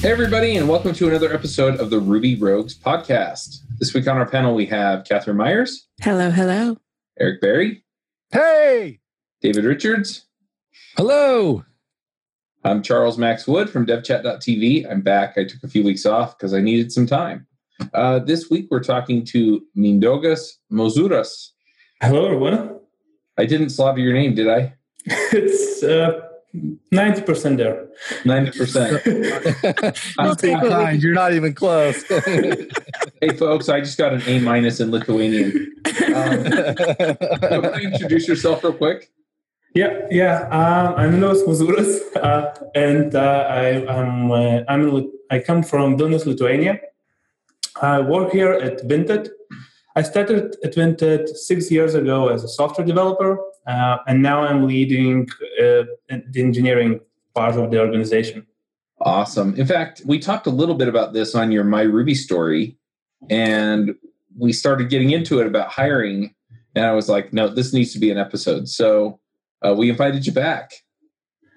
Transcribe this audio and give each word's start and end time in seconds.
Hey, 0.00 0.12
everybody, 0.12 0.56
and 0.56 0.68
welcome 0.68 0.92
to 0.92 1.08
another 1.08 1.32
episode 1.32 1.80
of 1.80 1.90
the 1.90 1.98
Ruby 1.98 2.36
Rogues 2.36 2.78
podcast. 2.78 3.60
This 3.78 3.94
week 3.94 4.06
on 4.06 4.18
our 4.18 4.28
panel, 4.28 4.54
we 4.54 4.66
have 4.66 5.04
Catherine 5.04 5.38
Meyers. 5.38 5.88
Hello, 6.02 6.30
hello. 6.30 6.76
Eric 7.18 7.40
Berry. 7.40 7.82
Hey! 8.30 9.00
David 9.40 9.64
Richards. 9.64 10.26
Hello! 10.96 11.64
I'm 12.62 12.82
Charles 12.82 13.16
Max 13.16 13.48
Wood 13.48 13.70
from 13.70 13.86
devchat.tv. 13.86 14.88
I'm 14.88 15.00
back. 15.00 15.38
I 15.38 15.44
took 15.44 15.62
a 15.64 15.68
few 15.68 15.82
weeks 15.82 16.04
off 16.04 16.38
because 16.38 16.52
I 16.52 16.60
needed 16.60 16.92
some 16.92 17.06
time. 17.06 17.46
Uh, 17.94 18.18
this 18.18 18.50
week, 18.50 18.68
we're 18.70 18.84
talking 18.84 19.24
to 19.26 19.62
Mindaugas 19.76 20.56
Mozūras. 20.70 21.50
Hello, 22.02 22.26
everyone. 22.26 22.78
I 23.38 23.46
didn't 23.46 23.70
slaughter 23.70 24.00
your 24.00 24.12
name, 24.12 24.34
did 24.34 24.48
I? 24.48 24.74
it's 25.06 25.82
uh, 25.82 26.25
90% 26.54 27.56
there. 27.56 27.88
90%. 28.24 30.16
Not 30.18 30.40
being 30.40 30.58
kind. 30.58 31.02
You're 31.02 31.14
not 31.14 31.32
even 31.34 31.54
close. 31.54 32.02
hey, 33.20 33.36
folks, 33.36 33.68
I 33.68 33.80
just 33.80 33.98
got 33.98 34.12
an 34.14 34.22
A 34.26 34.38
minus 34.40 34.80
in 34.80 34.90
Lithuanian. 34.90 35.74
Um, 36.14 36.44
so 37.40 37.74
introduce 37.74 38.28
yourself 38.28 38.64
real 38.64 38.72
quick. 38.72 39.10
Yeah, 39.74 40.06
yeah. 40.10 40.48
Um, 40.48 40.94
I'm 40.96 41.12
Mindaugas 41.12 41.44
Mozūras, 41.46 42.00
uh, 42.16 42.54
and 42.74 43.14
uh, 43.14 43.46
I, 43.46 43.86
I'm, 43.86 44.30
uh, 44.32 44.62
I'm 44.68 44.88
in, 44.88 45.12
I 45.30 45.38
come 45.38 45.62
from 45.62 45.98
Vilnius, 45.98 46.24
Lithuania. 46.24 46.80
I 47.82 48.00
work 48.00 48.32
here 48.32 48.52
at 48.52 48.88
Vinted. 48.88 49.28
I 49.94 50.02
started 50.02 50.56
at 50.64 50.74
Vinted 50.74 51.28
six 51.28 51.70
years 51.70 51.94
ago 51.94 52.28
as 52.28 52.42
a 52.42 52.48
software 52.48 52.86
developer, 52.86 53.38
uh, 53.66 53.98
and 54.06 54.22
now 54.22 54.40
I'm 54.40 54.66
leading 54.66 55.28
uh, 55.60 55.84
the 56.08 56.22
engineering 56.36 57.00
part 57.34 57.56
of 57.56 57.70
the 57.70 57.80
organization. 57.80 58.46
Awesome. 59.00 59.54
In 59.56 59.66
fact, 59.66 60.02
we 60.06 60.18
talked 60.18 60.46
a 60.46 60.50
little 60.50 60.74
bit 60.74 60.88
about 60.88 61.12
this 61.12 61.34
on 61.34 61.52
your 61.52 61.64
My 61.64 61.82
Ruby 61.82 62.14
story, 62.14 62.78
and 63.28 63.94
we 64.38 64.52
started 64.52 64.88
getting 64.88 65.10
into 65.10 65.40
it 65.40 65.46
about 65.46 65.68
hiring. 65.68 66.34
And 66.74 66.84
I 66.84 66.92
was 66.92 67.08
like, 67.08 67.32
no, 67.32 67.48
this 67.48 67.72
needs 67.72 67.92
to 67.92 67.98
be 67.98 68.10
an 68.10 68.18
episode. 68.18 68.68
So 68.68 69.20
uh, 69.62 69.74
we 69.74 69.90
invited 69.90 70.26
you 70.26 70.32
back. 70.32 70.72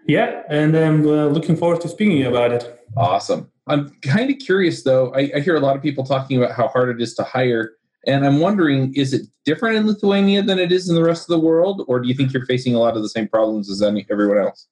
Yeah, 0.08 0.42
and 0.50 0.76
I'm 0.76 1.06
uh, 1.06 1.28
looking 1.28 1.56
forward 1.56 1.82
to 1.82 1.90
speaking 1.90 2.26
about 2.26 2.52
it. 2.52 2.86
Awesome. 2.98 3.52
I'm 3.68 3.92
kind 4.02 4.32
of 4.32 4.40
curious 4.40 4.84
though. 4.84 5.14
I, 5.14 5.32
I, 5.36 5.40
hear 5.42 5.56
a 5.56 5.60
lot 5.60 5.76
of 5.76 5.84
people 5.84 6.04
talking 6.04 6.38
about 6.38 6.56
how 6.56 6.68
hard 6.70 6.90
it 6.90 7.02
is 7.02 7.14
to 7.16 7.24
hire. 7.24 7.74
And 8.08 8.26
I'm 8.26 8.40
wondering, 8.40 8.94
is 8.96 9.14
it 9.14 9.28
different 9.46 9.76
in 9.78 9.88
Lithuania 9.88 10.42
than 10.42 10.58
it 10.58 10.72
is 10.72 10.90
in 10.90 10.96
the 10.96 11.04
rest 11.04 11.24
of 11.24 11.28
the 11.28 11.40
world? 11.40 11.84
Or 11.88 12.00
do 12.00 12.08
you 12.08 12.14
think 12.14 12.34
you're 12.34 12.46
facing 12.46 12.76
a 12.76 12.80
lot 12.80 12.96
of 12.96 13.04
the 13.04 13.10
same 13.10 13.28
problems 13.28 13.70
as 13.70 13.82
any, 13.82 14.06
everyone 14.10 14.38
else? 14.38 14.68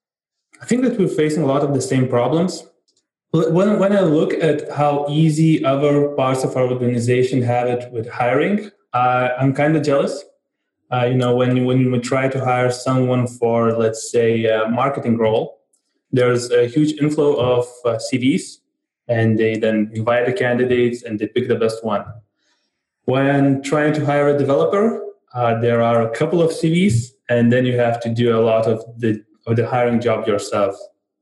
I 0.61 0.65
think 0.65 0.81
that 0.83 0.97
we're 0.97 1.07
facing 1.07 1.43
a 1.43 1.45
lot 1.45 1.63
of 1.63 1.73
the 1.73 1.81
same 1.81 2.07
problems. 2.07 2.65
When, 3.31 3.77
when 3.79 3.95
I 3.95 4.01
look 4.01 4.33
at 4.33 4.71
how 4.71 5.05
easy 5.09 5.63
other 5.63 6.09
parts 6.09 6.43
of 6.43 6.55
our 6.55 6.63
organization 6.71 7.41
have 7.41 7.67
it 7.67 7.91
with 7.91 8.09
hiring, 8.09 8.71
uh, 8.93 9.29
I'm 9.37 9.53
kind 9.53 9.75
of 9.75 9.83
jealous. 9.83 10.23
Uh, 10.91 11.05
you 11.05 11.15
know, 11.15 11.35
when, 11.35 11.65
when 11.65 11.91
we 11.91 11.99
try 11.99 12.29
to 12.29 12.43
hire 12.43 12.71
someone 12.71 13.27
for, 13.27 13.73
let's 13.73 14.09
say, 14.09 14.45
a 14.45 14.69
marketing 14.69 15.17
role, 15.17 15.59
there's 16.11 16.49
a 16.51 16.67
huge 16.67 16.93
inflow 17.01 17.35
of 17.35 17.65
uh, 17.83 17.99
CVs 18.11 18.59
and 19.09 19.37
they 19.37 19.57
then 19.57 19.91
invite 19.93 20.25
the 20.25 20.33
candidates 20.33 21.03
and 21.03 21.19
they 21.19 21.27
pick 21.27 21.47
the 21.49 21.55
best 21.55 21.83
one. 21.83 22.05
When 23.07 23.61
trying 23.61 23.93
to 23.93 24.05
hire 24.05 24.27
a 24.27 24.37
developer, 24.37 25.01
uh, 25.33 25.61
there 25.61 25.81
are 25.81 26.01
a 26.01 26.09
couple 26.13 26.41
of 26.41 26.51
CVs, 26.51 27.13
and 27.29 27.53
then 27.53 27.65
you 27.65 27.77
have 27.77 28.01
to 28.01 28.09
do 28.09 28.37
a 28.37 28.41
lot 28.41 28.67
of 28.67 28.83
the 28.97 29.23
of 29.45 29.55
the 29.55 29.65
hiring 29.65 30.01
job 30.01 30.27
yourself, 30.27 30.75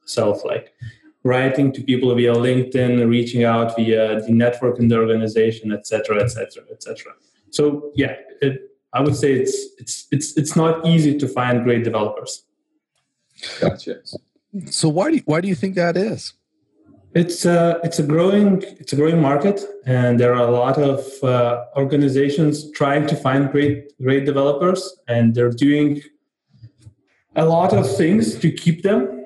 self 0.05 0.43
like 0.43 0.73
writing 1.23 1.71
to 1.73 1.83
people 1.83 2.15
via 2.15 2.33
LinkedIn, 2.33 3.07
reaching 3.07 3.43
out 3.43 3.75
via 3.75 4.19
the 4.19 4.31
network 4.31 4.79
in 4.79 4.87
the 4.87 4.97
organization, 4.97 5.71
etc., 5.71 6.23
etc., 6.23 6.63
etc. 6.71 7.13
So 7.51 7.91
yeah, 7.93 8.15
it, 8.41 8.71
I 8.91 9.01
would 9.01 9.15
say 9.15 9.33
it's 9.33 9.55
it's 9.77 10.07
it's 10.11 10.35
it's 10.37 10.55
not 10.55 10.87
easy 10.87 11.15
to 11.19 11.27
find 11.27 11.63
great 11.63 11.83
developers. 11.83 12.45
Gotcha. 13.61 13.97
So 14.71 14.89
why 14.89 15.11
do 15.11 15.17
you, 15.17 15.23
why 15.25 15.39
do 15.39 15.47
you 15.47 15.55
think 15.55 15.75
that 15.75 15.95
is? 15.97 16.33
It's 17.15 17.45
a 17.45 17.79
it's 17.81 17.97
a 17.99 18.03
growing 18.03 18.61
it's 18.81 18.91
a 18.91 18.97
growing 18.97 19.21
market, 19.21 19.61
and 19.85 20.19
there 20.19 20.33
are 20.35 20.45
a 20.45 20.51
lot 20.51 20.77
of 20.77 20.99
uh, 21.23 21.63
organizations 21.77 22.71
trying 22.71 23.07
to 23.07 23.15
find 23.15 23.49
great 23.51 23.97
great 24.03 24.25
developers, 24.25 24.99
and 25.07 25.33
they're 25.33 25.57
doing 25.67 26.01
a 27.37 27.45
lot 27.45 27.71
of 27.73 27.85
things 27.95 28.35
to 28.39 28.51
keep 28.51 28.83
them. 28.83 29.25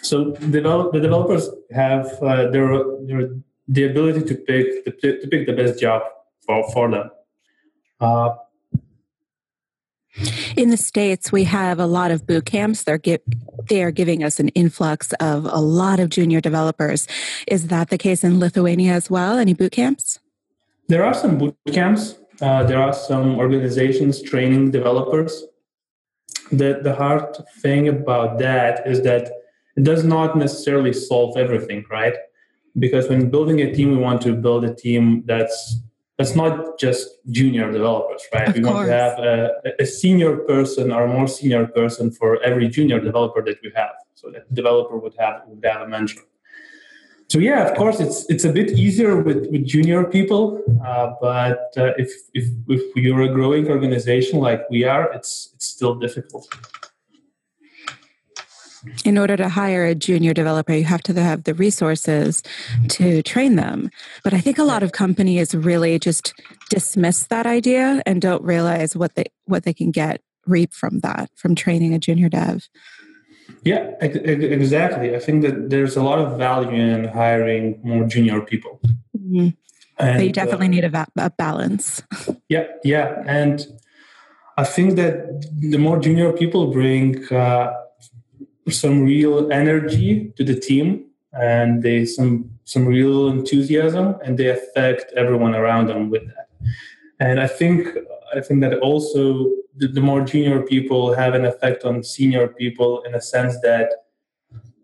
So 0.00 0.32
develop, 0.32 0.92
the 0.92 1.00
developers 1.00 1.50
have 1.72 2.06
uh, 2.22 2.50
their, 2.50 2.68
their 3.06 3.30
the 3.68 3.84
ability 3.84 4.22
to 4.22 4.34
pick 4.34 4.84
the, 4.86 4.92
to 5.20 5.26
pick 5.28 5.46
the 5.46 5.52
best 5.52 5.78
job 5.78 6.02
for 6.40 6.72
for 6.72 6.90
them. 6.90 7.10
Uh, 8.00 8.30
in 10.56 10.70
the 10.70 10.76
states, 10.76 11.30
we 11.32 11.44
have 11.44 11.78
a 11.78 11.86
lot 11.86 12.10
of 12.10 12.26
boot 12.26 12.44
camps. 12.46 12.84
They're 12.84 13.00
they 13.68 13.82
are 13.82 13.90
giving 13.90 14.24
us 14.24 14.40
an 14.40 14.48
influx 14.48 15.12
of 15.14 15.44
a 15.44 15.60
lot 15.60 16.00
of 16.00 16.08
junior 16.08 16.40
developers. 16.40 17.06
Is 17.46 17.68
that 17.68 17.90
the 17.90 17.98
case 17.98 18.24
in 18.24 18.38
Lithuania 18.38 18.92
as 18.92 19.10
well? 19.10 19.38
Any 19.38 19.54
boot 19.54 19.72
camps? 19.72 20.18
There 20.88 21.04
are 21.04 21.14
some 21.14 21.38
boot 21.38 21.56
camps. 21.72 22.16
Uh, 22.40 22.62
there 22.64 22.80
are 22.80 22.92
some 22.92 23.38
organizations 23.38 24.22
training 24.22 24.70
developers. 24.70 25.44
The 26.50 26.80
the 26.82 26.94
hard 26.94 27.36
thing 27.60 27.88
about 27.88 28.38
that 28.38 28.86
is 28.86 29.02
that 29.02 29.30
it 29.76 29.84
does 29.84 30.04
not 30.04 30.36
necessarily 30.36 30.92
solve 30.92 31.36
everything, 31.36 31.84
right? 31.90 32.14
Because 32.78 33.08
when 33.08 33.30
building 33.30 33.60
a 33.60 33.72
team, 33.72 33.90
we 33.90 33.96
want 33.96 34.22
to 34.22 34.34
build 34.34 34.64
a 34.64 34.74
team 34.74 35.22
that's 35.26 35.80
that's 36.18 36.34
not 36.34 36.78
just 36.78 37.08
junior 37.30 37.70
developers, 37.70 38.22
right? 38.34 38.48
Of 38.48 38.56
we 38.56 38.62
course. 38.62 38.74
want 38.74 38.88
to 38.88 38.92
have 38.92 39.18
a, 39.20 39.50
a, 39.78 39.86
senior 39.86 40.36
person 40.36 40.90
or 40.90 41.04
a 41.04 41.08
more 41.08 41.28
senior 41.28 41.68
person 41.68 42.10
for 42.10 42.42
every 42.42 42.68
junior 42.68 42.98
developer 42.98 43.40
that 43.44 43.58
we 43.62 43.70
have. 43.76 43.94
So 44.14 44.30
that 44.32 44.52
developer 44.52 44.98
would 44.98 45.14
have 45.16 45.42
would 45.46 45.64
have 45.64 45.82
a 45.82 45.88
mentor. 45.88 46.24
So 47.28 47.38
yeah, 47.38 47.68
of 47.68 47.76
course, 47.76 48.00
it's 48.00 48.26
it's 48.28 48.44
a 48.44 48.52
bit 48.52 48.70
easier 48.72 49.22
with, 49.22 49.46
with 49.52 49.64
junior 49.64 50.02
people, 50.04 50.60
uh, 50.84 51.12
but 51.20 51.72
uh, 51.76 51.92
if, 51.98 52.10
if 52.34 52.46
if 52.68 52.96
you're 52.96 53.22
a 53.22 53.32
growing 53.32 53.68
organization 53.68 54.40
like 54.40 54.68
we 54.70 54.82
are, 54.84 55.12
it's 55.12 55.50
it's 55.54 55.66
still 55.66 55.94
difficult 55.94 56.48
in 59.04 59.18
order 59.18 59.36
to 59.36 59.48
hire 59.48 59.84
a 59.84 59.94
junior 59.94 60.34
developer, 60.34 60.72
you 60.72 60.84
have 60.84 61.02
to 61.02 61.20
have 61.20 61.44
the 61.44 61.54
resources 61.54 62.42
to 62.88 63.22
train 63.22 63.56
them. 63.56 63.90
But 64.24 64.34
I 64.34 64.40
think 64.40 64.58
a 64.58 64.64
lot 64.64 64.82
of 64.82 64.92
companies 64.92 65.54
really 65.54 65.98
just 65.98 66.34
dismiss 66.70 67.26
that 67.26 67.46
idea 67.46 68.02
and 68.06 68.20
don't 68.20 68.42
realize 68.42 68.96
what 68.96 69.14
they 69.14 69.26
what 69.46 69.64
they 69.64 69.72
can 69.72 69.90
get 69.90 70.20
reap 70.46 70.72
from 70.72 71.00
that 71.00 71.30
from 71.34 71.54
training 71.54 71.94
a 71.94 71.98
junior 71.98 72.28
dev. 72.28 72.68
Yeah, 73.64 73.94
exactly. 74.00 75.16
I 75.16 75.18
think 75.18 75.42
that 75.42 75.70
there's 75.70 75.96
a 75.96 76.02
lot 76.02 76.18
of 76.18 76.38
value 76.38 76.70
in 76.70 77.04
hiring 77.04 77.80
more 77.82 78.04
junior 78.06 78.40
people. 78.40 78.80
Mm-hmm. 79.16 79.48
And, 79.98 80.16
but 80.16 80.24
you 80.24 80.32
definitely 80.32 80.66
uh, 80.66 80.70
need 80.70 80.84
a, 80.84 80.88
va- 80.90 81.12
a 81.16 81.30
balance. 81.30 82.02
Yeah, 82.50 82.66
yeah, 82.82 83.22
and 83.26 83.66
I 84.56 84.64
think 84.64 84.96
that 84.96 85.44
the 85.58 85.76
more 85.76 85.98
junior 85.98 86.32
people 86.32 86.72
bring. 86.72 87.30
Uh, 87.30 87.74
some 88.70 89.02
real 89.02 89.52
energy 89.52 90.32
to 90.36 90.44
the 90.44 90.58
team 90.58 91.08
and 91.32 91.82
they 91.82 92.04
some 92.04 92.50
some 92.64 92.86
real 92.86 93.28
enthusiasm, 93.28 94.16
and 94.22 94.38
they 94.38 94.48
affect 94.48 95.12
everyone 95.14 95.54
around 95.54 95.86
them 95.86 96.10
with 96.10 96.26
that. 96.26 96.48
And 97.20 97.40
I 97.40 97.46
think 97.46 97.88
I 98.34 98.40
think 98.40 98.60
that 98.60 98.78
also 98.80 99.50
the, 99.76 99.88
the 99.88 100.00
more 100.00 100.22
junior 100.22 100.62
people 100.62 101.14
have 101.14 101.34
an 101.34 101.44
effect 101.44 101.84
on 101.84 102.02
senior 102.02 102.48
people 102.48 103.02
in 103.02 103.14
a 103.14 103.20
sense 103.20 103.58
that 103.60 103.88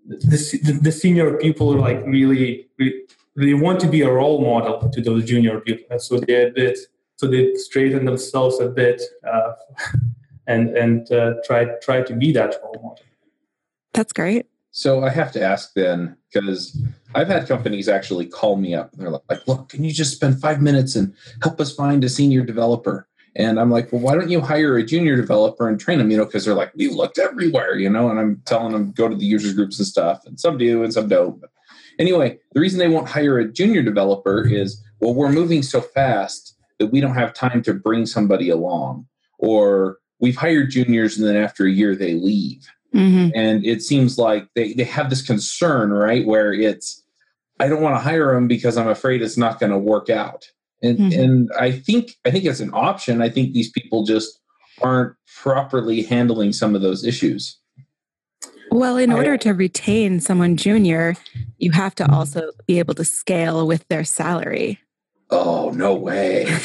the, 0.07 0.61
the, 0.63 0.73
the 0.83 0.93
senior 0.93 1.37
people 1.39 1.75
are 1.75 1.79
like 1.79 2.05
really, 2.07 2.69
really 2.79 3.03
they 3.37 3.55
want 3.55 3.81
to 3.81 3.89
be 3.89 4.03
a 4.03 4.11
role 4.11 4.41
model 4.41 4.89
to 4.91 5.01
those 5.01 5.25
junior 5.25 5.61
people, 5.61 5.87
and 5.91 6.01
so 6.01 6.19
they 6.19 6.47
a 6.47 6.51
bit 6.51 6.79
so 7.17 7.27
they 7.27 7.55
straighten 7.55 8.05
themselves 8.05 8.61
a 8.61 8.69
bit 8.69 9.03
uh, 9.27 9.53
and 10.47 10.77
and 10.77 11.11
uh, 11.13 11.35
try 11.45 11.67
try 11.83 12.03
to 12.03 12.15
be 12.15 12.33
that 12.33 12.57
role 12.63 12.81
model. 12.83 13.05
That's 13.95 14.13
great. 14.13 14.47
So 14.73 15.05
I 15.05 15.11
have 15.11 15.31
to 15.33 15.41
ask 15.43 15.73
then, 15.75 16.17
because 16.33 16.77
I've 17.15 17.29
had 17.29 17.47
companies 17.47 17.89
actually 17.89 18.27
call 18.27 18.57
me 18.57 18.75
up. 18.75 18.93
And 18.93 19.03
they're 19.03 19.11
like, 19.11 19.47
"Look, 19.47 19.69
can 19.69 19.85
you 19.85 19.93
just 19.93 20.15
spend 20.15 20.41
five 20.41 20.61
minutes 20.61 20.97
and 20.97 21.15
help 21.43 21.61
us 21.61 21.73
find 21.73 22.03
a 22.03 22.09
senior 22.09 22.43
developer?" 22.43 23.07
And 23.37 23.61
I'm 23.61 23.71
like, 23.71 23.93
"Well, 23.93 24.03
why 24.03 24.17
don't 24.17 24.31
you 24.31 24.41
hire 24.41 24.77
a 24.77 24.85
junior 24.85 25.17
developer 25.17 25.69
and 25.69 25.79
train 25.79 25.99
them?" 25.99 26.11
You 26.11 26.17
know, 26.17 26.25
because 26.25 26.45
they're 26.45 26.55
like, 26.55 26.73
we've 26.75 26.93
looked 26.93 27.19
everywhere," 27.19 27.79
you 27.79 27.89
know. 27.89 28.11
And 28.11 28.19
I'm 28.19 28.43
telling 28.47 28.73
them 28.73 28.91
go 28.91 29.09
to 29.09 29.15
the 29.15 29.25
users 29.25 29.55
groups 29.55 29.79
and 29.79 29.87
stuff, 29.87 30.23
and 30.27 30.41
some 30.41 30.59
do 30.59 30.83
and 30.83 30.93
some 30.93 31.07
don't. 31.07 31.41
But 31.41 31.51
anyway, 32.01 32.41
the 32.53 32.61
reason 32.61 32.81
they 32.81 32.89
won't 32.89 33.09
hire 33.09 33.39
a 33.39 33.51
junior 33.51 33.83
developer 33.83 34.45
is, 34.45 34.83
well, 35.01 35.15
we're 35.15 35.31
moving 35.31 35.63
so 35.63 35.81
fast 35.81 36.57
that 36.81 36.89
we 36.89 37.01
don't 37.01 37.15
have 37.15 37.33
time 37.33 37.63
to 37.63 37.75
bring 37.75 38.07
somebody 38.07 38.51
along, 38.51 39.07
or 39.39 39.99
we've 40.19 40.37
hired 40.37 40.71
juniors 40.71 41.17
and 41.17 41.29
then 41.29 41.37
after 41.37 41.65
a 41.65 41.71
year 41.71 41.95
they 41.95 42.15
leave 42.15 42.67
Mm-hmm. 42.95 43.31
And 43.35 43.65
it 43.65 43.83
seems 43.83 44.19
like 44.19 44.49
they, 44.55 44.73
they 44.73 44.85
have 44.85 45.11
this 45.11 45.23
concern, 45.23 45.91
right? 45.91 46.25
Where 46.25 46.53
it's, 46.53 47.03
I 47.59 47.69
don't 47.69 47.83
want 47.83 47.97
to 47.97 48.01
hire 48.01 48.35
them 48.35 48.49
because 48.49 48.77
I'm 48.77 48.89
afraid 48.89 49.23
it's 49.23 49.37
not 49.37 49.59
going 49.59 49.73
to 49.73 49.79
work 49.79 50.11
out. 50.11 50.49
And, 50.83 50.99
mm-hmm. 50.99 51.21
and 51.21 51.51
I 51.59 51.73
think, 51.73 52.13
I 52.25 52.31
think 52.31 52.45
it's 52.45 52.61
an 52.61 52.71
option. 52.73 53.23
I 53.23 53.29
think 53.29 53.53
these 53.53 53.71
people 53.71 54.05
just 54.05 54.39
aren't 54.81 55.15
properly 55.43 56.03
handling 56.03 56.53
some 56.53 56.75
of 56.75 56.83
those 56.83 57.05
issues. 57.05 57.59
Well, 58.71 58.97
in 58.97 59.13
order 59.13 59.37
to 59.39 59.53
retain 59.53 60.19
someone 60.19 60.57
junior, 60.57 61.15
you 61.59 61.71
have 61.71 61.95
to 61.97 62.11
also 62.11 62.51
be 62.67 62.81
able 62.81 62.95
to 62.95 63.05
scale 63.05 63.67
with 63.69 63.87
their 63.89 64.03
salary. 64.03 64.81
Oh, 65.31 65.71
no 65.75 65.95
way. 65.95 66.45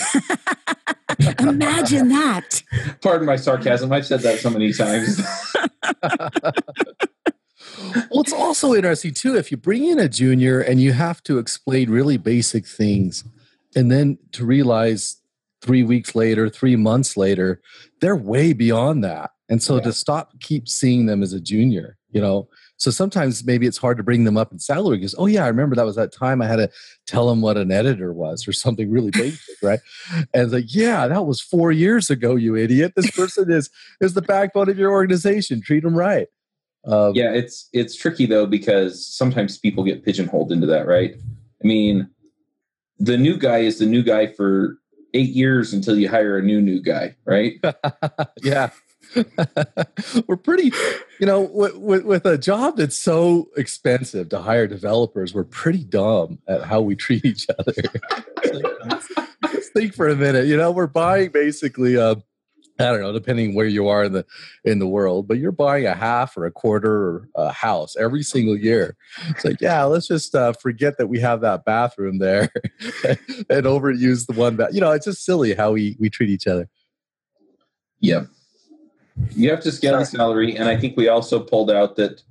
Imagine 1.40 2.10
that. 2.10 2.62
Pardon 3.02 3.26
my 3.26 3.36
sarcasm. 3.36 3.92
I've 3.92 4.06
said 4.06 4.22
that 4.22 4.40
so 4.40 4.50
many 4.50 4.74
times. 4.74 5.22
well, 8.12 8.22
it's 8.22 8.34
also 8.34 8.74
interesting 8.74 9.14
too 9.14 9.36
if 9.36 9.52
you 9.52 9.58
bring 9.58 9.86
in 9.86 10.00
a 10.00 10.08
junior 10.08 10.62
and 10.62 10.80
you 10.80 10.94
have 10.94 11.22
to 11.24 11.38
explain 11.38 11.90
really 11.90 12.18
basic 12.18 12.66
things, 12.66 13.24
and 13.76 13.92
then 13.92 14.18
to 14.34 14.46
realize 14.46 15.18
three 15.62 15.84
weeks 15.84 16.16
later, 16.16 16.50
three 16.50 16.76
months 16.76 17.18
later, 17.18 17.62
they're 18.02 18.16
way 18.16 18.54
beyond 18.54 19.04
that. 19.04 19.32
And 19.50 19.62
so 19.62 19.76
yeah. 19.76 19.84
to 19.84 19.94
stop 19.94 20.40
keep 20.40 20.70
seeing 20.70 21.06
them 21.06 21.24
as 21.24 21.34
a 21.34 21.40
junior, 21.40 21.98
you 22.12 22.22
know, 22.22 22.48
so 22.80 22.92
sometimes 22.92 23.44
maybe 23.44 23.68
it's 23.68 23.78
hard 23.78 23.98
to 23.98 24.04
bring 24.04 24.24
them 24.24 24.38
up 24.38 24.54
in 24.54 24.60
salary 24.60 24.98
because, 24.98 25.14
oh, 25.18 25.26
yeah, 25.26 25.44
I 25.44 25.50
remember 25.50 25.76
that 25.76 25.86
was 25.86 25.98
that 25.98 26.14
time 26.14 26.42
I 26.42 26.48
had 26.48 26.56
to 26.56 26.70
tell 27.06 27.28
them 27.28 27.42
what 27.42 27.58
an 27.58 27.72
editor 27.72 28.14
was 28.14 28.48
or 28.48 28.54
something 28.54 28.90
really 28.90 29.12
basic, 29.12 29.58
right? 29.62 29.80
And 30.34 30.50
like, 30.52 30.74
yeah, 30.74 31.06
that 31.08 31.26
was 31.26 31.42
four 31.42 31.74
years 31.74 32.10
ago, 32.10 32.36
you 32.36 32.56
idiot. 32.56 32.94
This 32.96 33.12
person 33.12 33.52
is 33.52 33.70
is 34.00 34.14
the 34.14 34.22
backbone 34.22 34.70
of 34.70 34.80
your 34.80 34.92
organization. 34.92 35.62
Treat 35.62 35.84
them 35.84 35.94
right. 35.94 36.28
Um, 36.86 37.14
yeah, 37.14 37.34
it's 37.34 37.68
it's 37.74 37.98
tricky 37.98 38.26
though 38.26 38.46
because 38.46 39.06
sometimes 39.06 39.60
people 39.60 39.84
get 39.84 40.06
pigeonholed 40.06 40.54
into 40.54 40.68
that, 40.68 40.88
right? 40.88 41.16
I 41.62 41.68
mean, 41.68 42.10
the 42.98 43.18
new 43.18 43.38
guy 43.38 43.60
is 43.60 43.80
the 43.80 43.86
new 43.86 44.04
guy 44.04 44.28
for 44.28 44.78
eight 45.14 45.32
years 45.32 45.74
until 45.74 45.98
you 45.98 46.08
hire 46.08 46.38
a 46.38 46.42
new 46.42 46.62
new 46.62 46.82
guy, 46.82 47.16
right? 47.26 47.56
yeah. 48.42 48.70
we're 50.28 50.38
pretty, 50.38 50.72
you 51.20 51.26
know, 51.26 51.42
with, 51.42 51.76
with, 51.76 52.04
with, 52.04 52.26
a 52.26 52.38
job 52.38 52.78
that's 52.78 52.98
so 52.98 53.50
expensive 53.58 54.30
to 54.30 54.40
hire 54.40 54.68
developers, 54.68 55.34
we're 55.34 55.44
pretty 55.44 55.84
dumb 55.84 56.40
at 56.48 56.64
how 56.64 56.82
we 56.82 56.96
treat 56.96 57.26
each 57.26 57.48
other. 57.58 57.74
Think 59.74 59.94
for 59.94 60.08
a 60.08 60.16
minute. 60.16 60.48
You 60.48 60.58
know, 60.58 60.72
we're 60.72 60.88
buying 60.88 61.30
basically 61.30 61.96
a, 61.96 62.12
I 62.80 62.86
don't 62.86 63.02
know, 63.02 63.12
depending 63.12 63.56
where 63.56 63.68
you 63.68 63.88
are 63.88 64.06
in 64.06 64.14
the 64.14 64.26
in 64.64 64.80
the 64.80 64.88
world, 64.88 65.28
but 65.28 65.38
you're 65.38 65.52
buying 65.52 65.86
a 65.86 65.94
half 65.94 66.38
or 66.38 66.46
a 66.46 66.52
quarter 66.52 66.92
or 66.92 67.30
a 67.36 67.52
house 67.52 67.96
every 67.98 68.24
single 68.24 68.56
year. 68.56 68.96
It's 69.28 69.44
like, 69.44 69.60
yeah, 69.60 69.84
let's 69.84 70.08
just 70.08 70.34
uh, 70.34 70.54
forget 70.54 70.98
that 70.98 71.08
we 71.08 71.20
have 71.20 71.42
that 71.42 71.66
bathroom 71.66 72.20
there 72.20 72.50
and 73.04 73.66
overuse 73.66 74.28
the 74.28 74.34
one. 74.34 74.56
Ba- 74.56 74.70
you 74.72 74.80
know, 74.80 74.92
it's 74.92 75.06
just 75.06 75.26
silly 75.26 75.54
how 75.54 75.74
we 75.74 75.98
we 76.00 76.10
treat 76.10 76.30
each 76.30 76.48
other. 76.48 76.70
Yeah, 78.00 78.26
you 79.32 79.50
have 79.50 79.62
to 79.62 79.72
scale 79.72 79.98
the 79.98 80.06
salary, 80.06 80.56
and 80.56 80.68
I 80.70 80.78
think 80.78 80.98
we 80.98 81.08
also 81.08 81.40
pulled 81.40 81.72
out 81.72 81.96
that 81.98 82.22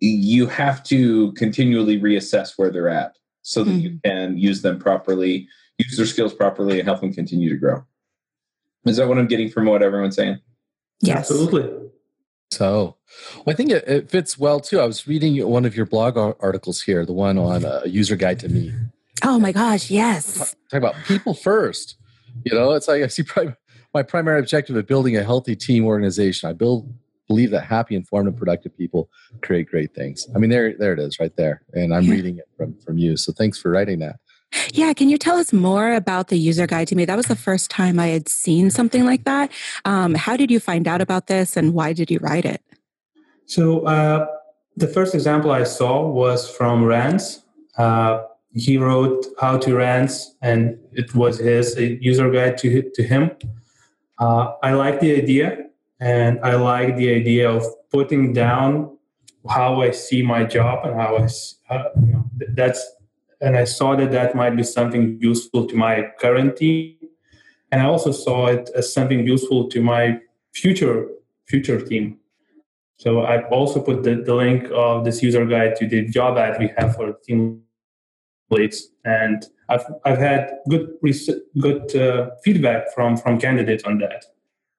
you 0.00 0.46
have 0.46 0.82
to 0.84 1.32
continually 1.32 2.00
reassess 2.00 2.52
where 2.56 2.70
they're 2.70 2.88
at 2.88 3.16
so 3.42 3.64
that 3.64 3.70
mm-hmm. 3.70 3.80
you 3.80 4.00
can 4.04 4.36
use 4.36 4.62
them 4.62 4.78
properly, 4.78 5.48
use 5.78 5.96
their 5.96 6.06
skills 6.06 6.34
properly, 6.34 6.78
and 6.78 6.88
help 6.88 7.00
them 7.00 7.12
continue 7.12 7.48
to 7.48 7.56
grow. 7.56 7.84
Is 8.84 8.96
that 8.98 9.08
what 9.08 9.18
I'm 9.18 9.26
getting 9.26 9.50
from 9.50 9.66
what 9.66 9.82
everyone's 9.82 10.16
saying? 10.16 10.38
Yes. 11.00 11.18
Absolutely. 11.18 11.90
So, 12.50 12.96
well, 13.44 13.52
I 13.52 13.54
think 13.54 13.70
it, 13.70 13.86
it, 13.88 14.10
fits 14.10 14.38
well 14.38 14.60
too. 14.60 14.80
I 14.80 14.86
was 14.86 15.06
reading 15.06 15.46
one 15.48 15.64
of 15.64 15.76
your 15.76 15.86
blog 15.86 16.16
articles 16.16 16.82
here, 16.82 17.04
the 17.04 17.12
one 17.12 17.38
on 17.38 17.64
a 17.64 17.68
uh, 17.68 17.82
user 17.84 18.16
guide 18.16 18.38
to 18.40 18.48
me. 18.48 18.72
Oh 19.24 19.38
my 19.38 19.50
gosh, 19.50 19.90
yes. 19.90 20.54
Talk 20.70 20.78
about 20.78 20.94
people 21.06 21.34
first. 21.34 21.96
You 22.44 22.54
know, 22.54 22.72
it's 22.72 22.86
like 22.86 23.02
I 23.02 23.08
see 23.08 23.22
probably 23.22 23.54
my 23.96 24.02
primary 24.02 24.38
objective 24.38 24.76
of 24.76 24.86
building 24.86 25.16
a 25.16 25.24
healthy 25.24 25.56
team 25.56 25.86
organization. 25.86 26.50
I 26.50 26.52
build 26.52 26.92
believe 27.28 27.50
that 27.50 27.64
happy, 27.64 27.96
informed, 27.96 28.28
and 28.28 28.36
productive 28.36 28.76
people 28.76 29.08
create 29.42 29.68
great 29.68 29.94
things. 29.94 30.28
I 30.34 30.38
mean, 30.38 30.50
there, 30.50 30.74
there 30.78 30.92
it 30.92 31.00
is, 31.00 31.18
right 31.18 31.34
there, 31.36 31.62
and 31.72 31.94
I'm 31.94 32.04
yeah. 32.04 32.12
reading 32.12 32.36
it 32.38 32.48
from 32.56 32.76
from 32.84 32.98
you. 32.98 33.16
So 33.16 33.32
thanks 33.32 33.58
for 33.58 33.70
writing 33.70 33.98
that. 34.00 34.16
Yeah, 34.72 34.92
can 34.92 35.08
you 35.08 35.18
tell 35.18 35.38
us 35.38 35.52
more 35.52 35.92
about 35.92 36.28
the 36.28 36.38
user 36.38 36.66
guide 36.66 36.88
to 36.88 36.94
me? 36.94 37.04
That 37.04 37.16
was 37.16 37.26
the 37.26 37.42
first 37.48 37.70
time 37.70 37.98
I 37.98 38.08
had 38.08 38.28
seen 38.28 38.70
something 38.70 39.04
like 39.04 39.24
that. 39.24 39.50
Um, 39.84 40.14
how 40.14 40.36
did 40.36 40.50
you 40.50 40.60
find 40.60 40.86
out 40.86 41.00
about 41.00 41.26
this, 41.26 41.56
and 41.56 41.72
why 41.72 41.92
did 41.94 42.10
you 42.10 42.18
write 42.20 42.44
it? 42.44 42.62
So 43.46 43.86
uh, 43.86 44.26
the 44.76 44.88
first 44.96 45.14
example 45.14 45.50
I 45.50 45.64
saw 45.64 46.06
was 46.06 46.48
from 46.48 46.84
Rands. 46.84 47.42
Uh, 47.78 48.22
he 48.52 48.78
wrote 48.78 49.26
how 49.40 49.58
to 49.58 49.74
Rands, 49.74 50.36
and 50.42 50.78
it 50.92 51.14
was 51.14 51.38
his 51.38 51.76
user 52.10 52.30
guide 52.30 52.56
to 52.58 52.68
to 52.96 53.02
him. 53.02 53.30
Uh, 54.18 54.54
I 54.62 54.72
like 54.72 55.00
the 55.00 55.14
idea, 55.16 55.66
and 56.00 56.40
I 56.42 56.54
like 56.56 56.96
the 56.96 57.14
idea 57.14 57.50
of 57.50 57.64
putting 57.90 58.32
down 58.32 58.96
how 59.48 59.82
I 59.82 59.90
see 59.90 60.22
my 60.22 60.44
job 60.44 60.86
and 60.86 60.94
how 60.94 61.16
I, 61.16 61.28
uh, 61.74 61.84
you 62.04 62.12
know, 62.12 62.24
that's, 62.54 62.84
and 63.40 63.56
I 63.56 63.64
saw 63.64 63.94
that 63.96 64.10
that 64.12 64.34
might 64.34 64.56
be 64.56 64.62
something 64.62 65.18
useful 65.20 65.66
to 65.66 65.76
my 65.76 66.08
current 66.18 66.56
team, 66.56 66.96
and 67.70 67.82
I 67.82 67.86
also 67.86 68.10
saw 68.12 68.46
it 68.46 68.70
as 68.74 68.92
something 68.92 69.26
useful 69.26 69.68
to 69.68 69.80
my 69.82 70.18
future 70.54 71.08
future 71.46 71.80
team. 71.80 72.18
So 72.96 73.24
I've 73.24 73.44
also 73.52 73.80
put 73.80 74.02
the, 74.02 74.16
the 74.16 74.34
link 74.34 74.68
of 74.72 75.04
this 75.04 75.22
user 75.22 75.44
guide 75.44 75.76
to 75.76 75.86
the 75.86 76.08
job 76.08 76.38
ad 76.38 76.58
we 76.58 76.72
have 76.78 76.96
for 76.96 77.12
team 77.24 77.62
leads, 78.50 78.88
and 79.04 79.44
I've 79.68 79.84
I've 80.04 80.18
had 80.18 80.58
good 80.68 80.96
good 81.58 81.96
uh, 81.96 82.30
feedback 82.44 82.92
from 82.94 83.16
from 83.16 83.38
candidates 83.38 83.84
on 83.84 83.98
that. 83.98 84.24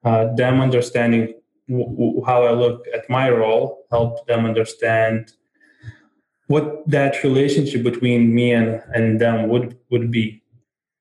Uh, 0.04 0.32
them 0.34 0.60
understanding 0.60 1.34
w- 1.68 1.90
w- 1.90 2.24
how 2.24 2.44
I 2.44 2.52
look 2.52 2.86
at 2.94 3.08
my 3.10 3.30
role 3.30 3.84
helped 3.90 4.26
them 4.26 4.44
understand 4.44 5.32
what 6.46 6.88
that 6.88 7.22
relationship 7.22 7.82
between 7.82 8.34
me 8.34 8.52
and, 8.52 8.82
and 8.94 9.20
them 9.20 9.48
would 9.48 9.76
would 9.90 10.10
be. 10.10 10.42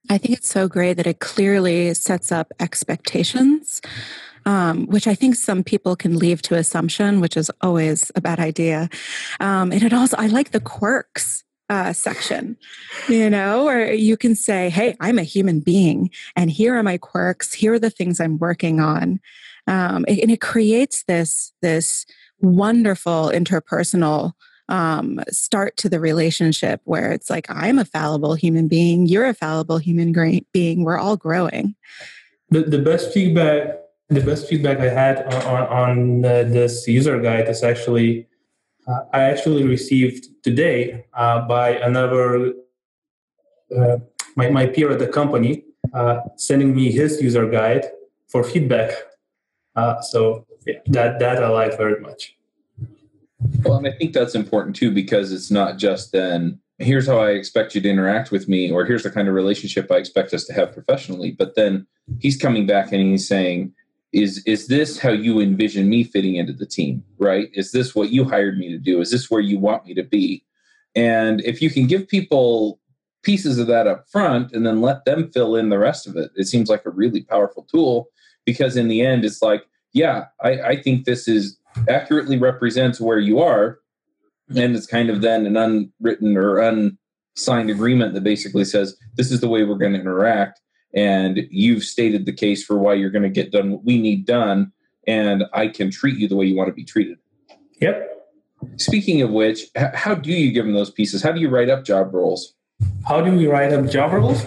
I 0.10 0.18
think 0.18 0.38
it's 0.38 0.50
so 0.50 0.68
great 0.68 0.96
that 0.96 1.08
it 1.08 1.20
clearly 1.20 1.94
sets 1.94 2.32
up 2.32 2.52
expectations. 2.60 3.82
Um, 4.46 4.86
which 4.88 5.08
I 5.08 5.14
think 5.14 5.36
some 5.36 5.62
people 5.62 5.98
can 5.98 6.18
leave 6.18 6.42
to 6.44 6.56
assumption, 6.56 7.20
which 7.20 7.36
is 7.36 7.52
always 7.60 8.14
a 8.16 8.22
bad 8.22 8.40
idea. 8.40 8.88
Um, 9.42 9.74
and 9.74 9.84
it 9.84 9.92
also, 9.92 10.16
I 10.18 10.28
like 10.28 10.52
the 10.52 10.62
quirks 10.62 11.44
uh, 11.70 11.94
section, 11.94 12.58
you 13.10 13.30
know, 13.30 13.68
or 13.68 13.92
you 13.92 14.18
can 14.18 14.36
say, 14.36 14.70
Hey, 14.70 14.96
I'm 15.00 15.20
a 15.20 15.24
human 15.24 15.60
being, 15.60 16.10
and 16.36 16.50
here 16.50 16.76
are 16.76 16.84
my 16.84 16.98
quirks. 16.98 17.54
Here 17.54 17.74
are 17.74 17.80
the 17.80 17.90
things 17.90 18.20
I'm 18.20 18.38
working 18.38 18.80
on. 18.80 19.20
Um, 19.68 20.06
and 20.08 20.32
it 20.32 20.40
creates 20.40 21.04
this, 21.04 21.52
this 21.62 22.06
wonderful 22.40 23.32
interpersonal 23.34 24.32
um, 24.70 25.20
start 25.30 25.76
to 25.78 25.90
the 25.90 26.00
relationship 26.00 26.82
where 26.86 27.12
it's 27.12 27.30
like, 27.30 27.48
I'm 27.50 27.80
a 27.80 27.86
fallible 27.86 28.36
human 28.36 28.68
being, 28.68 29.06
you're 29.06 29.26
a 29.26 29.34
fallible 29.34 29.78
human 29.78 30.14
being, 30.54 30.84
we're 30.84 30.98
all 30.98 31.18
growing. 31.18 31.76
The, 32.50 32.64
the 32.64 32.80
best 32.80 33.14
feedback 33.14 33.82
the 34.10 34.22
best 34.22 34.48
feedback 34.48 34.80
I 34.80 34.90
had 34.90 35.34
on, 35.34 35.68
on 35.68 36.26
uh, 36.26 36.44
this 36.44 36.88
user 36.88 37.20
guide 37.20 37.50
is 37.50 37.64
actually 37.64 38.28
uh, 38.88 39.04
I 39.14 39.24
actually 39.24 39.64
received 39.64 40.28
today 40.44 41.06
uh, 41.14 41.48
by 41.48 41.72
another 41.72 42.54
uh, 43.78 43.98
my, 44.36 44.50
my 44.50 44.66
peer 44.66 44.92
at 44.92 45.00
the 45.00 45.08
company 45.08 45.66
uh, 45.94 46.22
sending 46.38 46.76
me 46.76 46.92
his 46.92 47.22
user 47.22 47.50
guide 47.50 47.86
for 48.28 48.44
feedback. 48.44 48.92
Uh, 49.76 50.02
so 50.02 50.46
yeah, 50.66 50.80
that 50.88 51.20
that 51.20 51.44
I 51.44 51.50
like 51.50 51.78
very 51.78 52.00
much. 52.00 52.36
Well, 53.64 53.78
and 53.78 53.88
I 53.88 53.92
think 53.92 54.14
that's 54.14 54.36
important 54.36 54.76
too 54.76 54.92
because 54.92 55.32
it's 55.32 55.52
not 55.52 55.78
just 55.78 56.12
then 56.12 56.60
here's 56.80 57.08
how 57.08 57.20
I 57.20 57.32
expect 57.32 57.76
you 57.76 57.82
to 57.82 57.90
interact 57.90 58.32
with 58.32 58.48
me, 58.48 58.72
or 58.72 58.86
here's 58.86 59.04
the 59.04 59.12
kind 59.12 59.28
of 59.28 59.34
relationship 59.34 59.92
I 59.92 59.98
expect 59.98 60.34
us 60.34 60.46
to 60.46 60.54
have 60.54 60.74
professionally. 60.74 61.32
But 61.32 61.56
then 61.56 61.88
he's 62.20 62.38
coming 62.38 62.66
back 62.66 62.92
and 62.92 63.02
he's 63.02 63.28
saying, 63.28 63.74
is 64.14 64.42
is 64.46 64.68
this 64.68 64.98
how 64.98 65.10
you 65.10 65.40
envision 65.40 65.90
me 65.90 66.04
fitting 66.04 66.36
into 66.36 66.54
the 66.54 66.66
team 66.66 67.04
right? 67.20 67.50
Is 67.54 67.72
this 67.72 67.96
what 67.96 68.10
you 68.10 68.24
hired 68.24 68.58
me 68.58 68.70
to 68.70 68.78
do? 68.78 69.02
Is 69.02 69.12
this 69.12 69.30
where 69.30 69.42
you 69.42 69.60
want 69.60 69.86
me 69.86 69.94
to 69.96 70.04
be? 70.04 70.44
And 70.96 71.42
if 71.42 71.62
you 71.62 71.70
can 71.70 71.88
give 71.88 72.08
people 72.08 72.80
pieces 73.24 73.60
of 73.60 73.68
that 73.68 73.88
up 73.88 74.06
front 74.10 74.52
and 74.54 74.66
then 74.66 74.82
let 74.82 75.04
them 75.06 75.30
fill 75.32 75.56
in 75.56 75.70
the 75.70 75.78
rest 75.78 76.08
of 76.08 76.16
it 76.16 76.32
it 76.36 76.46
seems 76.46 76.70
like 76.70 76.86
a 76.86 76.92
really 76.92 77.24
powerful 77.24 77.68
tool 77.70 78.08
because 78.46 78.78
in 78.78 78.88
the 78.88 79.02
end 79.02 79.26
it's 79.26 79.42
like 79.42 79.64
yeah 79.92 80.26
i, 80.42 80.62
I 80.62 80.82
think 80.82 81.04
this 81.04 81.28
is 81.28 81.58
accurately 81.90 82.38
represents 82.38 83.00
where 83.00 83.20
you 83.20 83.40
are. 83.40 83.80
And 84.56 84.76
it's 84.76 84.88
kind 84.88 85.10
of 85.10 85.22
then 85.22 85.46
an 85.46 85.58
unwritten 85.58 86.38
or 86.38 86.60
unsigned 86.60 87.70
agreement 87.70 88.14
that 88.14 88.24
basically 88.24 88.66
says 88.66 88.98
this 89.16 89.32
is 89.32 89.42
the 89.42 89.50
way 89.50 89.64
we're 89.64 89.76
going 89.76 89.94
to 89.94 90.00
interact 90.00 90.62
and 90.94 91.48
you've 91.50 91.84
stated 91.84 92.26
the 92.26 92.34
case 92.34 92.64
for 92.64 92.78
why 92.78 92.94
you're 92.94 93.10
going 93.10 93.24
to 93.24 93.30
get 93.30 93.52
done 93.52 93.72
what 93.72 93.84
we 93.84 94.00
need 94.00 94.26
done 94.26 94.72
and 95.08 95.44
i 95.54 95.68
can 95.68 95.90
treat 95.92 96.18
you 96.18 96.28
the 96.28 96.36
way 96.36 96.46
you 96.46 96.56
want 96.56 96.68
to 96.68 96.74
be 96.74 96.84
treated. 96.84 97.18
Yep. 97.80 98.10
Speaking 98.78 99.22
of 99.22 99.30
which 99.30 99.66
how 99.76 100.16
do 100.16 100.32
you 100.32 100.52
give 100.52 100.66
them 100.66 100.74
those 100.74 100.92
pieces? 100.92 101.22
How 101.22 101.32
do 101.32 101.40
you 101.40 101.50
write 101.50 101.70
up 101.70 101.84
job 101.84 102.14
roles? 102.14 102.54
How 103.08 103.22
do 103.22 103.32
we 103.32 103.48
write 103.48 103.74
up 103.74 103.90
job 103.90 104.14
roles? 104.14 104.46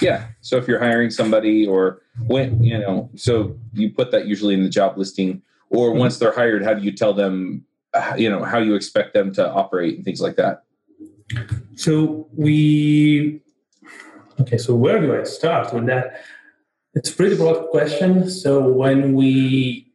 Yeah 0.00 0.26
so 0.42 0.56
if 0.56 0.66
you're 0.66 0.80
hiring 0.80 1.10
somebody 1.10 1.66
or 1.66 2.02
when 2.26 2.62
you 2.62 2.78
know 2.78 3.10
so 3.14 3.56
you 3.72 3.90
put 3.90 4.10
that 4.10 4.26
usually 4.26 4.54
in 4.54 4.62
the 4.62 4.68
job 4.68 4.96
listing 4.96 5.42
or 5.68 5.90
mm-hmm. 5.90 5.98
once 5.98 6.18
they're 6.18 6.32
hired 6.32 6.64
how 6.64 6.74
do 6.74 6.82
you 6.82 6.92
tell 6.92 7.12
them 7.12 7.64
you 8.16 8.30
know 8.30 8.44
how 8.44 8.58
you 8.58 8.74
expect 8.74 9.14
them 9.14 9.32
to 9.34 9.50
operate 9.52 9.96
and 9.96 10.04
things 10.04 10.20
like 10.20 10.36
that? 10.36 10.64
So 11.76 12.28
we 12.36 13.40
Okay, 14.40 14.56
so 14.56 14.74
where 14.74 15.00
do 15.00 15.14
I 15.14 15.24
start 15.24 15.74
with 15.74 15.86
that? 15.86 16.20
It's 16.94 17.10
a 17.10 17.14
pretty 17.14 17.36
broad 17.36 17.68
question. 17.68 18.30
So 18.30 18.66
when 18.66 19.14
we 19.14 19.86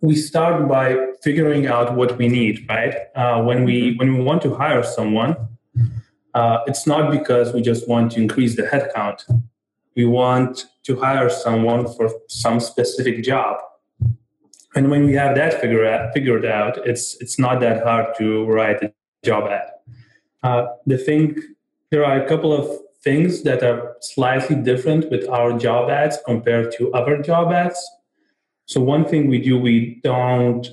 we 0.00 0.16
start 0.16 0.68
by 0.68 0.96
figuring 1.22 1.66
out 1.66 1.94
what 1.94 2.18
we 2.18 2.28
need, 2.28 2.66
right? 2.68 2.94
Uh, 3.14 3.42
when 3.42 3.64
we 3.64 3.76
mm-hmm. 3.90 3.98
when 3.98 4.18
we 4.18 4.20
want 4.22 4.42
to 4.42 4.54
hire 4.54 4.82
someone, 4.82 5.36
uh, 6.34 6.58
it's 6.66 6.86
not 6.86 7.10
because 7.10 7.54
we 7.54 7.62
just 7.62 7.88
want 7.88 8.12
to 8.12 8.20
increase 8.20 8.56
the 8.56 8.64
headcount. 8.64 9.22
We 9.96 10.04
want 10.04 10.66
to 10.84 10.96
hire 11.00 11.30
someone 11.30 11.86
for 11.94 12.10
some 12.28 12.58
specific 12.60 13.22
job. 13.22 13.58
And 14.74 14.90
when 14.90 15.06
we 15.06 15.14
have 15.14 15.36
that 15.36 15.60
figure 15.60 15.86
out, 15.86 16.12
figured 16.12 16.44
out, 16.44 16.78
it's 16.84 17.16
it's 17.20 17.38
not 17.38 17.60
that 17.60 17.84
hard 17.84 18.14
to 18.18 18.44
write 18.46 18.82
a 18.82 18.92
job 19.24 19.44
ad. 19.48 19.68
Uh, 20.42 20.66
the 20.84 20.98
thing 20.98 21.40
there 21.90 22.04
are 22.04 22.20
a 22.20 22.28
couple 22.28 22.52
of 22.52 22.83
things 23.04 23.42
that 23.42 23.62
are 23.62 23.96
slightly 24.00 24.56
different 24.56 25.10
with 25.10 25.28
our 25.28 25.56
job 25.58 25.90
ads 25.90 26.18
compared 26.24 26.72
to 26.72 26.92
other 26.92 27.20
job 27.20 27.52
ads. 27.52 27.78
So 28.66 28.80
one 28.80 29.04
thing 29.04 29.28
we 29.28 29.38
do, 29.40 29.58
we 29.58 30.00
don't 30.02 30.66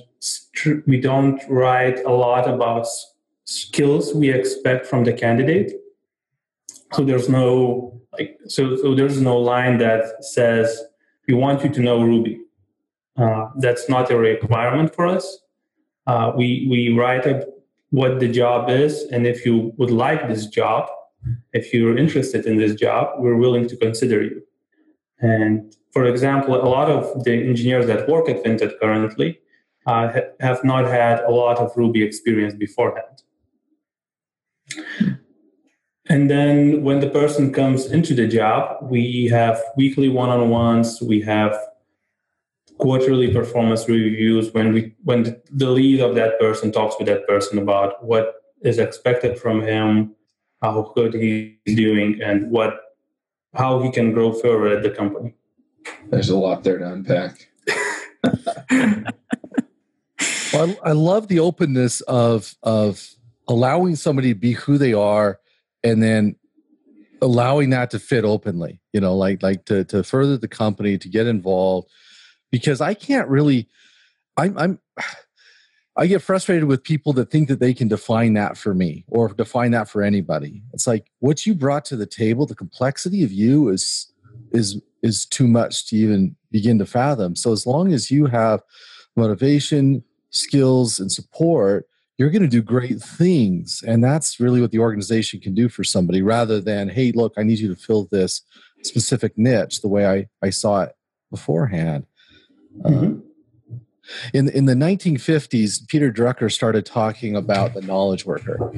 we 0.86 1.00
don't 1.00 1.40
write 1.48 1.98
a 2.04 2.12
lot 2.12 2.48
about 2.48 2.86
skills 3.44 4.14
we 4.14 4.30
expect 4.30 4.86
from 4.86 5.04
the 5.04 5.12
candidate. 5.12 5.72
So 6.92 7.04
there's 7.04 7.28
no 7.28 8.00
like 8.12 8.38
so, 8.46 8.76
so 8.76 8.94
there's 8.94 9.20
no 9.20 9.36
line 9.38 9.78
that 9.78 10.24
says 10.24 10.82
we 11.28 11.34
want 11.34 11.62
you 11.64 11.70
to 11.70 11.80
know 11.80 12.02
Ruby. 12.02 12.40
Uh, 13.16 13.48
that's 13.56 13.88
not 13.88 14.10
a 14.10 14.16
requirement 14.16 14.94
for 14.94 15.06
us. 15.06 15.38
Uh, 16.06 16.32
we 16.36 16.66
we 16.70 16.96
write 16.96 17.26
up 17.26 17.42
what 17.90 18.20
the 18.20 18.28
job 18.28 18.70
is, 18.70 19.02
and 19.12 19.26
if 19.26 19.44
you 19.44 19.72
would 19.76 19.90
like 19.90 20.28
this 20.28 20.46
job, 20.46 20.88
if 21.52 21.72
you're 21.72 21.96
interested 21.96 22.46
in 22.46 22.56
this 22.56 22.74
job, 22.74 23.14
we're 23.18 23.36
willing 23.36 23.68
to 23.68 23.76
consider 23.76 24.22
you. 24.22 24.42
And 25.20 25.74
for 25.92 26.04
example, 26.04 26.54
a 26.54 26.66
lot 26.68 26.90
of 26.90 27.24
the 27.24 27.32
engineers 27.32 27.86
that 27.86 28.08
work 28.08 28.28
at 28.28 28.42
Vinted 28.42 28.78
currently 28.80 29.38
uh, 29.86 30.12
ha- 30.12 30.30
have 30.40 30.64
not 30.64 30.84
had 30.84 31.20
a 31.20 31.30
lot 31.30 31.58
of 31.58 31.72
Ruby 31.76 32.02
experience 32.02 32.54
beforehand. 32.54 33.22
And 36.08 36.28
then 36.28 36.82
when 36.82 37.00
the 37.00 37.08
person 37.08 37.52
comes 37.52 37.86
into 37.86 38.14
the 38.14 38.26
job, 38.26 38.78
we 38.82 39.28
have 39.28 39.60
weekly 39.76 40.08
one 40.08 40.28
on 40.28 40.50
ones, 40.50 41.00
we 41.00 41.20
have 41.22 41.56
quarterly 42.78 43.32
performance 43.32 43.88
reviews 43.88 44.52
when 44.52 44.72
we 44.72 44.94
when 45.04 45.40
the 45.50 45.70
lead 45.70 46.00
of 46.00 46.14
that 46.16 46.38
person 46.40 46.72
talks 46.72 46.96
with 46.98 47.06
that 47.06 47.26
person 47.28 47.58
about 47.58 48.04
what 48.04 48.34
is 48.62 48.78
expected 48.78 49.38
from 49.38 49.62
him 49.62 50.14
how 50.62 50.92
good 50.94 51.12
he's 51.14 51.76
doing 51.76 52.20
and 52.22 52.50
what 52.50 52.78
how 53.54 53.82
he 53.82 53.90
can 53.90 54.12
grow 54.12 54.32
further 54.32 54.68
at 54.68 54.82
the 54.82 54.90
company. 54.90 55.34
There's 56.08 56.30
a 56.30 56.38
lot 56.38 56.64
there 56.64 56.78
to 56.78 56.92
unpack. 56.92 57.48
well, 60.52 60.70
I, 60.84 60.90
I 60.90 60.92
love 60.92 61.28
the 61.28 61.40
openness 61.40 62.00
of 62.02 62.54
of 62.62 63.06
allowing 63.48 63.96
somebody 63.96 64.32
to 64.32 64.38
be 64.38 64.52
who 64.52 64.78
they 64.78 64.94
are, 64.94 65.40
and 65.82 66.02
then 66.02 66.36
allowing 67.20 67.70
that 67.70 67.90
to 67.90 67.98
fit 67.98 68.24
openly. 68.24 68.80
You 68.92 69.00
know, 69.00 69.16
like 69.16 69.42
like 69.42 69.64
to 69.66 69.84
to 69.86 70.04
further 70.04 70.38
the 70.38 70.48
company 70.48 70.96
to 70.96 71.08
get 71.08 71.26
involved, 71.26 71.90
because 72.50 72.80
I 72.80 72.94
can't 72.94 73.28
really. 73.28 73.68
I'm 74.36 74.56
I'm 74.56 74.78
I 75.96 76.06
get 76.06 76.22
frustrated 76.22 76.64
with 76.64 76.82
people 76.82 77.12
that 77.14 77.30
think 77.30 77.48
that 77.48 77.60
they 77.60 77.74
can 77.74 77.88
define 77.88 78.32
that 78.34 78.56
for 78.56 78.74
me 78.74 79.04
or 79.08 79.28
define 79.28 79.72
that 79.72 79.88
for 79.88 80.02
anybody. 80.02 80.62
It's 80.72 80.86
like 80.86 81.10
what 81.18 81.46
you 81.46 81.54
brought 81.54 81.84
to 81.86 81.96
the 81.96 82.06
table, 82.06 82.46
the 82.46 82.54
complexity 82.54 83.22
of 83.22 83.32
you 83.32 83.68
is 83.68 84.12
is 84.52 84.80
is 85.02 85.26
too 85.26 85.46
much 85.46 85.86
to 85.88 85.96
even 85.96 86.36
begin 86.50 86.78
to 86.78 86.86
fathom. 86.86 87.36
So 87.36 87.52
as 87.52 87.66
long 87.66 87.92
as 87.92 88.10
you 88.10 88.26
have 88.26 88.62
motivation, 89.16 90.02
skills 90.30 90.98
and 90.98 91.10
support, 91.10 91.86
you're 92.16 92.30
going 92.30 92.42
to 92.42 92.48
do 92.48 92.62
great 92.62 93.00
things. 93.00 93.82
And 93.86 94.02
that's 94.02 94.38
really 94.38 94.60
what 94.60 94.70
the 94.70 94.78
organization 94.78 95.40
can 95.40 95.54
do 95.54 95.68
for 95.68 95.84
somebody 95.84 96.22
rather 96.22 96.60
than, 96.60 96.88
hey, 96.88 97.12
look, 97.12 97.34
I 97.36 97.42
need 97.42 97.58
you 97.58 97.68
to 97.68 97.80
fill 97.80 98.08
this 98.10 98.42
specific 98.82 99.36
niche 99.36 99.80
the 99.80 99.88
way 99.88 100.06
I, 100.06 100.28
I 100.40 100.50
saw 100.50 100.82
it 100.82 100.92
beforehand. 101.30 102.06
Mm-hmm. 102.80 103.18
Uh, 103.18 103.20
in 104.32 104.48
in 104.48 104.66
the 104.66 104.74
1950s, 104.74 105.86
Peter 105.88 106.12
Drucker 106.12 106.50
started 106.50 106.86
talking 106.86 107.36
about 107.36 107.74
the 107.74 107.82
knowledge 107.82 108.24
worker, 108.24 108.70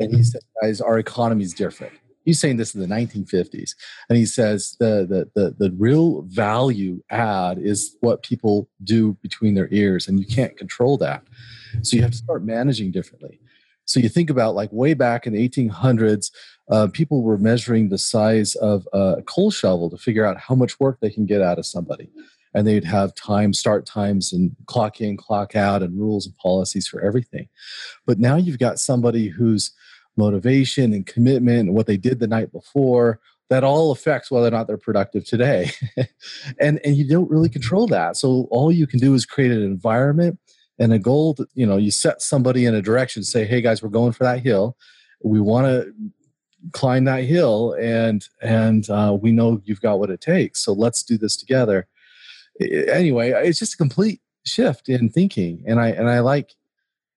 and 0.00 0.14
he 0.14 0.22
said, 0.22 0.42
"Guys, 0.60 0.80
our 0.80 0.98
economy 0.98 1.44
is 1.44 1.52
different." 1.52 1.92
He's 2.24 2.38
saying 2.38 2.56
this 2.56 2.74
in 2.74 2.80
the 2.80 2.86
1950s, 2.86 3.74
and 4.08 4.16
he 4.16 4.26
says 4.26 4.76
the, 4.78 5.06
the 5.08 5.30
the 5.34 5.54
the 5.58 5.74
real 5.76 6.22
value 6.22 7.02
add 7.10 7.58
is 7.58 7.96
what 8.00 8.22
people 8.22 8.68
do 8.84 9.14
between 9.22 9.54
their 9.54 9.68
ears, 9.72 10.08
and 10.08 10.20
you 10.20 10.26
can't 10.26 10.56
control 10.56 10.96
that. 10.98 11.22
So 11.82 11.96
you 11.96 12.02
have 12.02 12.12
to 12.12 12.16
start 12.16 12.44
managing 12.44 12.92
differently. 12.92 13.40
So 13.84 13.98
you 13.98 14.08
think 14.08 14.30
about 14.30 14.54
like 14.54 14.72
way 14.72 14.94
back 14.94 15.26
in 15.26 15.32
the 15.32 15.48
1800s, 15.48 16.30
uh, 16.70 16.86
people 16.92 17.22
were 17.22 17.36
measuring 17.36 17.88
the 17.88 17.98
size 17.98 18.54
of 18.56 18.86
a 18.92 19.22
coal 19.26 19.50
shovel 19.50 19.90
to 19.90 19.96
figure 19.96 20.24
out 20.24 20.38
how 20.38 20.54
much 20.54 20.78
work 20.78 20.98
they 21.00 21.10
can 21.10 21.26
get 21.26 21.42
out 21.42 21.58
of 21.58 21.66
somebody 21.66 22.08
and 22.54 22.66
they'd 22.66 22.84
have 22.84 23.14
time 23.14 23.52
start 23.52 23.86
times 23.86 24.32
and 24.32 24.54
clock 24.66 25.00
in 25.00 25.16
clock 25.16 25.56
out 25.56 25.82
and 25.82 25.98
rules 25.98 26.26
and 26.26 26.36
policies 26.36 26.86
for 26.86 27.00
everything. 27.00 27.48
But 28.06 28.18
now 28.18 28.36
you've 28.36 28.58
got 28.58 28.78
somebody 28.78 29.28
whose 29.28 29.72
motivation 30.16 30.92
and 30.92 31.06
commitment 31.06 31.60
and 31.60 31.74
what 31.74 31.86
they 31.86 31.96
did 31.96 32.18
the 32.20 32.26
night 32.26 32.52
before 32.52 33.20
that 33.48 33.64
all 33.64 33.90
affects 33.90 34.30
whether 34.30 34.46
or 34.46 34.50
not 34.50 34.66
they're 34.66 34.78
productive 34.78 35.24
today. 35.24 35.70
And 36.58 36.80
and 36.84 36.96
you 36.96 37.06
don't 37.06 37.30
really 37.30 37.48
control 37.48 37.86
that. 37.88 38.16
So 38.16 38.46
all 38.50 38.70
you 38.70 38.86
can 38.86 39.00
do 39.00 39.14
is 39.14 39.26
create 39.26 39.50
an 39.50 39.62
environment 39.62 40.38
and 40.78 40.92
a 40.92 40.98
goal 40.98 41.36
you 41.54 41.66
know 41.66 41.76
you 41.76 41.90
set 41.90 42.22
somebody 42.22 42.64
in 42.64 42.74
a 42.74 42.82
direction 42.82 43.22
say 43.22 43.44
hey 43.44 43.60
guys 43.60 43.82
we're 43.82 43.88
going 43.88 44.12
for 44.12 44.24
that 44.24 44.40
hill. 44.40 44.76
We 45.22 45.40
want 45.40 45.66
to 45.66 45.92
climb 46.72 47.04
that 47.04 47.24
hill 47.24 47.74
and 47.80 48.24
and 48.40 48.88
uh, 48.88 49.16
we 49.20 49.32
know 49.32 49.60
you've 49.64 49.80
got 49.80 49.98
what 49.98 50.10
it 50.10 50.20
takes. 50.20 50.64
So 50.64 50.72
let's 50.72 51.02
do 51.02 51.18
this 51.18 51.36
together 51.36 51.88
anyway, 52.60 53.30
it's 53.30 53.58
just 53.58 53.74
a 53.74 53.76
complete 53.76 54.20
shift 54.44 54.88
in 54.88 55.08
thinking, 55.08 55.62
and 55.66 55.80
I 55.80 55.88
and 55.88 56.08
I 56.08 56.20
like 56.20 56.54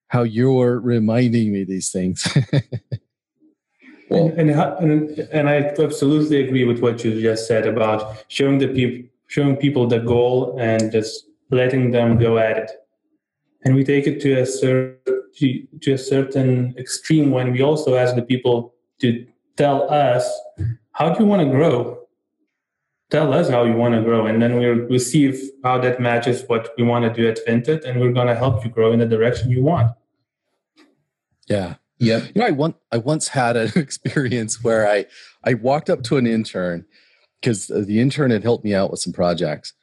how 0.08 0.24
you're 0.24 0.80
reminding 0.80 1.51
me 1.51 1.63
these 1.63 1.92
things. 1.92 2.25
well, 4.10 4.32
and, 4.38 4.51
and 4.51 5.20
and 5.32 5.50
I 5.50 5.74
absolutely 5.80 6.42
agree 6.42 6.65
with 6.65 6.80
what 6.80 7.04
you 7.04 7.22
just 7.22 7.48
said 7.48 7.68
about 7.68 8.25
showing 8.27 8.60
the 8.60 8.68
people 8.68 9.10
showing 9.27 9.56
people 9.58 9.88
the 9.88 10.00
goal 10.00 10.56
and 10.60 10.92
just 10.92 11.25
letting 11.50 11.92
them 11.92 12.18
go 12.18 12.38
at 12.38 12.58
it. 12.58 12.72
And 13.63 13.74
we 13.74 13.84
take 13.84 14.06
it 14.06 14.22
to 14.22 14.34
a 14.34 14.46
certain 14.46 15.00
to, 15.38 15.68
to 15.82 15.94
a 15.94 15.98
certain 15.98 16.74
extreme 16.77 17.32
when 17.32 17.51
we 17.51 17.62
also 17.62 17.96
ask 17.96 18.15
the 18.15 18.22
people 18.22 18.74
to 19.01 19.25
tell 19.58 19.89
us 19.92 20.25
how 20.94 21.10
do 21.10 21.24
you 21.24 21.30
want 21.30 21.42
to 21.42 21.50
grow 21.50 22.04
tell 23.09 23.33
us 23.33 23.50
how 23.50 23.63
you 23.63 23.74
want 23.74 23.93
to 23.93 24.01
grow 24.01 24.25
and 24.25 24.41
then 24.41 24.57
we'll, 24.57 24.85
we'll 24.88 25.00
see 25.00 25.25
if 25.25 25.39
how 25.63 25.77
that 25.77 26.00
matches 26.00 26.43
what 26.47 26.71
we 26.77 26.83
want 26.83 27.05
to 27.05 27.13
do 27.13 27.27
at 27.29 27.39
Vinted 27.45 27.85
and 27.85 28.00
we're 28.00 28.12
going 28.12 28.27
to 28.27 28.35
help 28.35 28.63
you 28.63 28.69
grow 28.69 28.91
in 28.91 29.00
the 29.00 29.05
direction 29.05 29.50
you 29.51 29.63
want 29.63 29.91
yeah 31.47 31.75
yeah 32.00 32.25
You 32.33 32.41
know, 32.41 32.47
I 32.47 32.51
once 32.51 32.75
I 32.91 32.97
once 32.97 33.27
had 33.29 33.55
an 33.55 33.71
experience 33.75 34.63
where 34.63 34.89
I 34.89 35.05
I 35.43 35.53
walked 35.53 35.89
up 35.89 36.03
to 36.03 36.17
an 36.17 36.27
intern 36.27 36.85
because 37.45 37.67
the 37.67 38.00
intern 38.00 38.31
had 38.31 38.43
helped 38.43 38.63
me 38.63 38.74
out 38.74 38.89
with 38.89 39.00
some 39.00 39.13
projects, 39.13 39.74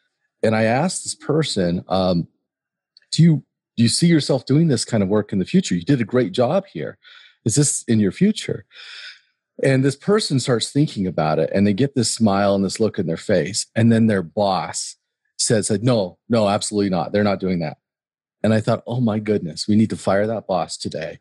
and 0.43 0.57
I 0.57 0.65
asked 0.65 1.05
this 1.05 1.15
person, 1.15 1.85
um, 1.89 2.27
"Do 3.13 3.23
you 3.23 3.45
do 3.77 3.83
you 3.85 3.89
see 3.89 4.09
yourself 4.09 4.47
doing 4.47 4.69
this 4.69 4.85
kind 4.85 5.03
of 5.03 5.09
work 5.09 5.33
in 5.33 5.39
the 5.39 5.45
future? 5.45 5.75
You 5.75 5.83
did 5.85 6.01
a 6.01 6.05
great 6.05 6.33
job 6.33 6.65
here. 6.73 6.99
Is 7.45 7.55
this 7.55 7.85
in 7.85 8.01
your 8.01 8.13
future?" 8.13 8.65
And 9.63 9.85
this 9.85 9.97
person 9.97 10.41
starts 10.41 10.71
thinking 10.71 11.07
about 11.07 11.39
it, 11.39 11.51
and 11.55 11.67
they 11.67 11.73
get 11.73 11.95
this 11.95 12.11
smile 12.11 12.55
and 12.55 12.65
this 12.65 12.81
look 12.81 12.99
in 12.99 13.07
their 13.07 13.17
face, 13.17 13.67
and 13.77 13.93
then 13.93 14.07
their 14.07 14.23
boss 14.23 14.97
says, 15.39 15.71
"No, 15.83 16.19
no, 16.29 16.49
absolutely 16.49 16.91
not. 16.91 17.13
They're 17.13 17.25
not 17.25 17.41
doing 17.41 17.61
that." 17.61 17.79
And 18.43 18.53
I 18.53 18.61
thought, 18.61 18.83
"Oh 18.87 19.01
my 19.01 19.19
goodness, 19.19 19.69
we 19.69 19.77
need 19.77 19.91
to 19.91 19.97
fire 19.97 20.27
that 20.27 20.47
boss 20.47 20.77
today." 20.77 21.19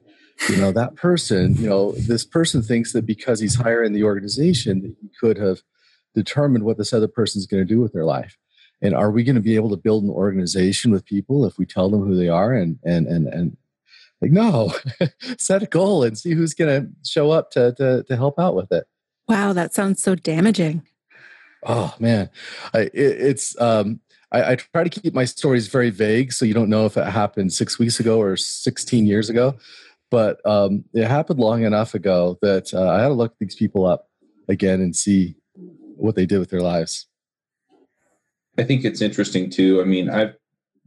you 0.50 0.58
know 0.58 0.72
that 0.72 0.96
person 0.96 1.56
you 1.56 1.70
know 1.70 1.92
this 1.94 2.26
person 2.26 2.62
thinks 2.62 2.94
that 2.94 3.06
because 3.06 3.40
he's 3.40 3.56
higher 3.56 3.84
in 3.84 3.94
the 3.94 4.04
organization 4.04 4.82
that 4.82 4.96
he 5.02 5.10
could 5.20 5.38
have 5.38 5.62
determined 6.16 6.64
what 6.64 6.78
this 6.78 6.94
other 6.94 7.08
person 7.08 7.40
is 7.40 7.46
going 7.46 7.62
to 7.62 7.74
do 7.74 7.80
with 7.80 7.94
their 7.94 8.06
life 8.06 8.38
and 8.82 8.96
are 8.96 9.12
we 9.12 9.24
going 9.24 9.36
to 9.36 9.42
be 9.42 9.56
able 9.56 9.70
to 9.70 9.78
build 9.78 10.04
an 10.04 10.10
organization 10.10 10.92
with 10.92 11.06
people 11.06 11.46
if 11.46 11.58
we 11.58 11.66
tell 11.66 11.90
them 11.90 12.06
who 12.06 12.16
they 12.16 12.30
are 12.30 12.54
and 12.54 12.80
and 12.84 13.08
and 13.08 13.28
and 13.28 13.58
like 14.22 14.32
no 14.32 14.74
set 15.38 15.64
a 15.64 15.68
goal 15.68 16.04
and 16.04 16.18
see 16.18 16.32
who's 16.32 16.54
going 16.54 16.84
to 16.84 17.10
show 17.10 17.32
up 17.32 17.52
to, 17.52 17.74
to 17.74 18.04
to 18.04 18.16
help 18.16 18.40
out 18.40 18.56
with 18.56 18.72
it 18.72 18.86
wow 19.28 19.54
that 19.54 19.74
sounds 19.74 20.02
so 20.02 20.16
damaging 20.16 20.84
oh 21.66 21.94
man 22.00 22.30
I, 22.74 22.82
it, 22.82 22.92
it's 22.94 23.60
um 23.60 24.00
I, 24.32 24.52
I 24.52 24.56
try 24.56 24.84
to 24.84 25.02
keep 25.02 25.14
my 25.14 25.26
stories 25.26 25.68
very 25.68 25.90
vague 25.90 26.32
so 26.32 26.46
you 26.46 26.54
don't 26.54 26.70
know 26.70 26.86
if 26.86 26.98
it 26.98 27.06
happened 27.06 27.54
six 27.54 27.78
weeks 27.78 28.00
ago 28.00 28.22
or 28.22 28.38
16 28.38 29.06
years 29.06 29.30
ago 29.30 29.58
but 30.12 30.46
um, 30.46 30.84
it 30.94 31.08
happened 31.08 31.40
long 31.40 31.64
enough 31.64 31.96
ago 31.96 32.38
that 32.42 32.74
uh, 32.74 32.90
I 32.90 33.02
had 33.02 33.08
to 33.08 33.14
look 33.14 33.34
these 33.40 33.56
people 33.56 33.86
up 33.86 34.10
again 34.48 34.82
and 34.82 34.96
see 34.96 35.36
what 35.96 36.16
they 36.16 36.26
did 36.26 36.40
with 36.40 36.50
their 36.50 36.62
lives. 36.62 37.08
I 38.60 38.64
think 38.64 38.84
it's 38.84 39.02
interesting 39.02 39.50
too. 39.50 39.82
I 39.82 39.86
mean, 39.86 40.10
I've 40.10 40.36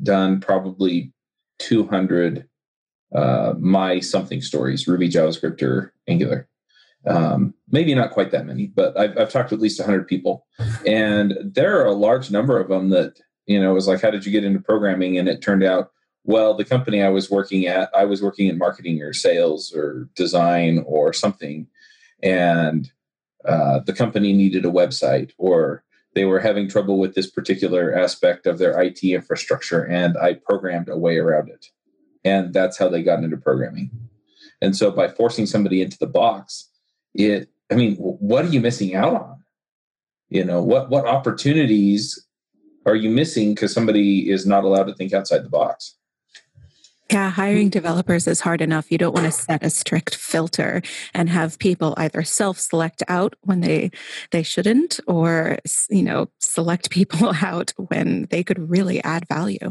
done 0.03 0.41
probably 0.41 1.13
200 1.61 2.47
uh, 3.15 3.55
my 3.59 4.01
something 4.01 4.41
stories, 4.41 4.87
Ruby, 4.87 5.09
JavaScript, 5.09 5.63
or 5.63 5.93
Angular. 6.09 6.49
Um, 7.07 7.55
maybe 7.71 7.95
not 7.95 8.13
quite 8.13 8.31
that 8.31 8.47
many, 8.47 8.67
but 8.67 8.99
I've, 8.99 9.17
I've 9.19 9.31
talked 9.31 9.51
to 9.51 9.55
at 9.55 9.61
least 9.61 9.79
100 9.79 10.09
people. 10.09 10.47
And 10.87 11.37
there 11.43 11.79
are 11.81 11.87
a 11.87 11.93
large 11.93 12.31
number 12.31 12.59
of 12.59 12.69
them 12.69 12.89
that, 12.91 13.21
you 13.47 13.61
know, 13.61 13.73
it 13.73 13.75
was 13.75 13.87
like, 13.87 14.01
how 14.01 14.11
did 14.11 14.25
you 14.25 14.33
get 14.33 14.45
into 14.45 14.61
programming? 14.61 15.19
And 15.19 15.29
it 15.29 15.43
turned 15.43 15.63
out 15.63 15.91
well, 16.25 16.55
the 16.55 16.65
company 16.65 17.03
I 17.03 17.11
was 17.11 17.31
working 17.31 17.67
at, 17.67 17.91
I 17.95 18.07
was 18.07 18.23
working 18.23 18.49
in 18.49 18.59
marketing 18.59 19.03
or 19.03 19.13
sales 19.13 19.73
or 19.75 20.09
design 20.17 20.83
or 20.87 21.13
something, 21.13 21.67
and 22.23 22.91
uh, 23.45 23.81
the 23.81 23.93
company 23.93 24.33
needed 24.33 24.65
a 24.65 24.71
website 24.71 25.33
or 25.37 25.85
they 26.15 26.25
were 26.25 26.41
having 26.41 26.69
trouble 26.69 26.99
with 26.99 27.15
this 27.15 27.31
particular 27.31 27.95
aspect 27.95 28.47
of 28.47 28.59
their 28.59 28.81
IT 28.81 29.03
infrastructure, 29.03 29.85
and 29.85 30.17
I 30.17 30.35
programmed 30.35 30.89
a 30.89 30.97
way 30.97 31.19
around 31.19 31.51
it. 31.51 31.67
And 32.25 32.55
that's 32.55 32.79
how 32.79 32.89
they 32.89 33.03
got 33.03 33.23
into 33.23 33.37
programming. 33.37 33.91
And 34.63 34.77
so 34.77 34.91
by 34.91 35.09
forcing 35.09 35.47
somebody 35.47 35.83
into 35.83 35.99
the 35.99 36.07
box, 36.07 36.71
it, 37.15 37.49
I 37.71 37.75
mean, 37.75 37.97
what 37.97 38.45
are 38.45 38.49
you 38.49 38.61
missing 38.61 38.95
out 38.95 39.15
on? 39.15 39.45
You 40.31 40.45
know, 40.45 40.63
what 40.63 40.91
what 40.91 41.07
opportunities 41.07 42.27
are 42.87 42.97
you 42.97 43.11
missing 43.11 43.55
because 43.55 43.73
somebody 43.73 44.31
is 44.31 44.47
not 44.47 44.65
allowed 44.65 44.85
to 44.85 44.95
think 44.95 45.13
outside 45.13 45.45
the 45.45 45.51
box? 45.51 45.97
Yeah, 47.13 47.31
hiring 47.31 47.69
developers 47.69 48.27
is 48.27 48.41
hard 48.41 48.63
enough. 48.63 48.91
You 48.91 48.97
don't 48.97 49.13
want 49.13 49.27
to 49.27 49.33
set 49.33 49.63
a 49.63 49.69
strict 49.69 50.15
filter 50.15 50.81
and 51.13 51.29
have 51.29 51.59
people 51.59 51.93
either 51.99 52.23
self-select 52.23 53.03
out 53.09 53.37
when 53.43 53.61
they 53.61 53.91
they 54.31 54.43
shouldn't 54.43 54.99
or 55.07 55.59
you 55.91 56.03
know, 56.03 56.31
select 56.41 56.91
people 56.91 57.33
out 57.43 57.75
when 57.77 58.27
they 58.31 58.43
could 58.43 58.71
really 58.71 59.05
add 59.05 59.29
value. 59.29 59.71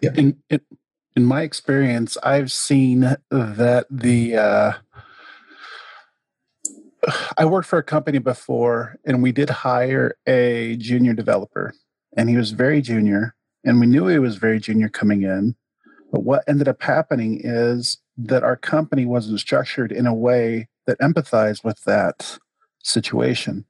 Yeah, 0.00 0.10
in 0.16 0.42
in, 0.48 0.60
in 1.16 1.24
my 1.24 1.42
experience, 1.42 2.16
I've 2.22 2.52
seen 2.52 3.16
that 3.30 3.86
the 3.90 4.36
uh, 4.36 4.72
I 7.38 7.44
worked 7.44 7.68
for 7.68 7.78
a 7.78 7.82
company 7.82 8.18
before 8.18 8.96
and 9.04 9.22
we 9.22 9.32
did 9.32 9.50
hire 9.50 10.16
a 10.26 10.76
junior 10.76 11.12
developer 11.12 11.74
and 12.16 12.28
he 12.28 12.36
was 12.36 12.52
very 12.52 12.82
junior 12.82 13.34
and 13.64 13.80
we 13.80 13.86
knew 13.86 14.06
he 14.06 14.18
was 14.18 14.36
very 14.36 14.58
junior 14.58 14.88
coming 14.88 15.22
in. 15.22 15.54
But 16.12 16.24
what 16.24 16.44
ended 16.48 16.68
up 16.68 16.82
happening 16.82 17.40
is 17.42 17.98
that 18.18 18.42
our 18.42 18.56
company 18.56 19.06
wasn't 19.06 19.40
structured 19.40 19.92
in 19.92 20.06
a 20.06 20.14
way 20.14 20.68
that 20.86 20.98
empathized 20.98 21.64
with 21.64 21.82
that 21.84 22.38
situation. 22.82 23.64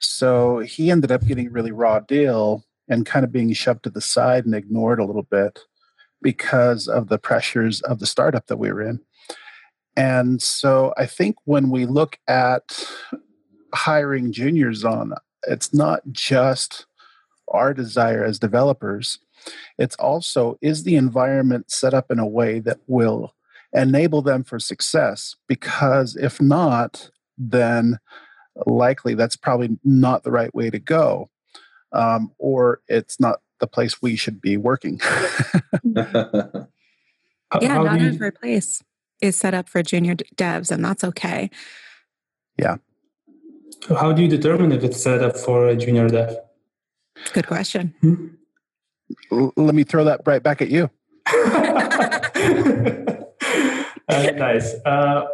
So 0.00 0.58
he 0.58 0.90
ended 0.90 1.12
up 1.12 1.24
getting 1.24 1.46
a 1.46 1.50
really 1.50 1.70
raw 1.70 2.00
deal 2.00 2.64
and 2.92 3.06
kind 3.06 3.24
of 3.24 3.32
being 3.32 3.50
shoved 3.54 3.82
to 3.84 3.90
the 3.90 4.02
side 4.02 4.44
and 4.44 4.54
ignored 4.54 5.00
a 5.00 5.04
little 5.04 5.22
bit 5.22 5.60
because 6.20 6.88
of 6.88 7.08
the 7.08 7.18
pressures 7.18 7.80
of 7.80 8.00
the 8.00 8.06
startup 8.06 8.46
that 8.48 8.58
we 8.58 8.70
were 8.70 8.82
in. 8.82 9.00
And 9.96 10.42
so 10.42 10.92
I 10.98 11.06
think 11.06 11.36
when 11.44 11.70
we 11.70 11.86
look 11.86 12.18
at 12.28 12.86
hiring 13.74 14.30
juniors 14.30 14.84
on, 14.84 15.14
it's 15.48 15.72
not 15.72 16.02
just 16.12 16.84
our 17.48 17.72
desire 17.72 18.24
as 18.24 18.38
developers. 18.38 19.18
It's 19.78 19.96
also 19.96 20.58
is 20.60 20.84
the 20.84 20.96
environment 20.96 21.70
set 21.70 21.94
up 21.94 22.10
in 22.10 22.18
a 22.18 22.28
way 22.28 22.58
that 22.60 22.80
will 22.86 23.34
enable 23.72 24.20
them 24.20 24.44
for 24.44 24.58
success? 24.58 25.34
Because 25.48 26.14
if 26.16 26.42
not, 26.42 27.10
then 27.38 27.98
likely 28.66 29.14
that's 29.14 29.36
probably 29.36 29.78
not 29.82 30.24
the 30.24 30.30
right 30.30 30.54
way 30.54 30.68
to 30.68 30.78
go, 30.78 31.30
um, 31.92 32.32
or 32.38 32.80
it's 32.88 33.20
not 33.20 33.40
the 33.60 33.66
place 33.66 34.02
we 34.02 34.16
should 34.16 34.40
be 34.40 34.56
working. 34.56 35.00
yeah, 35.84 36.66
not 37.60 38.00
every 38.00 38.32
place 38.32 38.82
is 39.20 39.36
set 39.36 39.54
up 39.54 39.68
for 39.68 39.82
junior 39.82 40.16
devs, 40.36 40.70
and 40.70 40.84
that's 40.84 41.04
okay. 41.04 41.50
Yeah. 42.58 42.76
How 43.88 44.12
do 44.12 44.22
you 44.22 44.28
determine 44.28 44.72
if 44.72 44.84
it's 44.84 45.02
set 45.02 45.22
up 45.22 45.36
for 45.36 45.68
a 45.68 45.76
junior 45.76 46.08
dev? 46.08 46.36
Good 47.32 47.46
question. 47.46 47.94
Hmm? 48.00 48.28
L- 49.30 49.52
let 49.56 49.74
me 49.74 49.84
throw 49.84 50.04
that 50.04 50.20
right 50.26 50.42
back 50.42 50.62
at 50.62 50.68
you. 50.68 50.90
uh, 54.08 54.30
nice. 54.36 54.74
Uh, 54.84 55.26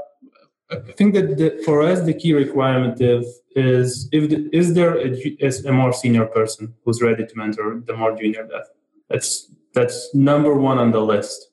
I 0.71 0.77
think 0.99 1.15
that 1.15 1.39
the, 1.39 1.63
for 1.65 1.83
us 1.83 2.03
the 2.03 2.13
key 2.13 2.35
requirement 2.35 3.01
is 3.01 3.41
is 3.57 4.09
if 4.13 4.29
the, 4.29 4.49
is 4.53 4.75
there 4.75 4.99
a, 4.99 5.09
is 5.43 5.65
a 5.65 5.73
more 5.73 5.93
senior 5.93 6.27
person 6.27 6.75
who's 6.85 7.01
ready 7.01 7.27
to 7.27 7.37
mentor 7.37 7.83
the 7.87 7.97
more 7.97 8.15
junior 8.15 8.47
dev. 8.47 8.67
That's 9.09 9.51
that's 9.73 10.15
number 10.15 10.55
one 10.55 10.79
on 10.79 10.91
the 10.91 11.01
list. 11.01 11.51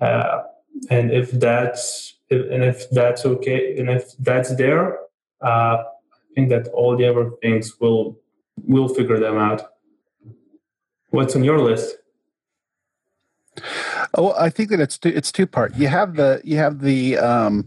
Uh, 0.00 0.42
and 0.90 1.12
if 1.12 1.30
that's 1.30 2.14
if, 2.30 2.50
and 2.50 2.64
if 2.64 2.90
that's 2.90 3.24
okay, 3.24 3.78
and 3.78 3.88
if 3.88 4.16
that's 4.18 4.56
there, 4.56 4.98
uh, 5.40 5.84
I 5.84 6.34
think 6.34 6.48
that 6.48 6.68
all 6.68 6.96
the 6.96 7.06
other 7.06 7.30
things 7.42 7.78
will 7.78 8.18
we'll 8.66 8.88
figure 8.88 9.20
them 9.20 9.38
out. 9.38 9.62
What's 11.10 11.36
on 11.36 11.44
your 11.44 11.60
list? 11.60 11.96
Oh, 14.14 14.34
I 14.38 14.50
think 14.50 14.70
that 14.70 14.80
it's 14.80 14.98
two, 14.98 15.10
it's 15.10 15.30
two 15.30 15.46
part. 15.46 15.76
You 15.76 15.88
have 15.88 16.16
the 16.16 16.40
you 16.42 16.56
have 16.56 16.80
the 16.80 17.18
um, 17.18 17.66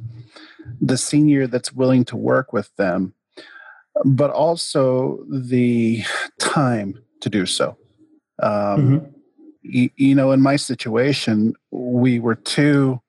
the 0.82 0.98
senior 0.98 1.48
that's 1.48 1.74
willing 1.74 2.06
to 2.06 2.16
work 2.16 2.54
with 2.54 2.76
them, 2.76 3.14
but 4.04 4.32
also 4.32 5.24
the 5.30 6.04
time 6.40 7.00
to 7.22 7.30
do 7.30 7.46
so. 7.46 7.78
Um, 8.42 8.52
mm-hmm. 8.52 9.06
you, 9.62 9.90
you 9.96 10.16
know, 10.16 10.32
in 10.32 10.42
my 10.42 10.56
situation, 10.56 11.54
we 11.72 12.20
were 12.20 12.36
two 12.36 13.02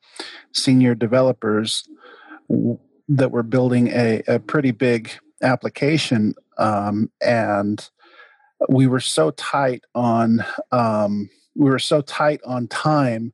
senior 0.53 0.95
developers 0.95 1.89
that 3.09 3.31
were 3.31 3.43
building 3.43 3.89
a, 3.89 4.23
a 4.29 4.39
pretty 4.39 4.71
big 4.71 5.11
application 5.43 6.35
um, 6.59 7.11
and 7.21 7.91
we 8.69 8.87
were 8.87 9.01
so 9.01 9.31
tight 9.33 9.85
on 9.95 10.45
um, 10.73 11.29
we 11.55 11.71
were 11.71 11.79
so 11.79 12.01
tight 12.01 12.41
on 12.45 12.69
time 12.69 13.33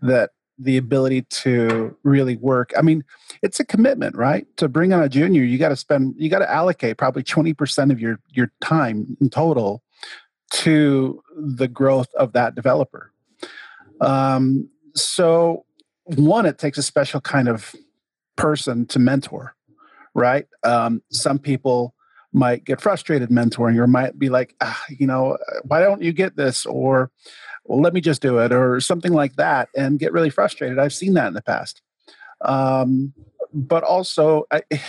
that 0.00 0.30
the 0.62 0.76
ability 0.76 1.22
to 1.22 1.96
really 2.02 2.36
work 2.36 2.72
i 2.76 2.82
mean 2.82 3.02
it's 3.42 3.58
a 3.60 3.64
commitment 3.64 4.14
right 4.16 4.46
to 4.56 4.68
bring 4.68 4.92
on 4.92 5.02
a 5.02 5.08
junior 5.08 5.42
you 5.42 5.58
got 5.58 5.70
to 5.70 5.76
spend 5.76 6.14
you 6.18 6.28
got 6.28 6.40
to 6.40 6.50
allocate 6.50 6.98
probably 6.98 7.22
20% 7.22 7.90
of 7.90 8.00
your 8.00 8.20
your 8.30 8.52
time 8.60 9.16
in 9.20 9.30
total 9.30 9.82
to 10.52 11.22
the 11.36 11.68
growth 11.68 12.08
of 12.14 12.32
that 12.32 12.54
developer 12.54 13.12
um, 14.00 14.68
so 14.94 15.64
one, 16.04 16.46
it 16.46 16.58
takes 16.58 16.78
a 16.78 16.82
special 16.82 17.20
kind 17.20 17.48
of 17.48 17.74
person 18.36 18.86
to 18.86 18.98
mentor, 18.98 19.54
right? 20.14 20.46
Um, 20.64 21.02
some 21.10 21.38
people 21.38 21.94
might 22.32 22.64
get 22.64 22.80
frustrated 22.80 23.28
mentoring 23.28 23.76
or 23.76 23.86
might 23.86 24.18
be 24.18 24.28
like, 24.28 24.54
ah, 24.60 24.82
you 24.88 25.06
know, 25.06 25.36
why 25.64 25.80
don't 25.80 26.02
you 26.02 26.12
get 26.12 26.36
this? 26.36 26.64
Or 26.64 27.10
well, 27.70 27.80
let 27.80 27.94
me 27.94 28.00
just 28.00 28.20
do 28.20 28.38
it 28.38 28.50
or 28.50 28.80
something 28.80 29.12
like 29.12 29.36
that 29.36 29.68
and 29.76 30.00
get 30.00 30.12
really 30.12 30.28
frustrated. 30.28 30.80
I've 30.80 30.92
seen 30.92 31.14
that 31.14 31.28
in 31.28 31.34
the 31.34 31.40
past. 31.40 31.80
Um, 32.40 33.14
but 33.54 33.84
also, 33.84 34.42
I, 34.50 34.62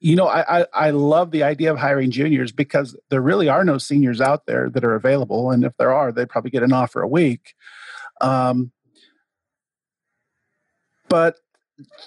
you 0.00 0.16
know, 0.16 0.26
I, 0.26 0.62
I, 0.62 0.66
I 0.72 0.90
love 0.90 1.32
the 1.32 1.42
idea 1.42 1.70
of 1.70 1.78
hiring 1.78 2.10
juniors 2.10 2.50
because 2.50 2.96
there 3.10 3.20
really 3.20 3.50
are 3.50 3.62
no 3.62 3.76
seniors 3.76 4.22
out 4.22 4.46
there 4.46 4.70
that 4.70 4.84
are 4.84 4.94
available. 4.94 5.50
And 5.50 5.64
if 5.64 5.76
there 5.76 5.92
are, 5.92 6.12
they 6.12 6.24
probably 6.24 6.50
get 6.50 6.62
an 6.62 6.72
offer 6.72 7.02
a 7.02 7.08
week. 7.08 7.52
Um, 8.22 8.72
but 11.10 11.36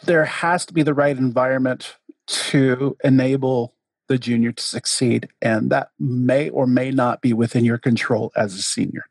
there 0.06 0.26
has 0.26 0.66
to 0.66 0.74
be 0.74 0.82
the 0.82 0.96
right 0.96 1.16
environment 1.16 1.96
to 2.26 2.98
enable 3.04 3.76
the 4.08 4.18
junior 4.18 4.52
to 4.52 4.64
succeed. 4.64 5.30
And 5.44 5.70
that 5.70 5.90
may 6.00 6.50
or 6.50 6.66
may 6.66 6.90
not 6.90 7.22
be 7.22 7.34
within 7.34 7.64
your 7.64 7.78
control 7.78 8.32
as 8.36 8.56
a 8.56 8.64
senior. 8.64 9.06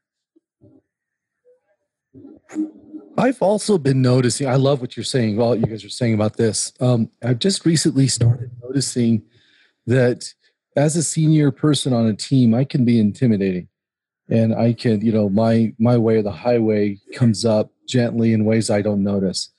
I've 3.16 3.40
also 3.40 3.78
been 3.78 4.02
noticing, 4.02 4.48
I 4.48 4.56
love 4.56 4.80
what 4.80 4.96
you're 4.96 5.04
saying, 5.04 5.40
all 5.40 5.54
you 5.54 5.66
guys 5.66 5.84
are 5.84 5.88
saying 5.88 6.14
about 6.14 6.36
this. 6.36 6.72
Um, 6.80 7.10
I've 7.22 7.38
just 7.38 7.64
recently 7.64 8.08
started 8.08 8.50
noticing 8.62 9.22
that 9.86 10.32
as 10.76 10.96
a 10.96 11.02
senior 11.02 11.50
person 11.50 11.92
on 11.92 12.06
a 12.06 12.14
team, 12.14 12.54
I 12.54 12.64
can 12.64 12.84
be 12.84 12.98
intimidating. 12.98 13.68
And 14.28 14.54
I 14.54 14.72
can, 14.72 15.02
you 15.02 15.12
know, 15.12 15.28
my 15.28 15.74
my 15.78 15.98
way 15.98 16.16
of 16.16 16.24
the 16.24 16.32
highway 16.32 16.98
comes 17.14 17.44
up 17.44 17.70
gently 17.86 18.32
in 18.32 18.46
ways 18.46 18.70
I 18.70 18.80
don't 18.80 19.04
notice. 19.04 19.52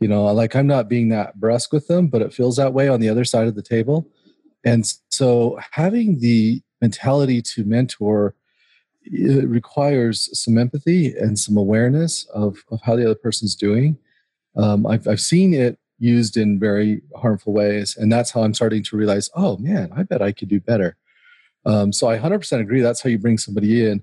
You 0.00 0.08
know, 0.08 0.24
like 0.26 0.54
I'm 0.54 0.66
not 0.66 0.88
being 0.88 1.08
that 1.08 1.40
brusque 1.40 1.72
with 1.72 1.88
them, 1.88 2.08
but 2.08 2.20
it 2.20 2.34
feels 2.34 2.56
that 2.56 2.74
way 2.74 2.88
on 2.88 3.00
the 3.00 3.08
other 3.08 3.24
side 3.24 3.48
of 3.48 3.54
the 3.54 3.62
table. 3.62 4.06
And 4.64 4.84
so 5.10 5.58
having 5.70 6.20
the 6.20 6.60
mentality 6.80 7.40
to 7.42 7.64
mentor 7.64 8.34
it 9.04 9.48
requires 9.48 10.28
some 10.38 10.58
empathy 10.58 11.14
and 11.16 11.38
some 11.38 11.56
awareness 11.56 12.24
of, 12.34 12.64
of 12.70 12.80
how 12.82 12.96
the 12.96 13.04
other 13.04 13.14
person's 13.14 13.54
doing. 13.54 13.98
Um, 14.56 14.86
I've, 14.86 15.06
I've 15.08 15.20
seen 15.20 15.54
it 15.54 15.78
used 15.98 16.36
in 16.36 16.58
very 16.58 17.00
harmful 17.16 17.52
ways. 17.52 17.96
And 17.96 18.10
that's 18.10 18.32
how 18.32 18.42
I'm 18.42 18.54
starting 18.54 18.82
to 18.84 18.96
realize, 18.96 19.30
oh 19.34 19.56
man, 19.58 19.92
I 19.96 20.02
bet 20.02 20.20
I 20.20 20.32
could 20.32 20.48
do 20.48 20.60
better. 20.60 20.96
Um, 21.64 21.92
so 21.92 22.08
I 22.08 22.18
100% 22.18 22.60
agree. 22.60 22.80
That's 22.80 23.00
how 23.00 23.08
you 23.08 23.18
bring 23.18 23.38
somebody 23.38 23.88
in. 23.88 24.02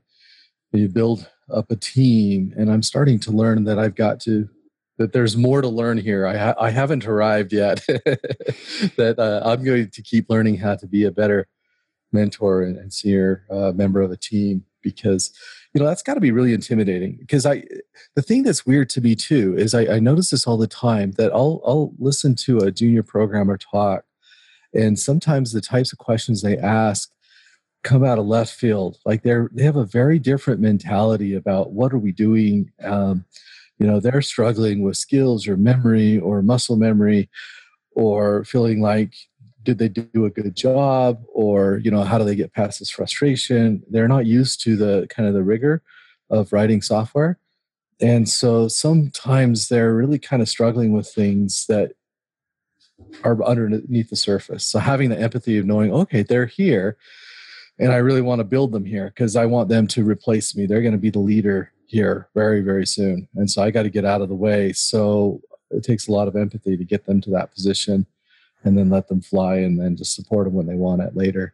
You 0.72 0.88
build 0.88 1.30
up 1.54 1.70
a 1.72 1.76
team. 1.76 2.54
And 2.58 2.72
I'm 2.72 2.84
starting 2.84 3.20
to 3.22 3.32
learn 3.32 3.66
that 3.66 3.78
I've 3.78 3.96
got 3.96 4.22
to, 4.22 4.48
that 4.98 5.12
there's 5.12 5.36
more 5.36 5.62
to 5.62 5.68
learn 5.68 5.98
here. 5.98 6.26
I, 6.26 6.38
ha- 6.38 6.56
I 6.58 6.70
haven't 6.70 7.06
arrived 7.06 7.52
yet. 7.52 7.84
that 7.88 9.16
uh, 9.18 9.42
I'm 9.44 9.64
going 9.64 9.90
to 9.90 10.02
keep 10.02 10.30
learning 10.30 10.58
how 10.58 10.76
to 10.76 10.88
be 10.88 11.04
a 11.04 11.12
better 11.12 11.48
mentor 12.14 12.64
and, 12.64 12.78
and 12.78 12.94
senior 12.94 13.46
uh, 13.52 13.72
member 13.76 14.02
of 14.02 14.12
a 14.12 14.18
team 14.18 14.64
because 14.82 15.32
you 15.74 15.80
know 15.80 15.88
that's 15.88 16.02
got 16.02 16.16
to 16.16 16.20
be 16.20 16.32
really 16.32 16.54
intimidating 16.54 17.18
because 17.20 17.46
i 17.46 17.64
the 18.16 18.22
thing 18.22 18.44
that's 18.44 18.66
weird 18.66 18.90
to 18.90 19.02
me 19.02 19.16
too 19.16 19.56
is 19.58 19.74
I, 19.74 19.96
I 19.96 20.00
notice 20.00 20.32
this 20.32 20.48
all 20.48 20.58
the 20.58 20.68
time 20.68 21.12
that 21.18 21.32
i'll 21.32 21.62
i'll 21.66 21.94
listen 22.00 22.36
to 22.46 22.60
a 22.60 22.72
junior 22.72 23.04
programmer 23.04 23.58
talk 23.58 24.04
and 24.74 25.00
sometimes 25.00 25.52
the 25.52 25.62
types 25.62 25.92
of 25.92 26.00
questions 26.00 26.42
they 26.42 26.58
ask 26.58 27.12
come 27.84 28.04
out 28.04 28.20
of 28.20 28.26
left 28.26 28.54
field 28.54 28.98
like 29.06 29.24
they're 29.24 29.50
they 29.54 29.64
have 29.64 29.78
a 29.78 29.86
very 29.86 30.20
different 30.20 30.60
mentality 30.60 31.34
about 31.34 31.72
what 31.72 31.94
are 31.94 31.98
we 31.98 32.12
doing 32.12 32.72
um, 32.84 33.26
you 33.78 33.88
know 33.88 34.00
they're 34.00 34.22
struggling 34.22 34.84
with 34.84 34.98
skills 34.98 35.48
or 35.48 35.56
memory 35.56 36.20
or 36.20 36.42
muscle 36.42 36.76
memory 36.76 37.30
or 37.92 38.44
feeling 38.44 38.82
like 38.82 39.14
did 39.64 39.78
they 39.78 39.90
do 39.90 40.26
a 40.26 40.30
good 40.30 40.56
job 40.56 41.22
or 41.34 41.80
you 41.84 41.92
know 41.92 42.04
how 42.04 42.18
do 42.18 42.24
they 42.24 42.36
get 42.36 42.54
past 42.54 42.80
this 42.80 42.90
frustration? 42.90 43.84
They're 43.90 44.08
not 44.08 44.26
used 44.26 44.62
to 44.64 44.76
the 44.76 45.08
kind 45.10 45.28
of 45.28 45.34
the 45.34 45.44
rigor 45.44 45.82
of 46.30 46.54
writing 46.54 46.82
software. 46.82 47.40
And 48.02 48.30
so 48.30 48.68
sometimes 48.68 49.68
they're 49.68 49.94
really 49.94 50.20
kind 50.20 50.42
of 50.42 50.48
struggling 50.48 50.94
with 50.94 51.08
things 51.08 51.66
that 51.68 51.92
are 53.24 53.44
underneath 53.44 54.10
the 54.10 54.16
surface. 54.16 54.66
So 54.66 54.80
having 54.80 55.10
the 55.10 55.20
empathy 55.20 55.58
of 55.58 55.66
knowing 55.66 55.92
okay 55.92 56.24
they're 56.24 56.46
here 56.46 56.98
and 57.80 57.92
i 57.94 57.96
really 57.96 58.22
want 58.22 58.40
to 58.40 58.44
build 58.44 58.74
them 58.74 58.84
here 58.84 59.06
because 59.06 59.38
i 59.38 59.46
want 59.46 59.70
them 59.70 59.88
to 59.88 60.04
replace 60.04 60.56
me. 60.56 60.66
They're 60.66 60.82
going 60.82 60.94
to 60.94 60.98
be 60.98 61.10
the 61.10 61.20
leader 61.20 61.72
here 61.86 62.30
very 62.36 62.62
very 62.62 62.86
soon. 62.86 63.28
And 63.36 63.50
so 63.50 63.64
i 63.64 63.72
got 63.72 63.84
to 63.84 63.90
get 63.90 64.06
out 64.06 64.22
of 64.22 64.30
the 64.30 64.36
way. 64.36 64.74
So 64.74 65.42
it 65.72 65.84
takes 65.84 66.08
a 66.08 66.12
lot 66.12 66.28
of 66.28 66.36
empathy 66.36 66.78
to 66.78 66.84
get 66.84 67.06
them 67.06 67.22
to 67.22 67.30
that 67.32 67.54
position 67.54 68.06
and 68.64 68.78
then 68.78 68.90
let 68.90 69.08
them 69.08 69.22
fly 69.22 69.58
and 69.58 69.80
then 69.80 69.96
just 69.96 70.16
support 70.16 70.46
them 70.46 70.54
when 70.54 70.68
they 70.68 70.76
want 70.76 71.02
it 71.02 71.16
later. 71.16 71.54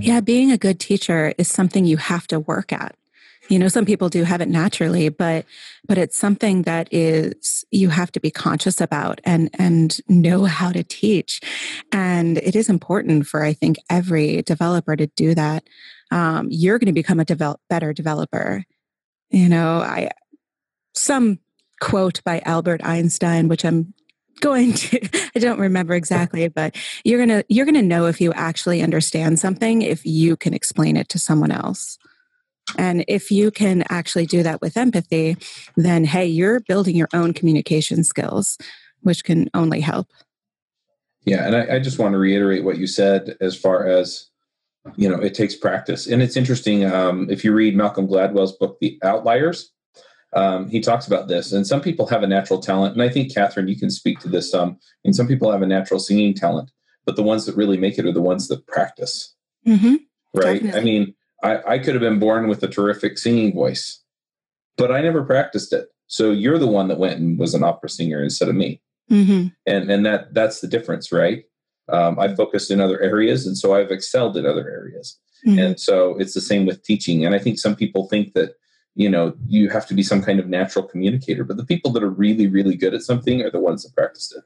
Yeah, 0.00 0.20
being 0.20 0.52
a 0.52 0.58
good 0.58 0.78
teacher 0.78 1.34
is 1.38 1.48
something 1.48 1.84
you 1.84 1.96
have 1.96 2.26
to 2.28 2.40
work 2.40 2.72
at. 2.72 2.96
You 3.48 3.58
know, 3.58 3.68
some 3.68 3.84
people 3.84 4.08
do 4.08 4.24
have 4.24 4.40
it 4.40 4.48
naturally, 4.48 5.10
but 5.10 5.44
but 5.86 5.98
it's 5.98 6.16
something 6.16 6.62
that 6.62 6.88
is 6.90 7.64
you 7.70 7.90
have 7.90 8.10
to 8.12 8.20
be 8.20 8.30
conscious 8.30 8.80
about 8.80 9.20
and 9.24 9.50
and 9.54 9.98
know 10.08 10.44
how 10.44 10.72
to 10.72 10.82
teach. 10.82 11.40
And 11.92 12.38
it 12.38 12.56
is 12.56 12.70
important 12.70 13.26
for 13.26 13.44
I 13.44 13.52
think 13.52 13.76
every 13.90 14.42
developer 14.42 14.96
to 14.96 15.06
do 15.08 15.34
that. 15.34 15.64
Um, 16.10 16.48
you're 16.50 16.78
going 16.78 16.86
to 16.86 16.92
become 16.92 17.20
a 17.20 17.24
develop, 17.24 17.60
better 17.68 17.92
developer. 17.92 18.64
You 19.30 19.48
know, 19.48 19.78
I 19.78 20.10
some 20.94 21.40
quote 21.80 22.22
by 22.24 22.40
Albert 22.46 22.80
Einstein, 22.82 23.48
which 23.48 23.64
I'm 23.64 23.92
going 24.40 24.72
to 24.72 25.00
i 25.36 25.38
don't 25.38 25.58
remember 25.58 25.94
exactly 25.94 26.48
but 26.48 26.76
you're 27.04 27.24
going 27.24 27.28
to 27.28 27.44
you're 27.48 27.66
going 27.66 27.74
to 27.74 27.82
know 27.82 28.06
if 28.06 28.20
you 28.20 28.32
actually 28.32 28.82
understand 28.82 29.38
something 29.38 29.82
if 29.82 30.04
you 30.04 30.36
can 30.36 30.54
explain 30.54 30.96
it 30.96 31.08
to 31.08 31.18
someone 31.18 31.50
else. 31.50 31.98
And 32.78 33.04
if 33.08 33.30
you 33.30 33.50
can 33.50 33.84
actually 33.90 34.26
do 34.26 34.42
that 34.42 34.60
with 34.60 34.76
empathy 34.76 35.36
then 35.76 36.04
hey 36.04 36.26
you're 36.26 36.60
building 36.60 36.96
your 36.96 37.08
own 37.12 37.32
communication 37.32 38.04
skills 38.04 38.58
which 39.02 39.24
can 39.24 39.50
only 39.54 39.80
help. 39.80 40.08
Yeah 41.24 41.46
and 41.46 41.56
I, 41.56 41.76
I 41.76 41.78
just 41.78 41.98
want 41.98 42.12
to 42.12 42.18
reiterate 42.18 42.64
what 42.64 42.78
you 42.78 42.86
said 42.86 43.36
as 43.40 43.56
far 43.56 43.86
as 43.86 44.30
you 44.96 45.08
know 45.08 45.20
it 45.20 45.34
takes 45.34 45.54
practice. 45.54 46.06
And 46.06 46.22
it's 46.22 46.36
interesting 46.36 46.84
um, 46.84 47.28
if 47.30 47.44
you 47.44 47.52
read 47.52 47.76
malcolm 47.76 48.06
gladwell's 48.06 48.52
book 48.52 48.78
the 48.80 48.98
outliers 49.02 49.70
um, 50.34 50.68
he 50.68 50.80
talks 50.80 51.06
about 51.06 51.28
this. 51.28 51.52
And 51.52 51.66
some 51.66 51.80
people 51.80 52.06
have 52.06 52.22
a 52.22 52.26
natural 52.26 52.60
talent, 52.60 52.94
and 52.94 53.02
I 53.02 53.08
think 53.08 53.32
Catherine, 53.32 53.68
you 53.68 53.78
can 53.78 53.90
speak 53.90 54.20
to 54.20 54.28
this. 54.28 54.52
Um, 54.52 54.78
and 55.04 55.14
some 55.14 55.28
people 55.28 55.50
have 55.50 55.62
a 55.62 55.66
natural 55.66 56.00
singing 56.00 56.34
talent, 56.34 56.70
but 57.04 57.16
the 57.16 57.22
ones 57.22 57.46
that 57.46 57.56
really 57.56 57.76
make 57.76 57.98
it 57.98 58.06
are 58.06 58.12
the 58.12 58.22
ones 58.22 58.48
that 58.48 58.66
practice. 58.66 59.34
mm-hmm. 59.66 59.96
Right? 60.34 60.62
Definitely. 60.62 60.80
I 60.80 60.84
mean, 60.84 61.14
I, 61.42 61.74
I 61.74 61.78
could 61.78 61.94
have 61.94 62.00
been 62.00 62.18
born 62.18 62.48
with 62.48 62.62
a 62.62 62.68
terrific 62.68 63.18
singing 63.18 63.54
voice, 63.54 64.02
but 64.76 64.90
I 64.90 65.00
never 65.00 65.22
practiced 65.22 65.72
it. 65.72 65.88
So 66.06 66.30
you're 66.30 66.58
the 66.58 66.66
one 66.66 66.88
that 66.88 66.98
went 66.98 67.20
and 67.20 67.38
was 67.38 67.54
an 67.54 67.62
opera 67.62 67.88
singer 67.88 68.22
instead 68.22 68.48
of 68.48 68.54
me. 68.54 68.80
Mm-hmm. 69.10 69.48
And 69.66 69.90
and 69.90 70.06
that 70.06 70.32
that's 70.32 70.60
the 70.60 70.66
difference, 70.66 71.12
right? 71.12 71.44
Um, 71.90 72.18
I 72.18 72.34
focused 72.34 72.70
in 72.70 72.80
other 72.80 73.00
areas, 73.00 73.46
and 73.46 73.56
so 73.56 73.74
I've 73.74 73.90
excelled 73.90 74.36
in 74.36 74.46
other 74.46 74.68
areas. 74.68 75.18
Mm-hmm. 75.46 75.58
And 75.58 75.80
so 75.80 76.16
it's 76.18 76.32
the 76.32 76.40
same 76.40 76.64
with 76.64 76.82
teaching. 76.82 77.24
And 77.24 77.34
I 77.34 77.38
think 77.38 77.58
some 77.58 77.76
people 77.76 78.08
think 78.08 78.32
that 78.32 78.54
you 78.94 79.08
know 79.08 79.34
you 79.46 79.68
have 79.70 79.86
to 79.86 79.94
be 79.94 80.02
some 80.02 80.22
kind 80.22 80.38
of 80.38 80.48
natural 80.48 80.84
communicator 80.86 81.44
but 81.44 81.56
the 81.56 81.64
people 81.64 81.90
that 81.92 82.02
are 82.02 82.10
really 82.10 82.46
really 82.46 82.76
good 82.76 82.94
at 82.94 83.02
something 83.02 83.42
are 83.42 83.50
the 83.50 83.60
ones 83.60 83.82
that 83.82 83.94
practiced 83.94 84.34
it. 84.36 84.44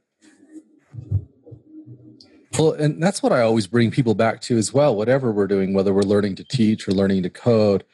Well 2.58 2.72
and 2.72 3.02
that's 3.02 3.22
what 3.22 3.32
i 3.32 3.40
always 3.42 3.66
bring 3.66 3.90
people 3.90 4.14
back 4.14 4.40
to 4.42 4.56
as 4.56 4.72
well 4.72 4.96
whatever 4.96 5.30
we're 5.30 5.46
doing 5.46 5.74
whether 5.74 5.92
we're 5.92 6.02
learning 6.02 6.34
to 6.36 6.44
teach 6.44 6.88
or 6.88 6.92
learning 6.92 7.22
to 7.24 7.30
code 7.30 7.84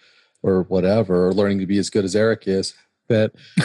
or 0.43 0.63
whatever 0.65 1.27
or 1.27 1.33
learning 1.33 1.59
to 1.59 1.67
be 1.67 1.79
as 1.79 1.91
good 1.91 2.05
as 2.05 2.17
eric 2.17 2.47
is 2.47 2.75
that 3.09 3.33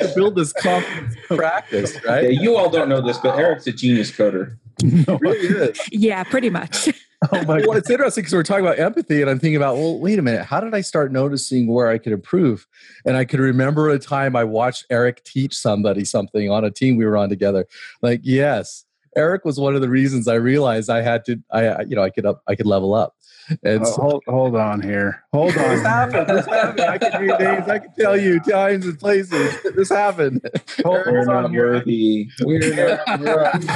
to 0.00 0.12
build 0.16 0.34
this 0.34 0.52
confidence 0.54 1.14
practice 1.28 1.96
right? 2.04 2.24
Yeah, 2.32 2.40
you 2.40 2.56
all 2.56 2.68
don't 2.70 2.88
know 2.88 3.00
this 3.00 3.18
but 3.18 3.38
eric's 3.38 3.66
a 3.66 3.72
genius 3.72 4.10
coder. 4.10 4.56
No, 4.82 5.18
really 5.18 5.38
is. 5.38 5.80
yeah 5.92 6.24
pretty 6.24 6.50
much 6.50 6.88
Oh 7.32 7.44
my 7.44 7.62
well, 7.66 7.76
it's 7.76 7.90
interesting 7.90 8.22
because 8.22 8.34
we're 8.34 8.42
talking 8.42 8.64
about 8.64 8.78
empathy, 8.78 9.20
and 9.20 9.30
I'm 9.30 9.38
thinking 9.38 9.56
about, 9.56 9.76
well, 9.76 9.98
wait 9.98 10.18
a 10.18 10.22
minute, 10.22 10.44
how 10.44 10.60
did 10.60 10.74
I 10.74 10.80
start 10.80 11.12
noticing 11.12 11.66
where 11.66 11.88
I 11.88 11.98
could 11.98 12.12
improve? 12.12 12.66
And 13.04 13.16
I 13.16 13.24
could 13.24 13.40
remember 13.40 13.88
a 13.90 13.98
time 13.98 14.36
I 14.36 14.44
watched 14.44 14.86
Eric 14.90 15.24
teach 15.24 15.54
somebody 15.54 16.04
something 16.04 16.50
on 16.50 16.64
a 16.64 16.70
team 16.70 16.96
we 16.96 17.04
were 17.04 17.16
on 17.16 17.28
together. 17.28 17.66
Like, 18.02 18.20
yes, 18.22 18.84
Eric 19.16 19.44
was 19.44 19.58
one 19.58 19.74
of 19.74 19.80
the 19.80 19.88
reasons 19.88 20.28
I 20.28 20.34
realized 20.34 20.90
I 20.90 21.02
had 21.02 21.24
to, 21.26 21.40
I, 21.50 21.82
you 21.82 21.96
know, 21.96 22.02
I 22.02 22.10
could 22.10 22.26
up, 22.26 22.42
I 22.48 22.54
could 22.54 22.66
level 22.66 22.94
up. 22.94 23.14
And 23.62 23.82
oh, 23.82 23.84
so, 23.84 24.02
hold, 24.02 24.22
hold 24.26 24.56
on 24.56 24.80
here. 24.80 25.22
Hold 25.32 25.56
on. 25.56 25.68
this 25.68 25.82
happened. 25.82 26.26
This 26.28 26.46
happened. 26.46 26.80
I 26.80 26.98
can 26.98 27.20
read 27.20 27.38
names. 27.38 27.68
I 27.68 27.78
can 27.78 27.92
tell 27.98 28.16
you 28.16 28.40
times 28.40 28.86
and 28.86 28.98
places. 28.98 29.54
This 29.76 29.90
happened. 29.90 30.40
Hold, 30.82 31.06
we're 31.06 31.24
not 31.26 31.52
worthy. 31.52 32.30
We're 32.40 32.96
not 33.06 33.20
worthy. 33.20 33.68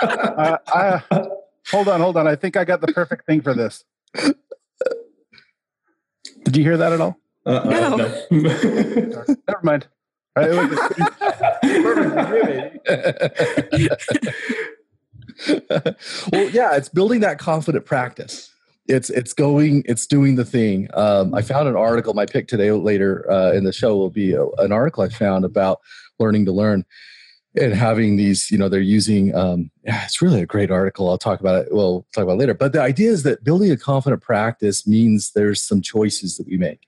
uh, 0.00 0.56
I, 0.68 1.28
hold 1.72 1.88
on, 1.88 2.00
hold 2.00 2.16
on. 2.16 2.28
I 2.28 2.36
think 2.36 2.56
I 2.56 2.64
got 2.64 2.80
the 2.80 2.88
perfect 2.88 3.26
thing 3.26 3.40
for 3.40 3.54
this. 3.54 3.84
Did 6.44 6.56
you 6.56 6.62
hear 6.62 6.76
that 6.76 6.92
at 6.92 7.00
all? 7.00 7.16
Uh-uh, 7.44 7.96
No. 7.96 8.24
Never 8.30 9.60
mind. 9.62 9.86
All 10.34 10.48
right, 10.48 10.50
well, 16.32 16.48
yeah, 16.50 16.74
it's 16.76 16.88
building 16.88 17.20
that 17.20 17.38
confident 17.38 17.84
practice. 17.84 18.50
It's 18.86 19.10
it's 19.10 19.32
going, 19.32 19.82
it's 19.86 20.06
doing 20.06 20.36
the 20.36 20.44
thing. 20.44 20.88
Um, 20.94 21.34
I 21.34 21.42
found 21.42 21.68
an 21.68 21.76
article. 21.76 22.14
My 22.14 22.26
pick 22.26 22.48
today 22.48 22.70
later 22.72 23.30
uh, 23.30 23.52
in 23.52 23.64
the 23.64 23.72
show 23.72 23.96
will 23.96 24.10
be 24.10 24.32
a, 24.34 24.44
an 24.58 24.72
article 24.72 25.02
I 25.02 25.08
found 25.08 25.44
about 25.44 25.80
learning 26.18 26.46
to 26.46 26.52
learn 26.52 26.84
and 27.56 27.74
having 27.74 28.16
these. 28.16 28.50
You 28.50 28.58
know, 28.58 28.68
they're 28.68 28.80
using. 28.80 29.34
Um, 29.34 29.70
it's 29.84 30.22
really 30.22 30.42
a 30.42 30.46
great 30.46 30.70
article. 30.70 31.08
I'll 31.10 31.18
talk 31.18 31.40
about 31.40 31.66
it. 31.66 31.74
Well, 31.74 32.06
talk 32.14 32.24
about 32.24 32.38
later. 32.38 32.54
But 32.54 32.72
the 32.72 32.82
idea 32.82 33.10
is 33.10 33.22
that 33.24 33.44
building 33.44 33.70
a 33.70 33.76
confident 33.76 34.22
practice 34.22 34.86
means 34.86 35.32
there's 35.32 35.60
some 35.60 35.80
choices 35.80 36.36
that 36.36 36.46
we 36.46 36.56
make 36.56 36.80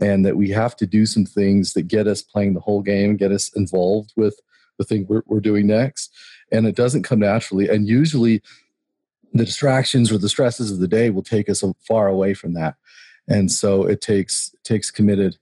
and 0.00 0.24
that 0.24 0.36
we 0.36 0.50
have 0.50 0.76
to 0.76 0.86
do 0.86 1.06
some 1.06 1.24
things 1.24 1.74
that 1.74 1.82
get 1.82 2.06
us 2.06 2.22
playing 2.22 2.54
the 2.54 2.60
whole 2.60 2.82
game, 2.82 3.16
get 3.16 3.32
us 3.32 3.50
involved 3.54 4.12
with 4.16 4.40
the 4.78 4.84
thing 4.84 5.06
we're, 5.08 5.22
we're 5.26 5.40
doing 5.40 5.66
next. 5.66 6.10
And 6.50 6.66
it 6.66 6.74
doesn't 6.74 7.02
come 7.02 7.20
naturally. 7.20 7.68
And 7.68 7.86
usually 7.86 8.42
the 9.32 9.44
distractions 9.44 10.10
or 10.10 10.18
the 10.18 10.28
stresses 10.28 10.72
of 10.72 10.78
the 10.78 10.88
day 10.88 11.10
will 11.10 11.22
take 11.22 11.48
us 11.48 11.62
far 11.86 12.08
away 12.08 12.34
from 12.34 12.54
that. 12.54 12.76
And 13.28 13.52
so 13.52 13.84
it 13.84 14.00
takes 14.00 14.54
takes 14.64 14.90
committed 14.90 15.36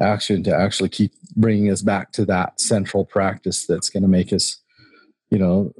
action 0.00 0.42
to 0.44 0.54
actually 0.54 0.88
keep 0.88 1.12
bringing 1.36 1.70
us 1.70 1.82
back 1.82 2.12
to 2.12 2.24
that 2.26 2.60
central 2.60 3.04
practice 3.04 3.66
that's 3.66 3.90
going 3.90 4.02
to 4.02 4.08
make 4.08 4.32
us, 4.32 4.56
you 5.30 5.38
know, 5.38 5.72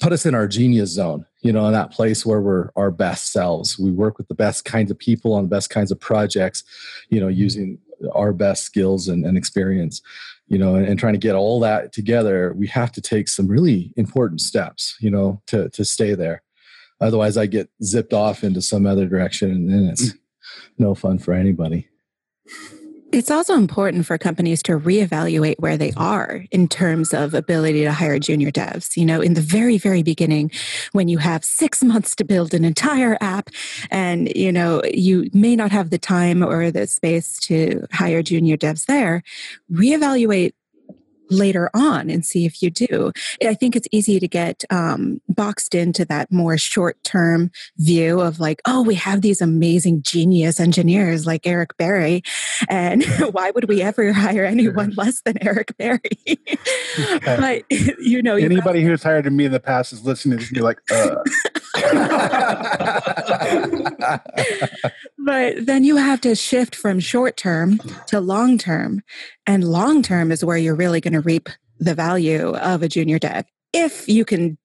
put 0.00 0.12
us 0.12 0.26
in 0.26 0.34
our 0.34 0.48
genius 0.48 0.90
zone, 0.90 1.24
you 1.42 1.52
know, 1.52 1.66
in 1.66 1.72
that 1.72 1.90
place 1.90 2.26
where 2.26 2.40
we're 2.40 2.70
our 2.76 2.90
best 2.90 3.32
selves. 3.32 3.78
We 3.78 3.90
work 3.90 4.18
with 4.18 4.28
the 4.28 4.34
best 4.34 4.64
kinds 4.64 4.90
of 4.90 4.98
people 4.98 5.34
on 5.34 5.44
the 5.44 5.48
best 5.48 5.70
kinds 5.70 5.90
of 5.90 6.00
projects, 6.00 6.64
you 7.08 7.20
know, 7.20 7.28
using 7.28 7.78
our 8.12 8.32
best 8.32 8.62
skills 8.64 9.08
and, 9.08 9.24
and 9.24 9.36
experience, 9.36 10.00
you 10.46 10.58
know, 10.58 10.74
and, 10.74 10.86
and 10.86 10.98
trying 10.98 11.14
to 11.14 11.18
get 11.18 11.34
all 11.34 11.60
that 11.60 11.92
together. 11.92 12.52
We 12.56 12.66
have 12.68 12.92
to 12.92 13.00
take 13.00 13.28
some 13.28 13.48
really 13.48 13.92
important 13.96 14.40
steps, 14.40 14.96
you 15.00 15.10
know, 15.10 15.42
to 15.46 15.68
to 15.70 15.84
stay 15.84 16.14
there. 16.14 16.42
Otherwise, 17.00 17.36
I 17.36 17.46
get 17.46 17.70
zipped 17.82 18.12
off 18.12 18.42
into 18.42 18.60
some 18.60 18.86
other 18.86 19.06
direction, 19.06 19.50
and 19.50 19.70
then 19.70 19.86
it's 19.86 20.12
mm. 20.12 20.18
no 20.78 20.94
fun 20.94 21.18
for 21.18 21.32
anybody. 21.32 21.88
It's 23.10 23.30
also 23.30 23.54
important 23.54 24.04
for 24.04 24.18
companies 24.18 24.62
to 24.64 24.78
reevaluate 24.78 25.58
where 25.58 25.78
they 25.78 25.92
are 25.96 26.44
in 26.50 26.68
terms 26.68 27.14
of 27.14 27.32
ability 27.32 27.84
to 27.84 27.92
hire 27.92 28.18
junior 28.18 28.50
devs. 28.50 28.98
You 28.98 29.06
know, 29.06 29.22
in 29.22 29.32
the 29.32 29.40
very, 29.40 29.78
very 29.78 30.02
beginning, 30.02 30.50
when 30.92 31.08
you 31.08 31.16
have 31.16 31.42
six 31.42 31.82
months 31.92 32.14
to 32.16 32.24
build 32.24 32.52
an 32.52 32.66
entire 32.66 33.16
app 33.22 33.48
and, 33.90 34.28
you 34.36 34.52
know, 34.52 34.82
you 34.84 35.30
may 35.32 35.56
not 35.56 35.72
have 35.72 35.88
the 35.88 35.98
time 35.98 36.42
or 36.42 36.70
the 36.70 36.86
space 36.86 37.38
to 37.40 37.86
hire 37.92 38.22
junior 38.22 38.58
devs 38.58 38.84
there, 38.84 39.22
reevaluate 39.72 40.52
later 41.30 41.70
on 41.74 42.10
and 42.10 42.24
see 42.24 42.46
if 42.46 42.62
you 42.62 42.70
do. 42.70 43.12
I 43.44 43.54
think 43.54 43.76
it's 43.76 43.88
easy 43.92 44.20
to 44.20 44.28
get 44.28 44.64
um, 44.70 45.20
boxed 45.28 45.74
into 45.74 46.04
that 46.06 46.30
more 46.32 46.58
short 46.58 47.02
term 47.04 47.50
view 47.76 48.20
of 48.20 48.40
like, 48.40 48.60
oh, 48.66 48.82
we 48.82 48.94
have 48.94 49.22
these 49.22 49.40
amazing 49.40 50.02
genius 50.02 50.60
engineers 50.60 51.26
like 51.26 51.46
Eric 51.46 51.76
Berry. 51.76 52.22
And 52.68 53.04
why 53.32 53.50
would 53.50 53.68
we 53.68 53.82
ever 53.82 54.12
hire 54.12 54.44
anyone 54.48 54.92
less 54.96 55.20
than 55.22 55.36
Eric 55.42 55.76
Berry? 55.76 56.00
but, 57.24 57.64
you 57.70 58.22
know, 58.22 58.36
you 58.36 58.44
Anybody 58.44 58.82
who's 58.82 59.02
hired 59.02 59.30
me 59.32 59.44
in 59.44 59.52
the 59.52 59.60
past 59.60 59.92
is 59.92 60.04
listening 60.04 60.38
to 60.38 60.54
me 60.54 60.60
like, 60.60 60.80
uh. 60.90 61.16
but 65.18 65.66
then 65.66 65.84
you 65.84 65.96
have 65.96 66.20
to 66.20 66.34
shift 66.34 66.74
from 66.74 67.00
short 67.00 67.36
term 67.36 67.78
to 68.06 68.20
long 68.20 68.58
term. 68.58 69.02
And 69.46 69.64
long 69.64 70.02
term 70.02 70.32
is 70.32 70.44
where 70.44 70.56
you're 70.56 70.74
really 70.74 71.00
going 71.00 71.14
to 71.14 71.20
reap 71.20 71.48
the 71.78 71.94
value 71.94 72.54
of 72.56 72.82
a 72.82 72.88
junior 72.88 73.18
dev 73.18 73.44
if 73.72 74.08
you 74.08 74.24
can 74.24 74.58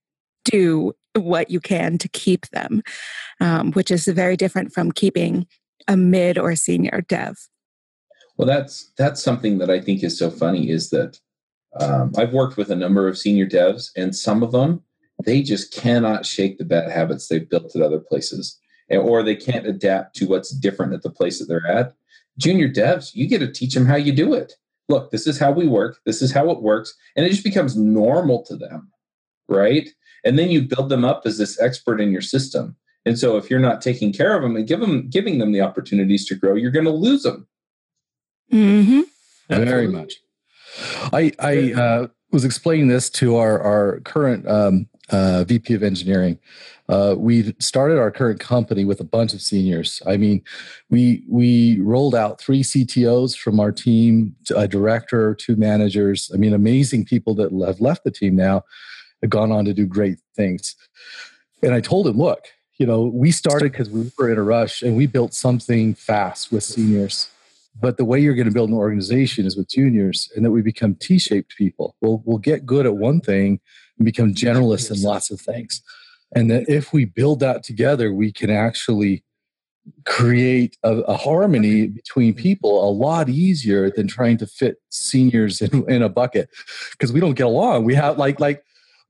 do 0.46 0.94
what 1.16 1.50
you 1.50 1.60
can 1.60 1.98
to 2.00 2.10
keep 2.10 2.48
them, 2.50 2.82
um, 3.40 3.72
which 3.74 3.92
is 3.92 4.08
very 4.08 4.36
different 4.36 4.74
from 4.74 4.92
keeping 4.92 5.46
a 5.88 5.96
mid 5.96 6.38
or 6.38 6.56
senior 6.56 7.04
dev. 7.08 7.38
Well, 8.38 8.48
that's 8.48 8.92
that's 8.98 9.22
something 9.22 9.60
that 9.60 9.70
I 9.70 9.80
think 9.80 10.04
is 10.04 10.18
so 10.18 10.32
funny 10.32 10.70
is 10.70 10.90
that 10.90 11.20
um, 11.80 12.14
I've 12.18 12.34
worked 12.34 12.58
with 12.58 12.72
a 12.72 12.76
number 12.76 13.08
of 13.08 13.18
senior 13.18 13.48
devs, 13.48 13.90
and 13.96 14.16
some 14.16 14.44
of 14.44 14.52
them 14.52 14.84
they 15.26 15.42
just 15.42 15.74
cannot 15.74 16.26
shake 16.26 16.58
the 16.58 16.66
bad 16.66 16.92
habits 16.92 17.28
they've 17.28 17.50
built 17.50 17.76
at 17.76 17.82
other 17.82 18.00
places, 18.00 18.60
or 18.90 19.24
they 19.24 19.36
can't 19.36 19.68
adapt 19.68 20.16
to 20.18 20.28
what's 20.28 20.52
different 20.52 20.94
at 20.94 21.04
the 21.04 21.10
place 21.10 21.40
that 21.40 21.46
they're 21.46 21.68
at. 21.68 21.94
Junior 22.38 22.68
devs, 22.68 23.14
you 23.14 23.28
get 23.28 23.40
to 23.40 23.52
teach 23.52 23.74
them 23.74 23.86
how 23.86 23.96
you 23.96 24.12
do 24.12 24.34
it. 24.34 24.54
Look, 24.90 25.12
this 25.12 25.28
is 25.28 25.40
how 25.40 25.52
we 25.52 25.68
work. 25.68 26.00
This 26.06 26.22
is 26.22 26.32
how 26.32 26.50
it 26.50 26.62
works, 26.62 26.94
and 27.16 27.26
it 27.26 27.30
just 27.30 27.44
becomes 27.44 27.78
normal 27.78 28.44
to 28.46 28.56
them, 28.56 28.92
right? 29.48 29.90
And 30.26 30.38
then 30.40 30.50
you 30.50 30.62
build 30.62 30.90
them 30.90 31.06
up 31.06 31.24
as 31.26 31.38
this 31.38 31.60
expert 31.60 32.00
in 32.02 32.12
your 32.12 32.22
system. 32.22 32.76
And 33.06 33.20
so, 33.20 33.38
if 33.38 33.50
you're 33.50 33.60
not 33.60 33.82
taking 33.82 34.14
care 34.14 34.36
of 34.36 34.42
them 34.42 34.56
and 34.56 34.68
give 34.68 34.80
them, 34.80 35.10
giving 35.10 35.38
them 35.38 35.52
the 35.52 35.62
opportunities 35.62 36.26
to 36.28 36.36
grow, 36.36 36.56
you're 36.56 36.72
going 36.72 36.86
to 36.86 36.92
lose 36.92 37.24
them. 37.24 37.48
Mm-hmm. 38.52 39.02
Very 39.50 39.88
much. 39.88 40.14
I 41.12 41.32
I 41.40 41.74
uh, 41.74 42.08
was 42.32 42.46
explaining 42.46 42.88
this 42.88 43.10
to 43.12 43.36
our 43.36 43.60
our 43.60 44.00
current 44.02 44.48
um, 44.48 44.88
uh, 45.10 45.44
VP 45.44 45.74
of 45.74 45.84
engineering. 45.84 46.40
Uh, 46.90 47.16
we 47.18 47.56
started 47.60 47.98
our 47.98 48.12
current 48.12 48.40
company 48.40 48.86
with 48.86 49.00
a 49.00 49.06
bunch 49.06 49.34
of 49.34 49.42
seniors. 49.42 50.02
I 50.06 50.18
mean, 50.18 50.44
we 50.90 51.24
we 51.30 51.80
rolled 51.80 52.16
out 52.16 52.42
three 52.42 52.62
CTOs 52.62 53.38
from 53.38 53.60
our 53.60 53.72
team, 53.72 54.36
a 54.56 54.68
director, 54.68 55.36
two 55.36 55.56
managers. 55.56 56.30
I 56.34 56.38
mean, 56.38 56.54
amazing 56.54 57.06
people 57.06 57.36
that 57.36 57.52
have 57.66 57.80
left 57.80 58.04
the 58.04 58.12
team 58.12 58.36
now 58.36 58.64
have 59.22 59.30
gone 59.30 59.52
on 59.52 59.66
to 59.66 59.74
do 59.74 59.86
great 59.86 60.20
things. 60.36 60.76
And 61.62 61.74
I 61.74 61.80
told 61.80 62.08
him, 62.08 62.18
look, 62.18 62.48
you 62.78 62.86
know, 62.86 63.04
we 63.04 63.32
started 63.32 63.72
because 63.72 63.90
we 63.90 64.12
were 64.18 64.30
in 64.30 64.38
a 64.38 64.44
rush 64.44 64.82
and 64.82 64.98
we 64.98 65.08
built 65.08 65.34
something 65.34 65.94
fast 65.96 66.52
with 66.52 66.64
seniors 66.64 67.30
but 67.82 67.98
the 67.98 68.06
way 68.06 68.20
you're 68.20 68.36
going 68.36 68.48
to 68.48 68.54
build 68.54 68.70
an 68.70 68.76
organization 68.76 69.48
is 69.48 69.58
with 69.58 69.68
juniors 69.68 70.32
and 70.36 70.46
that 70.46 70.52
we 70.52 70.62
become 70.62 70.94
t-shaped 70.96 71.56
people 71.58 71.96
we'll, 72.02 72.22
we'll 72.26 72.38
get 72.38 72.66
good 72.66 72.86
at 72.86 72.96
one 72.96 73.20
thing 73.20 73.60
and 73.98 74.06
become 74.06 74.34
generalists 74.34 74.92
in 74.92 75.02
lots 75.02 75.32
of 75.32 75.40
things. 75.40 75.82
And 76.36 76.50
that 76.50 76.68
if 76.68 76.94
we 76.94 77.06
build 77.06 77.40
that 77.42 77.64
together 77.64 78.14
we 78.14 78.32
can 78.32 78.50
actually 78.50 79.24
create 80.06 80.78
a, 80.84 80.98
a 81.02 81.18
harmony 81.18 81.88
between 81.88 82.34
people 82.34 82.88
a 82.88 82.92
lot 82.92 83.30
easier 83.30 83.90
than 83.90 84.08
trying 84.08 84.38
to 84.38 84.48
fit 84.48 84.78
seniors 84.90 85.62
in, 85.62 85.90
in 85.90 86.02
a 86.02 86.10
bucket. 86.10 86.50
Because 86.92 87.12
we 87.12 87.20
don't 87.20 87.34
get 87.34 87.48
along. 87.48 87.84
We 87.84 87.96
have 87.96 88.18
like 88.18 88.40
like 88.40 88.64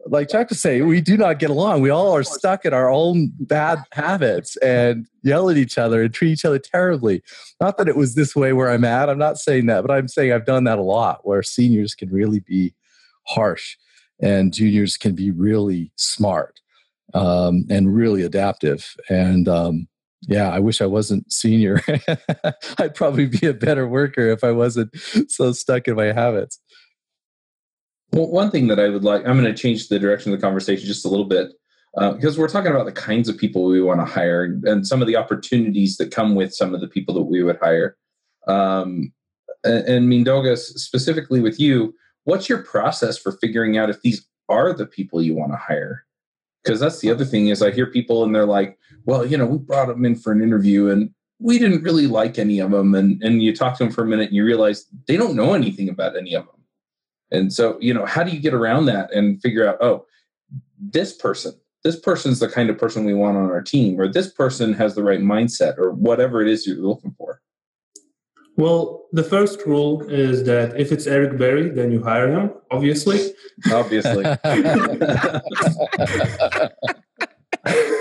like 0.05 0.27
Chuck 0.29 0.49
to 0.49 0.55
say, 0.55 0.81
we 0.81 0.99
do 0.99 1.15
not 1.15 1.39
get 1.39 1.49
along. 1.49 1.81
We 1.81 1.89
all 1.89 2.13
are 2.13 2.23
stuck 2.23 2.65
in 2.65 2.73
our 2.73 2.89
own 2.89 3.31
bad 3.39 3.79
habits 3.93 4.57
and 4.57 5.07
yell 5.21 5.49
at 5.49 5.55
each 5.55 5.77
other 5.77 6.01
and 6.03 6.13
treat 6.13 6.33
each 6.33 6.43
other 6.43 6.59
terribly. 6.59 7.23
Not 7.61 7.77
that 7.77 7.87
it 7.87 7.95
was 7.95 8.15
this 8.15 8.35
way 8.35 8.51
where 8.51 8.69
I'm 8.69 8.83
at. 8.83 9.09
I'm 9.09 9.17
not 9.17 9.37
saying 9.37 9.67
that, 9.67 9.81
but 9.81 9.91
I'm 9.91 10.09
saying 10.09 10.33
I've 10.33 10.45
done 10.45 10.65
that 10.65 10.77
a 10.77 10.83
lot 10.83 11.25
where 11.25 11.41
seniors 11.41 11.95
can 11.95 12.09
really 12.09 12.41
be 12.41 12.73
harsh 13.27 13.77
and 14.21 14.53
juniors 14.53 14.97
can 14.97 15.15
be 15.15 15.31
really 15.31 15.91
smart 15.95 16.59
um, 17.13 17.65
and 17.69 17.93
really 17.93 18.23
adaptive. 18.23 18.95
And 19.09 19.47
um, 19.47 19.87
yeah, 20.27 20.49
I 20.49 20.59
wish 20.59 20.81
I 20.81 20.85
wasn't 20.85 21.31
senior. 21.31 21.81
I'd 22.77 22.95
probably 22.95 23.25
be 23.25 23.47
a 23.47 23.53
better 23.53 23.87
worker 23.87 24.29
if 24.29 24.43
I 24.43 24.51
wasn't 24.51 24.95
so 25.27 25.51
stuck 25.51 25.87
in 25.87 25.95
my 25.95 26.13
habits. 26.13 26.59
Well, 28.11 28.29
one 28.29 28.51
thing 28.51 28.67
that 28.67 28.79
I 28.79 28.89
would 28.89 29.03
like, 29.03 29.25
I'm 29.27 29.39
going 29.39 29.53
to 29.53 29.59
change 29.59 29.87
the 29.87 29.99
direction 29.99 30.31
of 30.31 30.39
the 30.39 30.45
conversation 30.45 30.85
just 30.85 31.05
a 31.05 31.09
little 31.09 31.25
bit 31.25 31.51
uh, 31.97 32.13
because 32.13 32.37
we're 32.37 32.47
talking 32.47 32.71
about 32.71 32.85
the 32.85 32.91
kinds 32.91 33.27
of 33.27 33.37
people 33.37 33.65
we 33.65 33.81
want 33.81 33.99
to 33.99 34.05
hire 34.05 34.43
and 34.63 34.85
some 34.87 35.01
of 35.01 35.07
the 35.07 35.15
opportunities 35.15 35.97
that 35.97 36.11
come 36.11 36.35
with 36.35 36.53
some 36.53 36.73
of 36.73 36.81
the 36.81 36.87
people 36.87 37.13
that 37.15 37.23
we 37.23 37.43
would 37.43 37.57
hire. 37.61 37.97
Um, 38.47 39.13
and, 39.63 40.13
and 40.13 40.57
specifically 40.57 41.39
with 41.39 41.59
you, 41.59 41.93
what's 42.25 42.49
your 42.49 42.63
process 42.63 43.17
for 43.17 43.31
figuring 43.33 43.77
out 43.77 43.89
if 43.89 44.01
these 44.01 44.25
are 44.49 44.73
the 44.73 44.85
people 44.85 45.21
you 45.21 45.35
want 45.35 45.51
to 45.51 45.57
hire? 45.57 46.05
Because 46.63 46.79
that's 46.79 46.99
the 46.99 47.11
other 47.11 47.25
thing 47.25 47.49
is 47.49 47.61
I 47.61 47.71
hear 47.71 47.85
people 47.85 48.23
and 48.23 48.33
they're 48.33 48.45
like, 48.45 48.77
well, 49.05 49.25
you 49.25 49.37
know, 49.37 49.45
we 49.45 49.57
brought 49.57 49.87
them 49.87 50.05
in 50.05 50.15
for 50.15 50.31
an 50.31 50.41
interview 50.41 50.89
and 50.89 51.09
we 51.39 51.59
didn't 51.59 51.83
really 51.83 52.07
like 52.07 52.39
any 52.39 52.59
of 52.59 52.71
them. 52.71 52.95
And, 52.95 53.21
and 53.21 53.43
you 53.43 53.53
talk 53.53 53.77
to 53.77 53.83
them 53.83 53.91
for 53.91 54.03
a 54.03 54.07
minute 54.07 54.27
and 54.27 54.35
you 54.35 54.45
realize 54.45 54.85
they 55.07 55.17
don't 55.17 55.35
know 55.35 55.53
anything 55.53 55.89
about 55.89 56.15
any 56.15 56.33
of 56.33 56.45
them. 56.45 56.61
And 57.31 57.51
so, 57.51 57.77
you 57.81 57.93
know, 57.93 58.05
how 58.05 58.23
do 58.23 58.31
you 58.31 58.39
get 58.39 58.53
around 58.53 58.85
that 58.85 59.11
and 59.11 59.41
figure 59.41 59.67
out, 59.67 59.77
oh, 59.81 60.05
this 60.79 61.13
person, 61.13 61.53
this 61.83 61.99
person's 61.99 62.39
the 62.39 62.47
kind 62.47 62.69
of 62.69 62.77
person 62.77 63.03
we 63.03 63.13
want 63.13 63.35
on 63.35 63.49
our 63.49 63.61
team, 63.61 63.99
or 63.99 64.07
this 64.07 64.31
person 64.31 64.71
has 64.73 64.95
the 64.95 65.03
right 65.03 65.19
mindset, 65.19 65.77
or 65.77 65.91
whatever 65.91 66.41
it 66.41 66.47
is 66.47 66.65
you're 66.65 66.77
looking 66.77 67.13
for? 67.17 67.41
Well, 68.55 69.05
the 69.11 69.23
first 69.23 69.65
rule 69.65 70.03
is 70.09 70.43
that 70.45 70.79
if 70.79 70.91
it's 70.91 71.07
Eric 71.07 71.37
Berry, 71.37 71.69
then 71.69 71.91
you 71.91 72.03
hire 72.03 72.31
him, 72.31 72.51
obviously. 72.71 73.33
Obviously. 73.71 74.25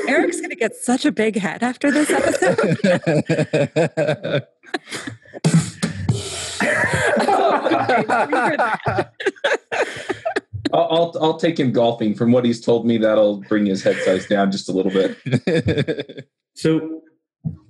Eric's 0.08 0.40
going 0.40 0.50
to 0.50 0.56
get 0.56 0.74
such 0.74 1.06
a 1.06 1.12
big 1.12 1.36
head 1.36 1.62
after 1.62 1.90
this 1.90 2.10
episode. 2.10 2.58
I'll, 10.74 10.88
I'll, 10.90 11.16
I'll 11.20 11.36
take 11.38 11.58
him 11.60 11.72
golfing. 11.72 12.14
From 12.14 12.32
what 12.32 12.44
he's 12.44 12.60
told 12.60 12.86
me, 12.86 12.98
that'll 12.98 13.40
bring 13.42 13.66
his 13.66 13.82
head 13.82 13.96
size 14.04 14.26
down 14.26 14.50
just 14.50 14.68
a 14.68 14.72
little 14.72 14.92
bit. 14.92 16.28
So, 16.54 17.02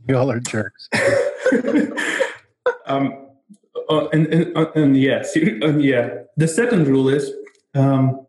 Y'all 0.08 0.30
are 0.30 0.40
jerks. 0.40 0.88
um, 2.86 3.28
uh, 3.88 4.08
and, 4.08 4.26
and, 4.28 4.56
uh, 4.56 4.70
and 4.74 5.26
ser- 5.32 5.58
and 5.62 5.82
yeah. 5.82 6.10
The 6.36 6.48
second 6.48 6.86
rule 6.86 7.08
is 7.08 7.30
um, 7.74 8.26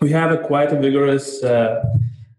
we 0.00 0.10
have 0.10 0.30
a 0.30 0.38
quite 0.38 0.72
a 0.72 0.78
vigorous 0.78 1.42
uh, 1.42 1.84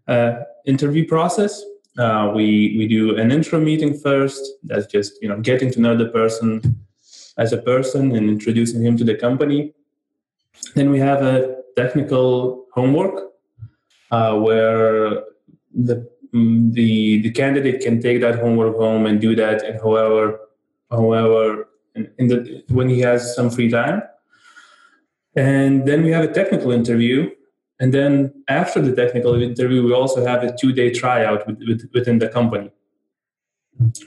uh, 0.08 0.32
interview 0.66 1.06
process. 1.06 1.62
Uh, 1.98 2.32
we 2.34 2.76
we 2.78 2.86
do 2.86 3.16
an 3.16 3.32
intro 3.32 3.58
meeting 3.58 3.98
first. 3.98 4.42
That's 4.64 4.86
just 4.86 5.20
you 5.22 5.28
know 5.28 5.40
getting 5.40 5.70
to 5.72 5.80
know 5.80 5.96
the 5.96 6.06
person 6.06 6.84
as 7.38 7.52
a 7.52 7.58
person 7.58 8.14
and 8.16 8.28
introducing 8.30 8.82
him 8.84 8.96
to 8.96 9.04
the 9.04 9.14
company. 9.14 9.72
Then 10.74 10.90
we 10.90 10.98
have 10.98 11.22
a 11.22 11.56
technical 11.76 12.66
homework 12.72 13.32
uh, 14.10 14.38
where 14.38 15.24
the 15.74 16.08
mm, 16.34 16.72
the 16.72 17.22
the 17.22 17.30
candidate 17.30 17.80
can 17.80 18.00
take 18.00 18.20
that 18.20 18.38
homework 18.38 18.76
home 18.76 19.06
and 19.06 19.20
do 19.20 19.34
that 19.36 19.64
in 19.64 19.74
however 19.76 20.45
however 20.90 21.68
in, 21.94 22.26
the 22.28 22.64
when 22.68 22.88
he 22.88 23.00
has 23.00 23.34
some 23.34 23.50
free 23.50 23.70
time. 23.70 24.02
And 25.34 25.86
then 25.86 26.02
we 26.02 26.10
have 26.12 26.24
a 26.24 26.32
technical 26.32 26.70
interview. 26.72 27.30
And 27.78 27.92
then 27.92 28.32
after 28.48 28.80
the 28.80 28.94
technical 28.94 29.34
interview, 29.40 29.84
we 29.84 29.92
also 29.92 30.24
have 30.24 30.42
a 30.42 30.56
two 30.56 30.72
day 30.72 30.90
tryout 30.90 31.46
with, 31.46 31.58
with, 31.66 31.90
within 31.92 32.18
the 32.18 32.28
company. 32.28 32.70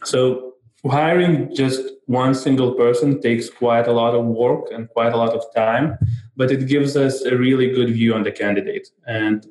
So 0.04 0.56
hiring 0.88 1.54
just 1.56 1.82
one 2.06 2.34
single 2.34 2.74
person 2.74 3.22
takes 3.22 3.50
quite 3.50 3.88
a 3.88 3.92
lot 3.92 4.16
of 4.16 4.26
work 4.26 4.72
and 4.72 4.90
quite 4.90 5.14
a 5.14 5.18
lot 5.18 5.34
of 5.36 5.44
time, 5.54 5.98
but 6.36 6.52
it 6.52 6.68
gives 6.68 6.96
us 6.96 7.22
a 7.22 7.38
really 7.38 7.70
good 7.70 7.90
view 7.90 8.16
on 8.16 8.24
the 8.24 8.32
candidate. 8.32 8.88
And 9.06 9.46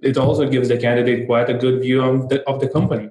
it 0.00 0.16
also 0.16 0.48
gives 0.48 0.68
the 0.68 0.78
candidate 0.78 1.26
quite 1.26 1.48
a 1.48 1.54
good 1.54 1.82
view 1.82 2.02
of 2.02 2.28
the, 2.28 2.42
of 2.48 2.60
the 2.60 2.68
company. 2.68 3.10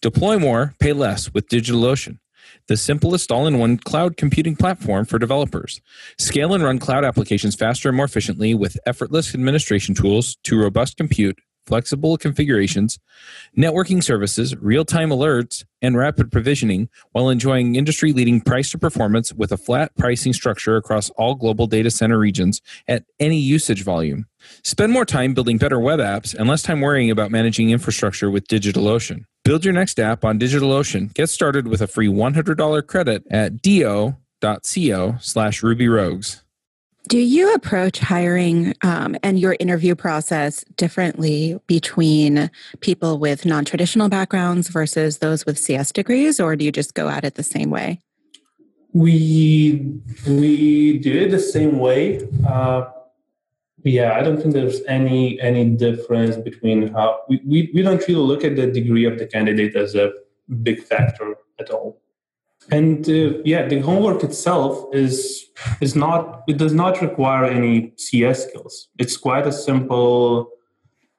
Deploy 0.00 0.38
more, 0.38 0.74
pay 0.78 0.92
less 0.92 1.34
with 1.34 1.48
DigitalOcean, 1.48 2.18
the 2.68 2.76
simplest 2.76 3.32
all 3.32 3.46
in 3.46 3.58
one 3.58 3.78
cloud 3.78 4.16
computing 4.16 4.54
platform 4.54 5.04
for 5.04 5.18
developers. 5.18 5.80
Scale 6.18 6.54
and 6.54 6.62
run 6.62 6.78
cloud 6.78 7.04
applications 7.04 7.54
faster 7.54 7.88
and 7.88 7.96
more 7.96 8.06
efficiently 8.06 8.54
with 8.54 8.78
effortless 8.86 9.34
administration 9.34 9.94
tools 9.94 10.36
to 10.44 10.58
robust 10.60 10.96
compute, 10.96 11.38
flexible 11.66 12.16
configurations, 12.16 12.98
networking 13.56 14.02
services, 14.02 14.56
real 14.56 14.84
time 14.84 15.10
alerts, 15.10 15.64
and 15.82 15.96
rapid 15.96 16.32
provisioning 16.32 16.88
while 17.12 17.28
enjoying 17.28 17.74
industry 17.74 18.12
leading 18.12 18.40
price 18.40 18.70
to 18.70 18.78
performance 18.78 19.32
with 19.32 19.52
a 19.52 19.56
flat 19.56 19.94
pricing 19.96 20.32
structure 20.32 20.76
across 20.76 21.10
all 21.10 21.34
global 21.34 21.66
data 21.66 21.90
center 21.90 22.18
regions 22.18 22.60
at 22.88 23.04
any 23.20 23.38
usage 23.38 23.84
volume. 23.84 24.26
Spend 24.64 24.92
more 24.92 25.04
time 25.04 25.34
building 25.34 25.58
better 25.58 25.78
web 25.78 26.00
apps 26.00 26.34
and 26.34 26.48
less 26.48 26.62
time 26.62 26.80
worrying 26.80 27.10
about 27.10 27.30
managing 27.30 27.70
infrastructure 27.70 28.30
with 28.30 28.48
DigitalOcean. 28.48 29.24
Build 29.48 29.64
your 29.64 29.72
next 29.72 29.98
app 29.98 30.26
on 30.26 30.38
DigitalOcean. 30.38 31.14
Get 31.14 31.30
started 31.30 31.68
with 31.68 31.80
a 31.80 31.86
free 31.86 32.06
$100 32.06 32.86
credit 32.86 33.24
at 33.30 33.62
do.co 33.62 35.16
slash 35.22 35.62
rubyrogues. 35.62 36.42
Do 37.08 37.16
you 37.16 37.54
approach 37.54 37.98
hiring 37.98 38.74
um, 38.82 39.16
and 39.22 39.40
your 39.40 39.56
interview 39.58 39.94
process 39.94 40.66
differently 40.76 41.58
between 41.66 42.50
people 42.80 43.18
with 43.18 43.46
non 43.46 43.64
traditional 43.64 44.10
backgrounds 44.10 44.68
versus 44.68 45.16
those 45.20 45.46
with 45.46 45.58
CS 45.58 45.92
degrees, 45.92 46.38
or 46.38 46.54
do 46.54 46.66
you 46.66 46.70
just 46.70 46.92
go 46.92 47.08
at 47.08 47.24
it 47.24 47.36
the 47.36 47.42
same 47.42 47.70
way? 47.70 48.02
We 48.92 49.98
we 50.26 50.98
do 50.98 51.20
it 51.20 51.30
the 51.30 51.40
same 51.40 51.78
way. 51.78 52.20
Uh, 52.46 52.84
yeah, 53.84 54.14
I 54.14 54.22
don't 54.22 54.40
think 54.40 54.54
there's 54.54 54.80
any 54.88 55.40
any 55.40 55.64
difference 55.64 56.36
between 56.36 56.88
how 56.88 57.20
we, 57.28 57.40
we, 57.46 57.70
we 57.74 57.82
don't 57.82 58.06
really 58.08 58.20
look 58.20 58.44
at 58.44 58.56
the 58.56 58.66
degree 58.66 59.04
of 59.04 59.18
the 59.18 59.26
candidate 59.26 59.76
as 59.76 59.94
a 59.94 60.12
big 60.62 60.82
factor 60.82 61.36
at 61.60 61.70
all. 61.70 62.00
And 62.70 63.08
uh, 63.08 63.38
yeah, 63.44 63.66
the 63.66 63.78
homework 63.80 64.22
itself 64.24 64.84
is 64.92 65.46
is 65.80 65.94
not 65.94 66.42
it 66.48 66.58
does 66.58 66.74
not 66.74 67.00
require 67.00 67.44
any 67.44 67.92
CS 67.96 68.48
skills. 68.48 68.88
It's 68.98 69.16
quite 69.16 69.46
a 69.46 69.52
simple 69.52 70.50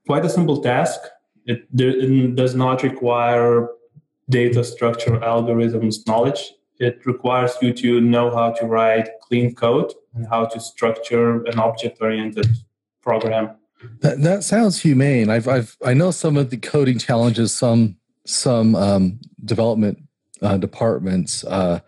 quite 0.05 0.25
a 0.25 0.29
simple 0.29 0.61
task. 0.61 0.99
It, 1.45 1.67
it 1.73 2.35
does 2.35 2.53
not 2.53 2.83
require 2.83 3.69
data 4.29 4.63
structure 4.63 5.17
algorithms 5.19 6.05
knowledge. 6.05 6.53
It 6.79 7.05
requires 7.05 7.55
you 7.61 7.73
to 7.73 7.99
know 7.99 8.33
how 8.33 8.51
to 8.53 8.65
write 8.65 9.09
clean 9.21 9.53
code 9.53 9.93
and 10.13 10.27
how 10.27 10.45
to 10.45 10.59
structure 10.59 11.43
an 11.43 11.59
object-oriented 11.59 12.47
program. 13.01 13.51
That, 13.99 14.21
that 14.21 14.43
sounds 14.43 14.81
humane. 14.81 15.29
I've, 15.29 15.47
I've, 15.47 15.77
I 15.85 15.93
know 15.93 16.11
some 16.11 16.37
of 16.37 16.49
the 16.49 16.57
coding 16.57 16.97
challenges 16.97 17.53
some 17.53 17.97
some 18.25 18.75
um, 18.75 19.19
development 19.43 19.97
uh, 20.41 20.57
departments 20.57 21.43
uh, 21.45 21.79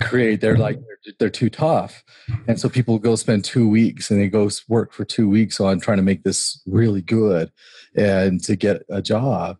create. 0.00 0.40
They're 0.40 0.56
like 0.56 0.78
they're, 0.80 1.14
they're 1.18 1.30
too 1.30 1.50
tough, 1.50 2.02
and 2.48 2.58
so 2.58 2.68
people 2.68 2.98
go 2.98 3.16
spend 3.16 3.44
two 3.44 3.68
weeks 3.68 4.10
and 4.10 4.20
they 4.20 4.28
go 4.28 4.50
work 4.68 4.92
for 4.92 5.04
two 5.04 5.28
weeks 5.28 5.60
on 5.60 5.80
trying 5.80 5.98
to 5.98 6.02
make 6.02 6.24
this 6.24 6.60
really 6.66 7.02
good 7.02 7.52
and 7.94 8.42
to 8.44 8.56
get 8.56 8.82
a 8.88 9.00
job. 9.00 9.58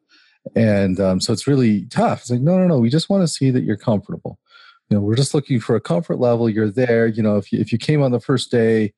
And 0.56 0.98
um, 0.98 1.20
so 1.20 1.32
it's 1.32 1.46
really 1.46 1.84
tough. 1.86 2.22
It's 2.22 2.30
like 2.30 2.40
no, 2.40 2.58
no, 2.58 2.66
no. 2.66 2.78
We 2.78 2.90
just 2.90 3.10
want 3.10 3.22
to 3.22 3.28
see 3.28 3.50
that 3.50 3.62
you're 3.62 3.76
comfortable 3.76 4.38
you 4.90 4.96
know 4.96 5.00
we're 5.00 5.14
just 5.14 5.34
looking 5.34 5.60
for 5.60 5.76
a 5.76 5.80
comfort 5.80 6.18
level 6.18 6.50
you're 6.50 6.70
there 6.70 7.06
you 7.06 7.22
know 7.22 7.36
if 7.36 7.52
you, 7.52 7.60
if 7.60 7.72
you 7.72 7.78
came 7.78 8.02
on 8.02 8.10
the 8.10 8.20
first 8.20 8.50
day 8.50 8.92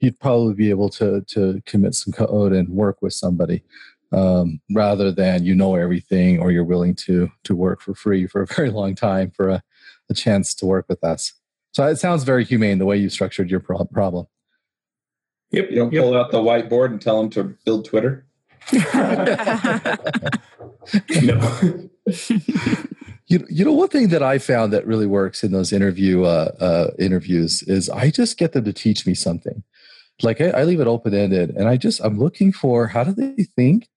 you'd 0.00 0.18
probably 0.20 0.54
be 0.54 0.70
able 0.70 0.88
to 0.88 1.22
to 1.22 1.60
commit 1.66 1.94
some 1.94 2.12
code 2.12 2.52
and 2.52 2.68
work 2.68 2.98
with 3.02 3.12
somebody 3.12 3.62
um, 4.12 4.60
rather 4.72 5.10
than 5.10 5.44
you 5.44 5.54
know 5.54 5.74
everything 5.74 6.38
or 6.38 6.50
you're 6.50 6.64
willing 6.64 6.94
to 6.94 7.30
to 7.42 7.54
work 7.54 7.80
for 7.80 7.94
free 7.94 8.26
for 8.26 8.42
a 8.42 8.46
very 8.54 8.70
long 8.70 8.94
time 8.94 9.30
for 9.30 9.48
a, 9.48 9.62
a 10.08 10.14
chance 10.14 10.54
to 10.54 10.66
work 10.66 10.86
with 10.88 11.02
us. 11.02 11.32
So 11.72 11.84
it 11.86 11.96
sounds 11.96 12.22
very 12.22 12.44
humane 12.44 12.78
the 12.78 12.84
way 12.84 12.96
you 12.96 13.08
structured 13.08 13.50
your 13.50 13.60
pro- 13.60 13.84
problem. 13.86 14.26
Yep 15.50 15.70
you 15.70 15.76
don't 15.76 15.92
yep. 15.92 16.04
pull 16.04 16.16
out 16.16 16.30
the 16.30 16.38
whiteboard 16.38 16.86
and 16.86 17.00
tell 17.00 17.20
them 17.20 17.30
to 17.30 17.56
build 17.64 17.86
twitter? 17.86 18.26
No 21.22 21.88
you, 23.34 23.46
you 23.50 23.64
know 23.64 23.72
one 23.72 23.88
thing 23.88 24.08
that 24.08 24.22
i 24.22 24.38
found 24.38 24.72
that 24.72 24.86
really 24.86 25.06
works 25.06 25.42
in 25.42 25.50
those 25.52 25.72
interview 25.72 26.22
uh, 26.22 26.50
uh, 26.60 26.90
interviews 26.98 27.62
is 27.62 27.90
i 27.90 28.10
just 28.10 28.38
get 28.38 28.52
them 28.52 28.64
to 28.64 28.72
teach 28.72 29.06
me 29.06 29.14
something. 29.14 29.62
Like 30.22 30.40
I, 30.40 30.50
I 30.50 30.62
leave 30.62 30.80
it 30.80 30.86
open-ended 30.86 31.50
and 31.50 31.68
i 31.68 31.76
just 31.76 32.00
i'm 32.04 32.18
looking 32.18 32.52
for 32.52 32.86
how 32.86 33.02
do 33.04 33.12
they 33.12 33.44
think 33.44 33.88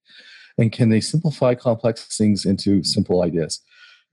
and 0.58 0.72
can 0.72 0.88
they 0.88 1.00
simplify 1.00 1.54
complex 1.54 2.16
things 2.16 2.44
into 2.44 2.82
simple 2.82 3.22
ideas? 3.22 3.60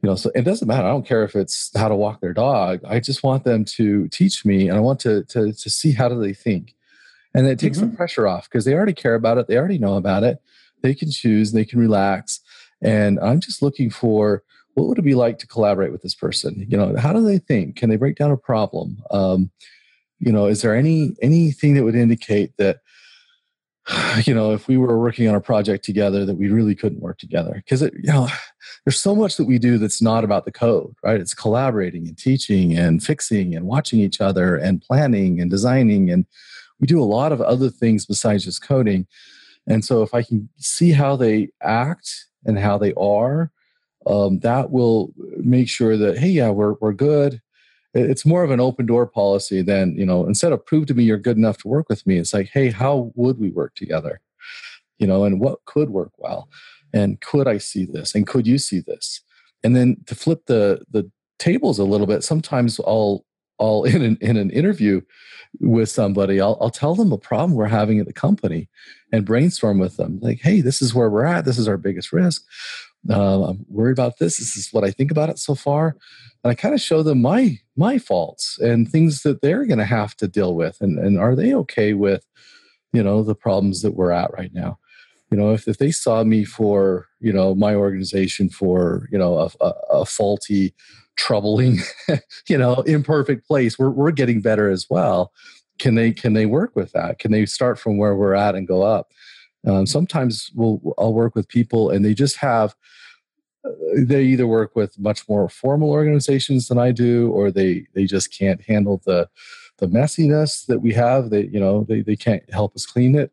You 0.02 0.10
know 0.10 0.16
so 0.16 0.30
it 0.36 0.44
doesn't 0.44 0.68
matter. 0.68 0.86
I 0.86 0.92
don't 0.92 1.08
care 1.08 1.24
if 1.24 1.36
it's 1.36 1.76
how 1.76 1.88
to 1.88 1.96
walk 1.96 2.22
their 2.22 2.34
dog. 2.34 2.82
I 2.88 3.00
just 3.00 3.24
want 3.24 3.44
them 3.44 3.66
to 3.78 4.08
teach 4.10 4.46
me 4.46 4.68
and 4.70 4.78
i 4.78 4.82
want 4.82 5.00
to 5.02 5.24
to, 5.34 5.52
to 5.54 5.70
see 5.70 5.92
how 5.94 6.08
do 6.08 6.20
they 6.20 6.34
think. 6.34 6.76
And 7.34 7.48
it 7.48 7.60
takes 7.60 7.80
mm-hmm. 7.80 7.90
the 7.90 7.98
pressure 7.98 8.28
off 8.28 8.48
because 8.48 8.66
they 8.66 8.76
already 8.76 8.94
care 8.94 9.16
about 9.16 9.40
it. 9.40 9.48
They 9.48 9.58
already 9.58 9.80
know 9.80 9.96
about 9.96 10.24
it. 10.24 10.38
They 10.84 10.94
can 10.94 11.10
choose. 11.12 11.52
They 11.52 11.66
can 11.66 11.80
relax. 11.80 12.42
And 12.82 13.20
i'm 13.20 13.40
just 13.40 13.62
looking 13.64 13.90
for 13.90 14.44
what 14.76 14.88
would 14.88 15.00
it 15.00 15.04
be 15.04 15.16
like 15.16 15.40
to 15.40 15.48
collaborate 15.48 15.92
with 15.92 16.04
this 16.04 16.16
person? 16.16 16.66
You 16.70 16.78
know 16.78 16.96
how 16.98 17.12
do 17.14 17.24
they 17.24 17.40
think? 17.40 17.78
Can 17.78 17.90
they 17.90 17.96
break 17.96 18.18
down 18.18 18.32
a 18.32 18.38
problem? 18.38 19.02
Um, 19.10 19.50
you 20.20 20.32
know 20.32 20.46
is 20.46 20.62
there 20.62 20.76
any 20.76 21.16
anything 21.22 21.74
that 21.74 21.84
would 21.84 21.96
indicate 21.96 22.54
that 22.58 22.80
you 24.26 24.34
know 24.34 24.52
if 24.54 24.68
we 24.68 24.78
were 24.78 25.00
working 25.00 25.28
on 25.28 25.36
a 25.36 25.42
project 25.42 25.84
together 25.84 26.26
that 26.26 26.36
we 26.36 26.50
really 26.50 26.76
couldn't 26.76 27.02
work 27.02 27.18
together? 27.18 27.54
Because 27.56 27.82
you 27.82 27.92
know 28.04 28.28
there's 28.86 29.00
so 29.00 29.16
much 29.16 29.38
that 29.38 29.46
we 29.46 29.58
do 29.58 29.78
that's 29.78 30.02
not 30.02 30.24
about 30.24 30.46
the 30.46 30.52
code 30.52 30.94
right? 31.04 31.22
It's 31.22 31.34
collaborating 31.34 32.08
and 32.08 32.18
teaching 32.18 32.78
and 32.78 33.02
fixing 33.02 33.56
and 33.56 33.66
watching 33.66 34.00
each 34.00 34.20
other 34.22 34.58
and 34.58 34.82
planning 34.82 35.40
and 35.40 35.50
designing 35.50 36.12
and 36.12 36.26
we 36.82 36.88
do 36.88 37.02
a 37.02 37.06
lot 37.06 37.32
of 37.32 37.40
other 37.40 37.70
things 37.70 38.06
besides 38.06 38.44
just 38.44 38.62
coding. 38.62 39.08
And 39.68 39.84
so 39.86 40.04
if 40.04 40.14
i 40.14 40.22
can 40.22 40.50
see 40.58 40.92
how 40.92 41.16
they 41.16 41.50
act 41.62 42.28
and 42.46 42.60
how 42.60 42.78
they 42.78 42.94
are 42.96 43.52
um, 44.06 44.40
that 44.40 44.72
will 44.72 45.14
make 45.38 45.70
sure 45.70 45.98
that 45.98 46.18
hey 46.18 46.30
yeah 46.30 46.50
we're, 46.50 46.74
we're 46.74 46.94
good. 46.94 47.42
It's 47.94 48.26
more 48.26 48.44
of 48.44 48.52
an 48.52 48.60
open 48.60 48.86
door 48.86 49.08
policy 49.08 49.62
than 49.62 49.96
you 49.98 50.06
know 50.06 50.26
instead 50.26 50.52
of 50.52 50.66
prove 50.66 50.86
to 50.88 50.94
me 50.94 51.04
you're 51.04 51.18
good 51.18 51.38
enough 51.38 51.58
to 51.60 51.68
work 51.68 51.88
with 51.90 52.06
me 52.06 52.18
it's 52.18 52.34
like 52.34 52.50
hey 52.50 52.70
how 52.70 53.12
would 53.16 53.40
we 53.40 53.50
work 53.50 53.76
together? 53.76 54.22
You 55.00 55.08
know 55.08 55.24
and 55.24 55.40
what 55.40 55.66
could 55.66 55.90
work 55.90 56.12
well? 56.18 56.50
And 56.94 57.20
could 57.20 57.48
i 57.48 57.58
see 57.58 57.86
this? 57.86 58.16
And 58.16 58.28
could 58.28 58.48
you 58.48 58.58
see 58.58 58.80
this? 58.80 59.22
And 59.64 59.76
then 59.76 59.98
to 60.06 60.16
flip 60.16 60.46
the 60.46 60.84
the 60.90 61.10
tables 61.38 61.80
a 61.80 61.84
little 61.84 62.08
bit 62.08 62.24
sometimes 62.24 62.80
i'll 62.88 63.26
i'll 63.60 63.84
in 63.94 64.02
an, 64.02 64.18
in 64.22 64.38
an 64.38 64.50
interview 64.52 65.02
with 65.60 65.90
somebody 65.90 66.40
I'll, 66.42 66.58
I'll 66.62 66.70
tell 66.70 66.96
them 66.96 67.12
a 67.12 67.18
problem 67.18 67.54
we're 67.54 67.68
having 67.68 68.00
at 68.00 68.08
the 68.08 68.14
company 68.14 68.70
and 69.12 69.26
brainstorm 69.26 69.80
with 69.80 69.98
them. 69.98 70.20
Like 70.22 70.42
hey 70.42 70.62
this 70.62 70.82
is 70.82 70.94
where 70.94 71.10
we're 71.10 71.26
at. 71.26 71.46
This 71.46 71.58
is 71.58 71.68
our 71.68 71.78
biggest 71.78 72.12
risk 72.12 72.44
uh, 73.10 73.50
I'm 73.50 73.66
worried 73.70 73.94
about 73.94 74.18
this. 74.20 74.38
This 74.38 74.58
is 74.58 74.72
what 74.72 74.84
I 74.84 74.92
think 74.92 75.12
about 75.12 75.30
it 75.30 75.40
so 75.40 75.56
far. 75.56 75.96
And 76.44 76.52
I 76.52 76.56
kind 76.56 76.74
of 76.74 76.82
show 76.82 77.04
them 77.04 77.22
my 77.22 77.60
my 77.76 77.98
faults 77.98 78.58
and 78.60 78.90
things 78.90 79.24
that 79.24 79.42
they're 79.42 79.66
going 79.66 79.80
to 79.80 79.86
have 79.86 80.16
to 80.18 80.28
deal 80.28 80.56
with. 80.56 80.78
And, 80.80 80.98
and 80.98 81.20
are 81.20 81.36
they 81.36 81.54
okay 81.56 81.94
with, 81.94 82.26
you 82.94 83.04
know, 83.04 83.24
the 83.24 83.36
problems 83.36 83.82
that 83.82 83.92
we're 83.92 84.12
at 84.12 84.34
right 84.34 84.54
now? 84.54 84.80
You 85.32 85.38
know, 85.38 85.54
if, 85.54 85.68
if 85.68 85.78
they 85.78 85.92
saw 85.92 86.24
me 86.24 86.46
for, 86.46 87.08
you 87.20 87.34
know, 87.34 87.56
my 87.56 87.76
organization 87.76 88.50
for, 88.50 89.10
you 89.12 89.18
know, 89.18 89.40
a, 89.40 89.50
a, 89.60 89.70
a 89.92 90.06
faulty, 90.06 90.74
troubling, 91.18 91.80
you 92.48 92.58
know, 92.58 92.76
imperfect 92.82 93.48
place, 93.48 93.78
we're, 93.78 93.90
we're 93.90 94.12
getting 94.12 94.42
better 94.42 94.70
as 94.70 94.88
well. 94.90 95.34
Can 95.78 95.96
they 95.96 96.12
can 96.12 96.34
they 96.34 96.46
work 96.46 96.76
with 96.76 96.94
that? 96.94 97.20
Can 97.20 97.32
they 97.32 97.46
start 97.46 97.78
from 97.78 97.98
where 97.98 98.16
we're 98.16 98.36
at 98.36 98.56
and 98.56 98.68
go 98.68 98.84
up? 98.84 99.12
Um, 99.66 99.86
sometimes 99.86 100.52
we'll 100.54 100.80
I'll 100.98 101.14
work 101.14 101.36
with 101.36 101.48
people 101.48 101.90
and 101.90 102.06
they 102.06 102.14
just 102.14 102.38
have 102.38 102.76
uh, 103.66 103.72
they 103.98 104.24
either 104.24 104.48
work 104.48 104.76
with 104.76 104.98
much 105.00 105.28
more 105.28 105.50
formal 105.50 105.90
organizations 105.90 106.68
than 106.68 106.78
I 106.78 106.92
do, 106.92 107.32
or 107.32 107.52
they 107.52 107.88
they 107.94 108.06
just 108.06 108.38
can't 108.38 108.62
handle 108.62 109.02
the 109.06 109.30
the 109.78 109.88
messiness 109.88 110.66
that 110.68 110.80
we 110.80 110.94
have. 110.94 111.30
They 111.30 111.46
you 111.46 111.60
know 111.60 111.86
they 111.88 112.02
they 112.02 112.16
can't 112.16 112.44
help 112.54 112.76
us 112.76 112.86
clean 112.86 113.16
it. 113.16 113.32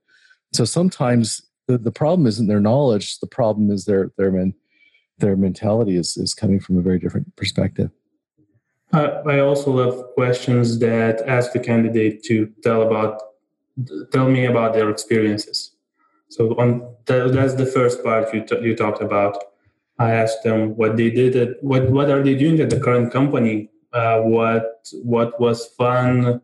So 0.52 0.64
sometimes 0.64 1.42
the, 1.66 1.78
the 1.78 1.92
problem 1.92 2.26
isn't 2.26 2.46
their 2.46 2.60
knowledge. 2.60 3.18
The 3.20 3.26
problem 3.26 3.70
is 3.70 3.84
their 3.84 4.12
their 4.16 4.30
men, 4.30 4.54
their 5.18 5.36
mentality 5.36 5.96
is 5.96 6.16
is 6.16 6.34
coming 6.34 6.60
from 6.60 6.78
a 6.78 6.82
very 6.82 6.98
different 6.98 7.34
perspective. 7.36 7.90
Uh, 8.92 9.22
I 9.26 9.40
also 9.40 9.70
love 9.70 10.12
questions 10.14 10.78
that 10.80 11.22
ask 11.26 11.52
the 11.52 11.60
candidate 11.60 12.22
to 12.24 12.52
tell 12.62 12.82
about 12.82 13.20
tell 14.12 14.28
me 14.28 14.44
about 14.44 14.74
their 14.74 14.90
experiences. 14.90 15.71
So 16.32 16.58
on 16.58 16.68
the, 17.04 17.28
that's 17.28 17.54
the 17.54 17.66
first 17.66 18.02
part 18.02 18.32
you 18.32 18.42
t- 18.42 18.62
you 18.62 18.74
talked 18.74 19.02
about. 19.02 19.36
I 19.98 20.12
asked 20.12 20.42
them 20.42 20.74
what 20.76 20.96
they 20.96 21.10
did, 21.10 21.36
at, 21.36 21.62
what 21.62 21.90
what 21.90 22.08
are 22.10 22.22
they 22.22 22.34
doing 22.34 22.58
at 22.60 22.70
the 22.70 22.80
current 22.80 23.12
company, 23.12 23.68
uh, 23.92 24.20
what 24.20 24.88
what 25.02 25.38
was 25.38 25.66
fun, 25.80 26.40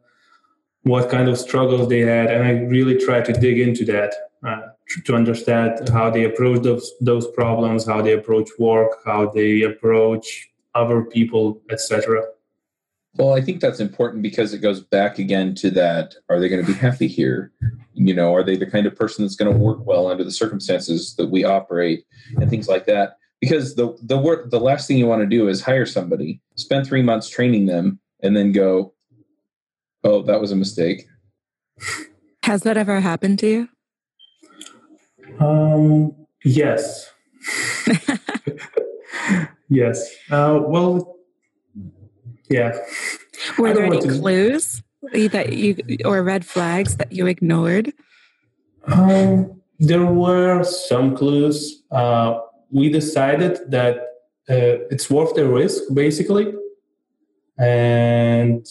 what 0.82 1.08
kind 1.08 1.28
of 1.30 1.38
struggles 1.38 1.88
they 1.88 2.00
had, 2.00 2.30
and 2.30 2.42
I 2.44 2.50
really 2.76 2.98
tried 2.98 3.24
to 3.26 3.32
dig 3.32 3.58
into 3.58 3.86
that 3.86 4.12
uh, 4.46 4.60
to 5.06 5.14
understand 5.14 5.88
how 5.88 6.10
they 6.10 6.24
approach 6.24 6.62
those 6.62 6.92
those 7.00 7.26
problems, 7.28 7.86
how 7.86 8.02
they 8.02 8.12
approach 8.12 8.50
work, 8.58 8.90
how 9.06 9.30
they 9.30 9.62
approach 9.62 10.50
other 10.74 11.02
people, 11.04 11.62
etc. 11.70 12.24
Well, 13.18 13.34
I 13.34 13.40
think 13.40 13.60
that's 13.60 13.80
important 13.80 14.22
because 14.22 14.54
it 14.54 14.60
goes 14.60 14.80
back 14.80 15.18
again 15.18 15.56
to 15.56 15.70
that 15.72 16.14
are 16.28 16.38
they 16.38 16.48
going 16.48 16.64
to 16.64 16.72
be 16.72 16.78
happy 16.78 17.08
here? 17.08 17.52
You 17.92 18.14
know, 18.14 18.32
are 18.32 18.44
they 18.44 18.56
the 18.56 18.70
kind 18.70 18.86
of 18.86 18.94
person 18.94 19.24
that's 19.24 19.34
going 19.34 19.52
to 19.52 19.58
work 19.58 19.84
well 19.84 20.06
under 20.06 20.22
the 20.22 20.30
circumstances 20.30 21.16
that 21.16 21.28
we 21.28 21.42
operate 21.42 22.04
and 22.36 22.48
things 22.48 22.68
like 22.68 22.86
that? 22.86 23.16
Because 23.40 23.74
the 23.74 23.96
the 24.02 24.16
work 24.16 24.50
the 24.50 24.60
last 24.60 24.86
thing 24.86 24.98
you 24.98 25.06
want 25.06 25.22
to 25.22 25.26
do 25.26 25.48
is 25.48 25.60
hire 25.60 25.84
somebody, 25.84 26.40
spend 26.54 26.86
3 26.86 27.02
months 27.02 27.28
training 27.28 27.66
them 27.66 27.98
and 28.22 28.36
then 28.36 28.52
go, 28.52 28.94
"Oh, 30.04 30.22
that 30.22 30.40
was 30.40 30.52
a 30.52 30.56
mistake." 30.56 31.06
Has 32.44 32.62
that 32.62 32.76
ever 32.76 33.00
happened 33.00 33.40
to 33.40 33.46
you? 33.48 33.68
Um, 35.40 36.14
yes. 36.44 37.10
yes. 39.68 40.08
Uh, 40.30 40.60
well, 40.66 41.18
yeah. 42.50 42.78
Were 43.58 43.74
there 43.74 43.84
any 43.84 44.00
clues 44.00 44.82
that 45.12 45.52
you 45.52 45.76
or 46.04 46.22
red 46.22 46.44
flags 46.44 46.96
that 46.96 47.12
you 47.12 47.26
ignored? 47.26 47.92
Um, 48.86 49.60
there 49.78 50.06
were 50.06 50.64
some 50.64 51.16
clues. 51.16 51.82
Uh, 51.90 52.40
we 52.70 52.88
decided 52.90 53.70
that 53.70 53.96
uh, 54.50 54.86
it's 54.90 55.10
worth 55.10 55.34
the 55.34 55.46
risk, 55.46 55.82
basically, 55.92 56.54
and 57.58 58.66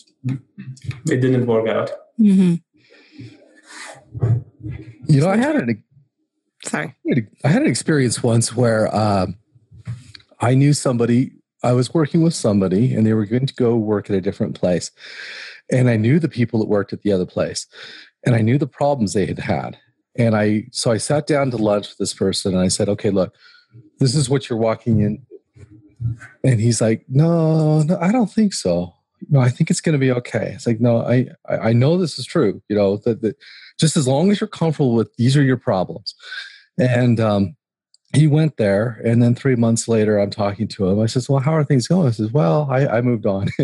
it 1.05 1.21
didn't 1.21 1.45
work 1.45 1.67
out. 1.67 1.91
Mm-hmm. 2.19 2.55
You 5.05 5.21
know, 5.21 5.29
I 5.29 5.37
had 5.37 5.55
an 5.55 5.83
sorry, 6.65 6.95
I 7.43 7.47
had 7.47 7.61
an 7.61 7.67
experience 7.67 8.23
once 8.23 8.55
where 8.55 8.93
uh, 8.93 9.27
I 10.41 10.55
knew 10.55 10.73
somebody 10.73 11.36
I 11.63 11.73
was 11.73 11.93
working 11.93 12.21
with 12.21 12.33
somebody 12.33 12.93
and 12.93 13.05
they 13.05 13.13
were 13.13 13.25
going 13.25 13.47
to 13.47 13.53
go 13.53 13.75
work 13.75 14.09
at 14.09 14.15
a 14.15 14.21
different 14.21 14.55
place. 14.55 14.91
And 15.71 15.89
I 15.89 15.97
knew 15.97 16.19
the 16.19 16.29
people 16.29 16.59
that 16.59 16.69
worked 16.69 16.93
at 16.93 17.01
the 17.01 17.11
other 17.11 17.25
place 17.25 17.67
and 18.25 18.35
I 18.35 18.41
knew 18.41 18.57
the 18.57 18.67
problems 18.67 19.13
they 19.13 19.25
had 19.25 19.39
had. 19.39 19.77
And 20.17 20.35
I, 20.35 20.65
so 20.71 20.91
I 20.91 20.97
sat 20.97 21.27
down 21.27 21.51
to 21.51 21.57
lunch 21.57 21.89
with 21.89 21.97
this 21.97 22.13
person 22.13 22.53
and 22.53 22.61
I 22.61 22.67
said, 22.69 22.89
okay, 22.89 23.09
look, 23.09 23.35
this 23.99 24.15
is 24.15 24.29
what 24.29 24.49
you're 24.49 24.59
walking 24.59 25.01
in. 25.01 25.25
And 26.43 26.59
he's 26.59 26.81
like, 26.81 27.05
no, 27.07 27.81
no, 27.81 27.97
I 27.99 28.11
don't 28.11 28.31
think 28.31 28.53
so. 28.53 28.93
No, 29.29 29.39
I 29.39 29.49
think 29.49 29.71
it's 29.71 29.81
going 29.81 29.93
to 29.93 29.99
be 29.99 30.11
okay. 30.11 30.51
It's 30.53 30.67
like, 30.67 30.79
no, 30.79 31.01
I, 31.01 31.27
I 31.49 31.73
know 31.73 31.97
this 31.97 32.19
is 32.19 32.25
true. 32.25 32.61
You 32.69 32.75
know, 32.75 32.97
that, 32.97 33.21
that 33.21 33.35
just 33.79 33.97
as 33.97 34.07
long 34.07 34.29
as 34.31 34.39
you're 34.39 34.47
comfortable 34.47 34.93
with 34.93 35.13
these 35.15 35.35
are 35.35 35.43
your 35.43 35.57
problems. 35.57 36.13
And, 36.77 37.19
um, 37.19 37.55
he 38.15 38.27
went 38.27 38.57
there 38.57 39.01
and 39.03 39.21
then 39.21 39.35
three 39.35 39.55
months 39.55 39.87
later 39.87 40.17
i'm 40.17 40.29
talking 40.29 40.67
to 40.67 40.87
him. 40.87 40.99
I 40.99 41.07
says 41.07 41.27
well 41.29 41.39
how 41.39 41.53
are 41.53 41.63
things 41.63 41.87
going? 41.87 42.07
I 42.07 42.11
says 42.11 42.31
well 42.31 42.67
i, 42.71 42.87
I 42.87 43.01
moved 43.01 43.25
on. 43.25 43.49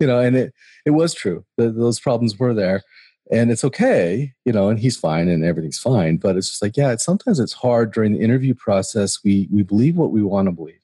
You 0.00 0.06
know 0.06 0.18
and 0.18 0.36
it, 0.36 0.54
it 0.84 0.90
was 0.90 1.14
true 1.14 1.44
the, 1.56 1.70
those 1.70 2.00
problems 2.00 2.38
were 2.38 2.54
there 2.54 2.82
and 3.30 3.50
it's 3.50 3.64
okay 3.64 4.32
you 4.44 4.52
know 4.52 4.68
and 4.68 4.78
he's 4.78 4.96
fine 4.96 5.28
and 5.28 5.44
everything's 5.44 5.78
fine 5.78 6.16
but 6.16 6.36
it's 6.36 6.48
just 6.48 6.62
like 6.62 6.76
yeah 6.76 6.92
it's, 6.92 7.04
sometimes 7.04 7.38
it's 7.40 7.52
hard 7.52 7.92
during 7.92 8.12
the 8.12 8.20
interview 8.20 8.54
process. 8.54 9.18
We 9.24 9.48
we 9.52 9.62
believe 9.62 9.96
what 9.96 10.10
we 10.10 10.22
want 10.22 10.46
to 10.46 10.52
believe. 10.52 10.80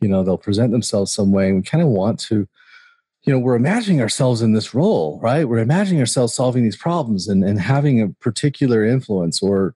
You 0.00 0.08
know 0.08 0.22
they'll 0.22 0.38
present 0.38 0.72
themselves 0.72 1.12
some 1.12 1.32
way 1.32 1.48
and 1.48 1.56
we 1.56 1.62
kind 1.62 1.82
of 1.82 1.88
want 1.88 2.20
to 2.20 2.48
you 3.24 3.32
know 3.32 3.38
we're 3.38 3.56
imagining 3.56 4.00
ourselves 4.00 4.42
in 4.42 4.52
this 4.52 4.74
role 4.74 5.18
right? 5.22 5.48
We're 5.48 5.58
imagining 5.58 6.00
ourselves 6.00 6.34
solving 6.34 6.62
these 6.64 6.76
problems 6.76 7.28
and, 7.28 7.44
and 7.44 7.60
having 7.60 8.00
a 8.00 8.08
particular 8.08 8.84
influence 8.84 9.42
or 9.42 9.74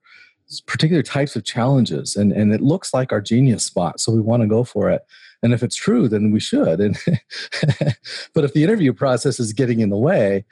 particular 0.61 1.03
types 1.03 1.35
of 1.35 1.43
challenges 1.43 2.15
and 2.15 2.31
and 2.31 2.53
it 2.53 2.61
looks 2.61 2.93
like 2.93 3.11
our 3.11 3.21
genius 3.21 3.63
spot 3.63 3.99
so 3.99 4.11
we 4.11 4.21
want 4.21 4.41
to 4.41 4.47
go 4.47 4.63
for 4.63 4.89
it. 4.89 5.05
And 5.41 5.53
if 5.53 5.63
it's 5.63 5.75
true 5.75 6.07
then 6.07 6.31
we 6.31 6.39
should. 6.39 6.79
And 6.79 6.97
but 8.33 8.43
if 8.43 8.53
the 8.53 8.63
interview 8.63 8.93
process 8.93 9.39
is 9.39 9.53
getting 9.53 9.79
in 9.79 9.89
the 9.89 9.97
way 9.97 10.45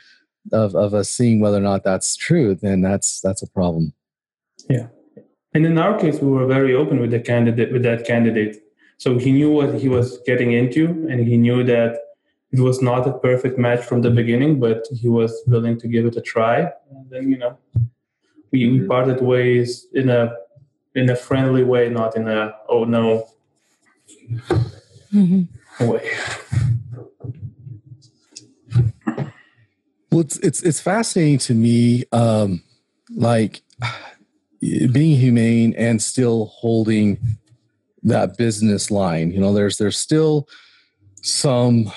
of 0.52 0.76
of 0.76 0.94
us 0.94 1.10
seeing 1.10 1.40
whether 1.40 1.58
or 1.58 1.62
not 1.62 1.84
that's 1.84 2.16
true 2.16 2.56
then 2.56 2.82
that's 2.82 3.22
that's 3.22 3.42
a 3.42 3.48
problem. 3.48 3.94
Yeah. 4.70 4.88
And 5.54 5.66
in 5.66 5.78
our 5.78 5.98
case 5.98 6.20
we 6.20 6.30
were 6.30 6.48
very 6.48 6.74
open 6.74 7.00
with 7.00 7.12
the 7.12 7.20
candidate 7.20 7.72
with 7.72 7.84
that 7.84 8.06
candidate. 8.06 8.58
So 8.98 9.18
he 9.18 9.32
knew 9.32 9.52
what 9.52 9.76
he 9.76 9.90
was 9.90 10.20
getting 10.26 10.52
into 10.52 10.86
and 11.10 11.28
he 11.28 11.38
knew 11.38 11.64
that 11.64 11.98
it 12.52 12.60
was 12.60 12.82
not 12.82 13.08
a 13.08 13.14
perfect 13.14 13.58
match 13.58 13.84
from 13.84 14.02
the 14.02 14.12
beginning 14.12 14.60
but 14.60 14.86
he 14.92 15.10
was 15.10 15.42
willing 15.48 15.80
to 15.80 15.88
give 15.88 16.06
it 16.06 16.16
a 16.18 16.22
try. 16.22 16.72
And 16.92 17.10
then 17.10 17.30
you 17.30 17.38
know 17.38 17.58
we, 18.52 18.70
we 18.70 18.86
parted 18.88 19.22
ways 19.22 19.88
in 19.94 20.10
a 20.10 20.34
in 20.94 21.10
a 21.10 21.16
friendly 21.16 21.64
way, 21.64 21.90
not 21.90 22.16
in 22.16 22.28
a 22.28 22.56
oh 22.68 22.84
no 22.84 23.30
mm-hmm. 25.14 25.88
way. 25.88 26.12
Well, 30.12 30.22
it's 30.22 30.38
it's 30.40 30.62
it's 30.62 30.82
fascinating 30.82 31.38
to 31.40 31.54
me, 31.54 32.04
um, 32.12 32.64
like 33.10 33.62
being 34.60 35.18
humane 35.18 35.74
and 35.78 36.02
still 36.02 36.48
holding 36.48 37.18
that 38.04 38.38
business 38.38 38.92
line. 38.92 39.32
You 39.32 39.40
know, 39.40 39.54
there's 39.54 39.78
there's 39.78 39.98
still 39.98 40.50
some 41.22 41.92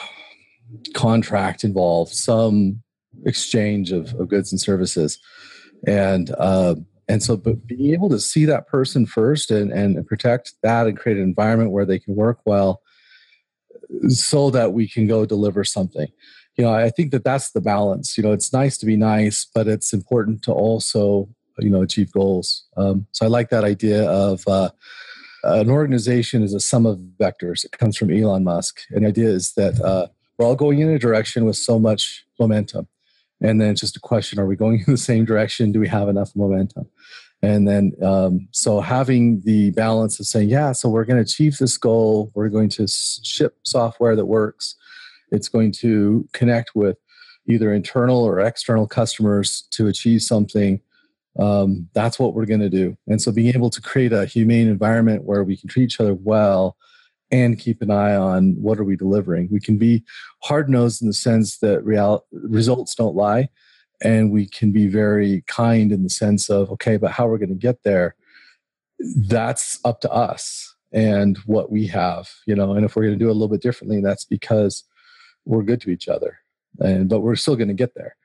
contract 0.94 1.64
involved, 1.64 2.12
some 2.12 2.82
exchange 3.24 3.90
of, 3.90 4.14
of 4.14 4.28
goods 4.28 4.52
and 4.52 4.60
services 4.60 5.18
and 5.86 6.34
uh, 6.38 6.74
and 7.08 7.22
so 7.22 7.36
but 7.36 7.66
being 7.66 7.92
able 7.92 8.08
to 8.08 8.20
see 8.20 8.44
that 8.44 8.66
person 8.66 9.06
first 9.06 9.50
and, 9.50 9.72
and 9.72 10.06
protect 10.06 10.54
that 10.62 10.86
and 10.86 10.98
create 10.98 11.18
an 11.18 11.24
environment 11.24 11.70
where 11.70 11.84
they 11.84 11.98
can 11.98 12.14
work 12.14 12.40
well 12.44 12.82
so 14.08 14.50
that 14.50 14.72
we 14.72 14.88
can 14.88 15.06
go 15.06 15.26
deliver 15.26 15.64
something. 15.64 16.08
You 16.56 16.64
know 16.64 16.72
i 16.72 16.88
think 16.88 17.10
that 17.10 17.24
that's 17.24 17.50
the 17.50 17.60
balance. 17.60 18.16
You 18.16 18.22
know 18.22 18.32
it's 18.32 18.52
nice 18.52 18.78
to 18.78 18.86
be 18.86 18.96
nice 18.96 19.44
but 19.54 19.66
it's 19.66 19.92
important 19.92 20.42
to 20.42 20.52
also 20.52 21.28
you 21.58 21.70
know 21.70 21.82
achieve 21.82 22.12
goals. 22.12 22.64
Um, 22.76 23.06
so 23.12 23.26
i 23.26 23.28
like 23.28 23.50
that 23.50 23.64
idea 23.64 24.08
of 24.08 24.46
uh, 24.46 24.70
an 25.44 25.70
organization 25.70 26.42
is 26.42 26.54
a 26.54 26.60
sum 26.60 26.86
of 26.86 26.98
vectors. 27.20 27.64
It 27.64 27.72
comes 27.72 27.96
from 27.96 28.10
elon 28.10 28.44
musk. 28.44 28.80
And 28.90 29.04
the 29.04 29.08
idea 29.08 29.28
is 29.28 29.52
that 29.54 29.80
uh, 29.80 30.06
we're 30.38 30.46
all 30.46 30.56
going 30.56 30.78
in 30.78 30.88
a 30.88 30.98
direction 30.98 31.44
with 31.44 31.56
so 31.56 31.78
much 31.78 32.24
momentum 32.40 32.88
and 33.40 33.60
then 33.60 33.70
it's 33.70 33.80
just 33.80 33.96
a 33.96 34.00
question 34.00 34.38
are 34.38 34.46
we 34.46 34.56
going 34.56 34.84
in 34.86 34.92
the 34.92 34.98
same 34.98 35.24
direction? 35.24 35.72
Do 35.72 35.80
we 35.80 35.88
have 35.88 36.08
enough 36.08 36.34
momentum? 36.34 36.88
And 37.42 37.68
then 37.68 37.92
um, 38.02 38.48
so 38.52 38.80
having 38.80 39.42
the 39.44 39.70
balance 39.72 40.18
of 40.18 40.26
saying 40.26 40.48
yeah 40.48 40.72
so 40.72 40.88
we're 40.88 41.04
going 41.04 41.18
to 41.18 41.30
achieve 41.30 41.58
this 41.58 41.76
goal. 41.76 42.30
We're 42.34 42.48
going 42.48 42.70
to 42.70 42.86
ship 42.88 43.56
software 43.64 44.16
that 44.16 44.26
works. 44.26 44.76
It's 45.30 45.48
going 45.48 45.72
to 45.72 46.28
connect 46.32 46.74
with 46.74 46.96
either 47.46 47.72
internal 47.72 48.24
or 48.24 48.40
external 48.40 48.86
customers 48.86 49.62
to 49.72 49.88
achieve 49.88 50.22
something 50.22 50.80
um, 51.38 51.88
that's 51.94 52.18
what 52.18 52.34
we're 52.34 52.46
going 52.46 52.60
to 52.60 52.70
do. 52.70 52.96
And 53.06 53.20
so 53.20 53.32
being 53.32 53.54
able 53.54 53.70
to 53.70 53.80
create 53.80 54.12
a 54.12 54.26
humane 54.26 54.68
environment 54.68 55.24
where 55.24 55.42
we 55.42 55.56
can 55.56 55.68
treat 55.68 55.84
each 55.84 56.00
other 56.00 56.14
well 56.14 56.76
and 57.30 57.58
keep 57.58 57.82
an 57.82 57.90
eye 57.90 58.14
on 58.14 58.54
what 58.60 58.78
are 58.78 58.84
we 58.84 58.96
delivering. 58.96 59.48
We 59.50 59.60
can 59.60 59.78
be 59.78 60.04
hard 60.42 60.68
nosed 60.68 61.02
in 61.02 61.08
the 61.08 61.14
sense 61.14 61.58
that 61.58 61.84
real, 61.84 62.24
results 62.32 62.94
don't 62.94 63.16
lie. 63.16 63.48
And 64.02 64.30
we 64.30 64.46
can 64.46 64.72
be 64.72 64.86
very 64.86 65.42
kind 65.46 65.90
in 65.90 66.02
the 66.02 66.10
sense 66.10 66.50
of, 66.50 66.70
okay, 66.72 66.96
but 66.96 67.12
how 67.12 67.26
we're 67.26 67.38
going 67.38 67.48
to 67.48 67.54
get 67.54 67.82
there, 67.84 68.16
that's 69.16 69.80
up 69.84 70.00
to 70.02 70.10
us 70.10 70.74
and 70.92 71.38
what 71.38 71.70
we 71.70 71.86
have, 71.86 72.30
you 72.46 72.54
know. 72.54 72.74
And 72.74 72.84
if 72.84 72.94
we're 72.94 73.04
going 73.04 73.18
to 73.18 73.24
do 73.24 73.28
it 73.28 73.32
a 73.32 73.34
little 73.34 73.48
bit 73.48 73.62
differently, 73.62 74.00
that's 74.00 74.24
because 74.24 74.84
we're 75.44 75.62
good 75.62 75.80
to 75.82 75.90
each 75.90 76.08
other. 76.08 76.38
And 76.78 77.08
but 77.08 77.20
we're 77.20 77.36
still 77.36 77.56
going 77.56 77.68
to 77.68 77.74
get 77.74 77.94
there. 77.94 78.16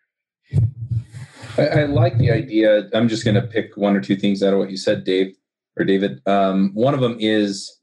I, 1.58 1.68
I 1.68 1.84
like 1.86 2.18
the 2.18 2.32
idea. 2.32 2.90
I'm 2.94 3.08
just 3.08 3.26
going 3.26 3.36
to 3.36 3.42
pick 3.42 3.78
one 3.78 3.96
or 3.96 4.02
two 4.02 4.16
things 4.16 4.44
out 4.44 4.54
of 4.54 4.60
what 4.60 4.72
you 4.72 4.78
said, 4.78 5.04
Dave 5.04 5.36
or 5.78 5.86
David. 5.86 6.22
Um, 6.28 6.72
one 6.74 6.94
of 6.94 7.00
them 7.00 7.18
is, 7.20 7.79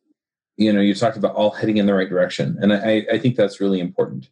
you 0.57 0.73
know, 0.73 0.81
you 0.81 0.95
talked 0.95 1.17
about 1.17 1.35
all 1.35 1.51
heading 1.51 1.77
in 1.77 1.87
the 1.87 1.95
right 1.95 2.09
direction, 2.09 2.57
and 2.61 2.73
I, 2.73 3.07
I 3.13 3.19
think 3.19 3.37
that's 3.37 3.61
really 3.61 3.81
important. 3.81 4.31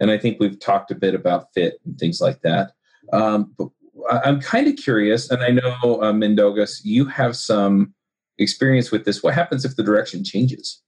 And 0.00 0.10
I 0.10 0.18
think 0.18 0.38
we've 0.38 0.58
talked 0.58 0.90
a 0.90 0.94
bit 0.94 1.14
about 1.14 1.52
fit 1.54 1.80
and 1.84 1.98
things 1.98 2.20
like 2.20 2.42
that. 2.42 2.72
Um, 3.12 3.54
but 3.56 3.68
I'm 4.10 4.40
kind 4.40 4.68
of 4.68 4.76
curious, 4.76 5.30
and 5.30 5.42
I 5.42 5.50
know 5.50 5.72
uh, 5.82 6.12
Mindaugas, 6.12 6.80
you 6.84 7.06
have 7.06 7.36
some 7.36 7.94
experience 8.38 8.90
with 8.90 9.04
this. 9.04 9.22
What 9.22 9.34
happens 9.34 9.64
if 9.64 9.76
the 9.76 9.82
direction 9.82 10.24
changes? 10.24 10.82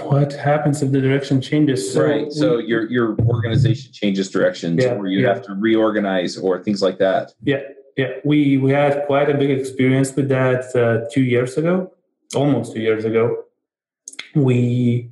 what 0.00 0.32
happens 0.32 0.82
if 0.82 0.90
the 0.90 1.00
direction 1.00 1.40
changes 1.40 1.92
so 1.92 2.02
right 2.02 2.32
so 2.32 2.56
we, 2.56 2.64
your 2.64 2.90
your 2.90 3.16
organization 3.26 3.92
changes 3.92 4.30
directions 4.30 4.82
yeah, 4.82 4.94
or 4.94 5.06
you 5.06 5.20
yeah. 5.20 5.34
have 5.34 5.42
to 5.42 5.52
reorganize 5.54 6.38
or 6.38 6.62
things 6.62 6.80
like 6.80 6.98
that 6.98 7.32
yeah 7.42 7.60
yeah 7.96 8.08
we 8.24 8.56
we 8.56 8.70
had 8.70 9.04
quite 9.06 9.28
a 9.28 9.34
big 9.34 9.50
experience 9.50 10.14
with 10.16 10.28
that 10.30 10.64
uh, 10.74 11.06
two 11.12 11.22
years 11.22 11.58
ago 11.58 11.92
almost 12.34 12.72
two 12.72 12.80
years 12.80 13.04
ago 13.04 13.44
we 14.34 15.10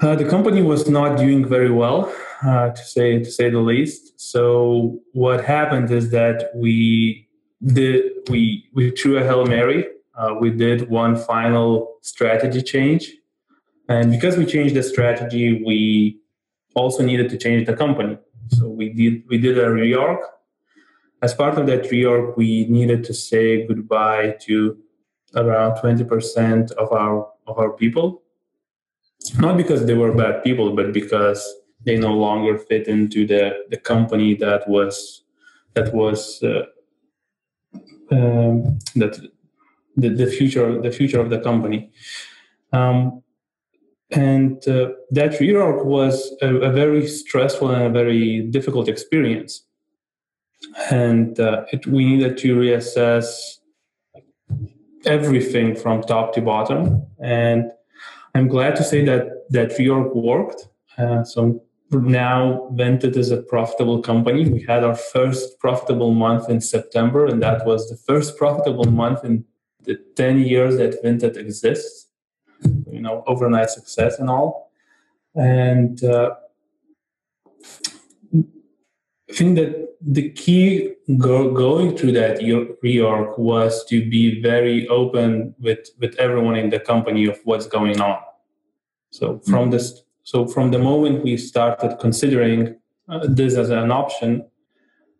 uh, 0.00 0.16
the 0.16 0.24
company 0.24 0.62
was 0.62 0.88
not 0.88 1.16
doing 1.16 1.46
very 1.46 1.70
well 1.70 2.12
uh, 2.44 2.70
to 2.70 2.84
say 2.84 3.18
to 3.18 3.30
say 3.30 3.50
the 3.50 3.60
least 3.60 4.20
so 4.20 4.98
what 5.12 5.44
happened 5.44 5.90
is 5.90 6.10
that 6.10 6.50
we 6.54 7.28
did 7.64 8.12
we 8.28 8.68
we 8.74 8.90
threw 8.90 9.18
a 9.18 9.24
hail 9.24 9.44
mary 9.46 9.86
uh, 10.16 10.34
we 10.40 10.50
did 10.50 10.88
one 10.90 11.16
final 11.16 11.96
strategy 12.02 12.62
change 12.62 13.12
and 13.88 14.10
because 14.10 14.36
we 14.36 14.46
changed 14.46 14.74
the 14.74 14.82
strategy, 14.82 15.62
we 15.64 16.20
also 16.74 17.02
needed 17.02 17.28
to 17.30 17.36
change 17.36 17.66
the 17.66 17.76
company. 17.76 18.16
So 18.50 18.68
we 18.68 18.90
did 18.90 19.24
we 19.28 19.38
did 19.38 19.58
a 19.58 19.66
reorg. 19.66 20.20
As 21.20 21.34
part 21.34 21.58
of 21.58 21.66
that 21.66 21.84
reorg, 21.84 22.36
we 22.36 22.66
needed 22.68 23.04
to 23.04 23.14
say 23.14 23.66
goodbye 23.66 24.36
to 24.46 24.76
around 25.36 25.76
20% 25.78 26.72
of 26.72 26.92
our 26.92 27.28
of 27.46 27.58
our 27.58 27.70
people. 27.70 28.22
Not 29.38 29.56
because 29.56 29.86
they 29.86 29.94
were 29.94 30.12
bad 30.12 30.42
people, 30.42 30.74
but 30.74 30.92
because 30.92 31.40
they 31.84 31.96
no 31.96 32.12
longer 32.12 32.58
fit 32.58 32.88
into 32.88 33.26
the, 33.26 33.52
the 33.70 33.76
company 33.76 34.34
that 34.34 34.68
was 34.68 35.24
that 35.74 35.92
was 35.94 36.42
uh, 36.42 36.64
um, 38.10 38.78
that 38.96 39.18
the, 39.96 40.08
the 40.10 40.26
future 40.26 40.80
the 40.80 40.90
future 40.90 41.20
of 41.20 41.30
the 41.30 41.40
company. 41.40 41.90
Um, 42.72 43.22
and 44.10 44.66
uh, 44.68 44.90
that 45.10 45.32
reorg 45.32 45.86
was 45.86 46.36
a, 46.42 46.54
a, 46.56 46.70
very 46.70 47.06
stressful 47.06 47.70
and 47.70 47.82
a 47.84 47.88
very 47.88 48.42
difficult 48.42 48.86
experience. 48.88 49.64
And 50.90 51.40
uh, 51.40 51.64
it, 51.72 51.86
we 51.86 52.04
needed 52.04 52.36
to 52.38 52.56
reassess 52.56 53.56
everything 55.04 55.74
from 55.74 56.02
top 56.02 56.34
to 56.34 56.40
bottom. 56.40 57.06
And 57.20 57.70
I'm 58.34 58.48
glad 58.48 58.76
to 58.76 58.84
say 58.84 59.04
that 59.04 59.50
that 59.50 59.70
reorg 59.72 60.14
worked. 60.14 60.68
Uh, 60.98 61.24
so 61.24 61.62
now 61.90 62.68
Vinted 62.72 63.16
is 63.16 63.30
a 63.30 63.42
profitable 63.42 64.00
company. 64.00 64.48
We 64.48 64.62
had 64.62 64.84
our 64.84 64.94
first 64.94 65.58
profitable 65.58 66.14
month 66.14 66.48
in 66.48 66.60
September, 66.60 67.26
and 67.26 67.42
that 67.42 67.66
was 67.66 67.90
the 67.90 67.96
first 67.96 68.38
profitable 68.38 68.84
month 68.84 69.24
in 69.24 69.44
the 69.84 69.96
10 70.16 70.38
years 70.38 70.76
that 70.76 71.02
Vinted 71.02 71.36
exists 71.36 72.08
you 72.90 73.00
know 73.00 73.24
overnight 73.26 73.70
success 73.70 74.18
and 74.18 74.30
all 74.30 74.70
and 75.34 76.04
uh, 76.04 76.30
I 79.32 79.34
think 79.34 79.56
that 79.56 79.96
the 80.00 80.30
key 80.30 80.94
go, 81.16 81.50
going 81.50 81.96
through 81.96 82.12
that 82.12 82.38
reorg 82.38 83.38
was 83.38 83.84
to 83.86 84.08
be 84.10 84.42
very 84.42 84.86
open 84.88 85.54
with 85.58 85.88
with 85.98 86.14
everyone 86.16 86.56
in 86.56 86.70
the 86.70 86.80
company 86.80 87.26
of 87.26 87.38
what's 87.44 87.66
going 87.66 88.00
on. 88.00 88.18
So 89.10 89.38
from 89.40 89.54
mm-hmm. 89.54 89.70
this, 89.70 90.02
so 90.22 90.46
from 90.46 90.70
the 90.70 90.78
moment 90.78 91.24
we 91.24 91.36
started 91.36 91.98
considering 91.98 92.76
uh, 93.08 93.26
this 93.28 93.56
as 93.56 93.70
an 93.70 93.90
option, 93.90 94.44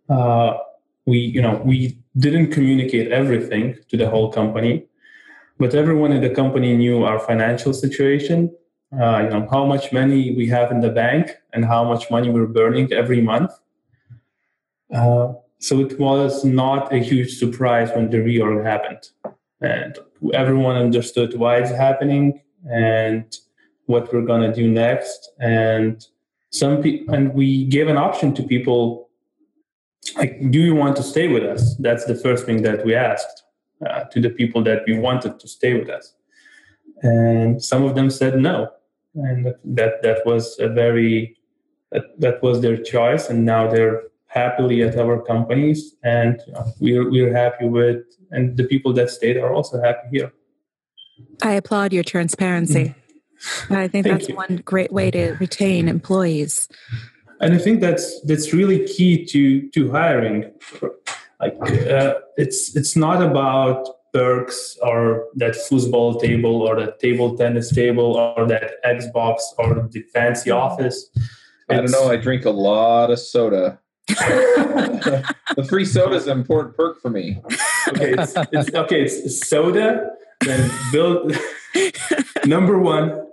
uh, 0.08 0.58
we 1.06 1.18
you 1.18 1.40
know 1.40 1.62
we 1.64 1.98
didn't 2.18 2.50
communicate 2.52 3.10
everything 3.10 3.78
to 3.88 3.96
the 3.96 4.08
whole 4.08 4.30
company 4.30 4.86
but 5.62 5.76
everyone 5.76 6.10
in 6.10 6.20
the 6.20 6.30
company 6.30 6.76
knew 6.76 7.04
our 7.04 7.20
financial 7.20 7.72
situation, 7.72 8.52
uh, 9.00 9.20
you 9.22 9.30
know, 9.30 9.46
how 9.48 9.64
much 9.64 9.92
money 9.92 10.34
we 10.34 10.48
have 10.48 10.72
in 10.72 10.80
the 10.80 10.90
bank 10.90 11.30
and 11.52 11.64
how 11.64 11.84
much 11.84 12.10
money 12.10 12.30
we're 12.30 12.48
burning 12.48 12.92
every 12.92 13.20
month. 13.20 13.52
Uh, 14.92 15.32
so 15.58 15.80
it 15.80 15.98
was 15.98 16.44
not 16.44 16.92
a 16.92 16.98
huge 16.98 17.38
surprise 17.38 17.90
when 17.94 18.10
the 18.10 18.18
reorg 18.18 18.64
happened. 18.64 19.08
And 19.60 19.96
everyone 20.34 20.76
understood 20.76 21.38
why 21.38 21.58
it's 21.58 21.70
happening 21.70 22.40
and 22.70 23.24
what 23.86 24.12
we're 24.12 24.26
going 24.26 24.42
to 24.42 24.54
do 24.54 24.68
next. 24.68 25.30
And 25.38 26.04
some 26.50 26.82
people, 26.82 27.14
and 27.14 27.32
we 27.32 27.64
gave 27.64 27.88
an 27.88 27.96
option 27.96 28.34
to 28.34 28.42
people 28.42 29.08
like, 30.16 30.50
do 30.50 30.58
you 30.58 30.74
want 30.74 30.96
to 30.96 31.02
stay 31.02 31.28
with 31.28 31.44
us? 31.44 31.76
That's 31.76 32.04
the 32.04 32.14
first 32.14 32.44
thing 32.44 32.62
that 32.62 32.84
we 32.84 32.94
asked 32.94 33.44
uh, 33.88 34.04
to 34.04 34.20
the 34.20 34.30
people 34.30 34.62
that 34.64 34.82
we 34.86 34.98
wanted 34.98 35.38
to 35.38 35.48
stay 35.48 35.74
with 35.78 35.88
us. 35.88 36.14
And 37.02 37.62
some 37.62 37.84
of 37.84 37.94
them 37.94 38.10
said 38.10 38.38
no. 38.38 38.68
And 39.14 39.54
that, 39.64 40.02
that 40.02 40.26
was 40.26 40.58
a 40.58 40.68
very, 40.68 41.36
that, 41.92 42.18
that 42.18 42.42
was 42.42 42.60
their 42.62 42.76
choice. 42.76 43.28
And 43.28 43.44
now 43.44 43.70
they're 43.70 44.02
happily 44.32 44.82
at 44.82 44.96
our 44.98 45.20
companies 45.22 45.94
and 46.02 46.40
you 46.46 46.52
know, 46.52 46.64
we're, 46.80 47.10
we're 47.10 47.34
happy 47.34 47.66
with, 47.66 48.02
and 48.30 48.56
the 48.56 48.64
people 48.64 48.92
that 48.94 49.10
stayed 49.10 49.36
are 49.36 49.52
also 49.52 49.80
happy 49.80 50.08
here. 50.10 50.32
I 51.42 51.52
applaud 51.52 51.92
your 51.92 52.04
transparency. 52.04 52.94
Mm. 53.68 53.76
I 53.76 53.88
think 53.88 54.06
that's 54.06 54.28
you. 54.28 54.36
one 54.36 54.62
great 54.64 54.92
way 54.92 55.10
to 55.10 55.32
retain 55.40 55.88
employees. 55.88 56.68
And 57.40 57.54
I 57.54 57.58
think 57.58 57.80
that's 57.80 58.20
that's 58.22 58.52
really 58.52 58.86
key 58.86 59.24
to 59.26 59.68
to 59.70 59.90
hiring 59.90 60.52
like 61.40 61.56
uh, 61.60 62.14
it's 62.36 62.76
it's 62.76 62.94
not 62.94 63.20
about 63.20 63.88
perks 64.12 64.78
or 64.82 65.26
that 65.34 65.56
football 65.56 66.20
table 66.20 66.62
or 66.62 66.78
that 66.78 67.00
table 67.00 67.36
tennis 67.36 67.72
table 67.72 68.16
or 68.16 68.46
that 68.46 68.74
Xbox 68.84 69.40
or 69.58 69.88
the 69.90 70.02
fancy 70.14 70.50
office. 70.50 71.10
It's, 71.16 71.28
I 71.68 71.76
don't 71.76 71.90
know. 71.90 72.10
I 72.10 72.16
drink 72.16 72.44
a 72.44 72.50
lot 72.50 73.10
of 73.10 73.18
soda. 73.18 73.80
the 75.56 75.66
free 75.68 75.84
soda 75.84 76.16
is 76.16 76.26
an 76.26 76.38
important 76.38 76.76
perk 76.76 77.00
for 77.00 77.10
me. 77.10 77.40
Okay, 77.88 78.14
it's, 78.18 78.34
it's 78.52 78.74
okay. 78.74 79.02
It's 79.02 79.48
soda. 79.48 80.10
Then 80.40 80.70
build 80.92 81.36
number 82.46 82.78
one. 82.78 83.26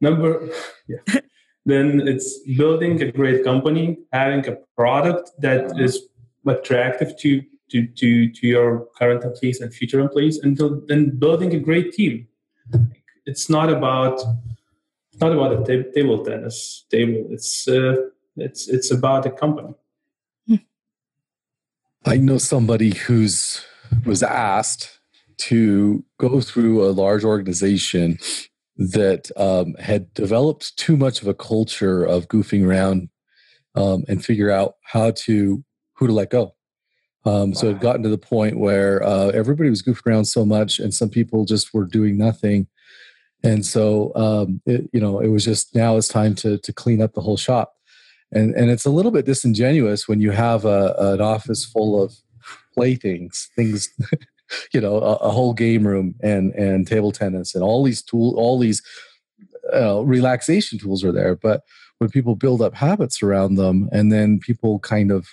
Number 0.00 0.48
yeah. 0.88 1.20
Then 1.66 2.06
it's 2.06 2.38
building 2.56 3.02
a 3.02 3.12
great 3.12 3.44
company, 3.44 3.98
having 4.12 4.46
a 4.48 4.56
product 4.76 5.30
that 5.38 5.66
uh-huh. 5.66 5.84
is 5.84 6.08
attractive 6.46 7.16
to 7.18 7.42
to 7.70 7.86
to 7.86 8.30
to 8.32 8.46
your 8.46 8.86
current 8.98 9.24
employees 9.24 9.60
and 9.60 9.72
future 9.72 10.00
employees, 10.00 10.38
and 10.38 10.58
then 10.88 11.18
building 11.18 11.54
a 11.54 11.58
great 11.58 11.92
team. 11.92 12.26
It's 13.26 13.50
not 13.50 13.70
about 13.70 14.20
it's 15.12 15.20
not 15.20 15.32
about 15.32 15.68
a 15.68 15.84
table 15.92 16.24
tennis 16.24 16.86
table. 16.90 17.26
It's 17.30 17.68
uh, 17.68 17.96
it's 18.36 18.68
it's 18.68 18.90
about 18.90 19.26
a 19.26 19.30
company. 19.30 19.74
I 22.06 22.16
know 22.16 22.38
somebody 22.38 22.94
who's 22.94 23.64
was 24.04 24.22
asked 24.22 25.00
to 25.38 26.04
go 26.18 26.40
through 26.40 26.84
a 26.84 26.92
large 26.92 27.24
organization 27.24 28.18
that 28.76 29.30
um, 29.36 29.74
had 29.74 30.12
developed 30.14 30.76
too 30.76 30.96
much 30.96 31.20
of 31.22 31.28
a 31.28 31.34
culture 31.34 32.04
of 32.04 32.28
goofing 32.28 32.66
around 32.66 33.08
um, 33.74 34.04
and 34.08 34.24
figure 34.24 34.50
out 34.50 34.74
how 34.82 35.10
to 35.12 35.62
who 35.94 36.06
to 36.06 36.12
let 36.12 36.30
go 36.30 36.54
um, 37.24 37.54
so 37.54 37.68
it 37.68 37.74
had 37.74 37.82
gotten 37.82 38.02
to 38.02 38.08
the 38.08 38.18
point 38.18 38.58
where 38.58 39.02
uh, 39.02 39.28
everybody 39.28 39.68
was 39.68 39.82
goofing 39.82 40.06
around 40.06 40.24
so 40.24 40.44
much, 40.44 40.78
and 40.78 40.94
some 40.94 41.10
people 41.10 41.44
just 41.44 41.74
were 41.74 41.84
doing 41.84 42.16
nothing. 42.16 42.66
And 43.42 43.64
so, 43.64 44.12
um, 44.14 44.60
it, 44.66 44.88
you 44.92 45.00
know, 45.00 45.20
it 45.20 45.28
was 45.28 45.44
just 45.44 45.74
now 45.74 45.96
it's 45.96 46.08
time 46.08 46.34
to 46.36 46.58
to 46.58 46.72
clean 46.72 47.02
up 47.02 47.14
the 47.14 47.20
whole 47.20 47.36
shop. 47.36 47.74
And 48.32 48.54
and 48.54 48.70
it's 48.70 48.84
a 48.84 48.90
little 48.90 49.10
bit 49.10 49.26
disingenuous 49.26 50.08
when 50.08 50.20
you 50.20 50.30
have 50.30 50.64
a, 50.64 50.94
an 50.98 51.20
office 51.20 51.64
full 51.64 52.02
of 52.02 52.14
playthings 52.74 53.50
things 53.56 53.90
you 54.72 54.80
know 54.80 54.96
a, 54.96 55.16
a, 55.16 55.30
whole 55.30 55.52
game 55.52 55.86
room 55.86 56.14
and 56.22 56.52
and 56.54 56.86
table 56.86 57.12
tennis 57.12 57.54
and 57.54 57.64
all 57.64 57.84
these 57.84 58.02
tool 58.02 58.34
all 58.36 58.58
these 58.58 58.82
uh, 59.72 60.02
relaxation 60.04 60.78
tools 60.78 61.04
are 61.04 61.12
there. 61.12 61.36
But 61.36 61.62
when 61.98 62.10
people 62.10 62.34
build 62.34 62.60
up 62.60 62.74
habits 62.74 63.22
around 63.22 63.54
them 63.54 63.88
and 63.92 64.10
then 64.10 64.40
people 64.40 64.80
kind 64.80 65.12
of 65.12 65.28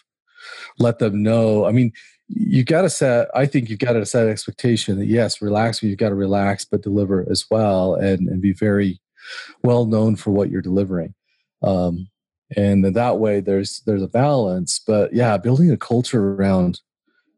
let 0.79 0.99
them 0.99 1.23
know 1.23 1.65
i 1.65 1.71
mean 1.71 1.91
you 2.27 2.63
got 2.63 2.83
to 2.83 2.89
set 2.89 3.27
i 3.33 3.45
think 3.45 3.69
you've 3.69 3.79
got 3.79 3.93
to 3.93 4.05
set 4.05 4.27
expectation 4.27 4.99
that 4.99 5.07
yes 5.07 5.41
relax 5.41 5.81
you've 5.81 5.97
got 5.97 6.09
to 6.09 6.15
relax 6.15 6.63
but 6.63 6.81
deliver 6.81 7.25
as 7.29 7.45
well 7.49 7.95
and 7.95 8.29
and 8.29 8.41
be 8.41 8.53
very 8.53 8.99
well 9.63 9.85
known 9.85 10.15
for 10.15 10.31
what 10.31 10.49
you're 10.49 10.61
delivering. 10.61 11.13
Um, 11.61 12.07
and 12.55 12.85
that 12.85 13.19
way 13.19 13.39
there's 13.39 13.81
there's 13.85 14.03
a 14.03 14.07
balance. 14.07 14.79
But 14.85 15.13
yeah 15.13 15.37
building 15.37 15.71
a 15.71 15.77
culture 15.77 16.33
around 16.33 16.81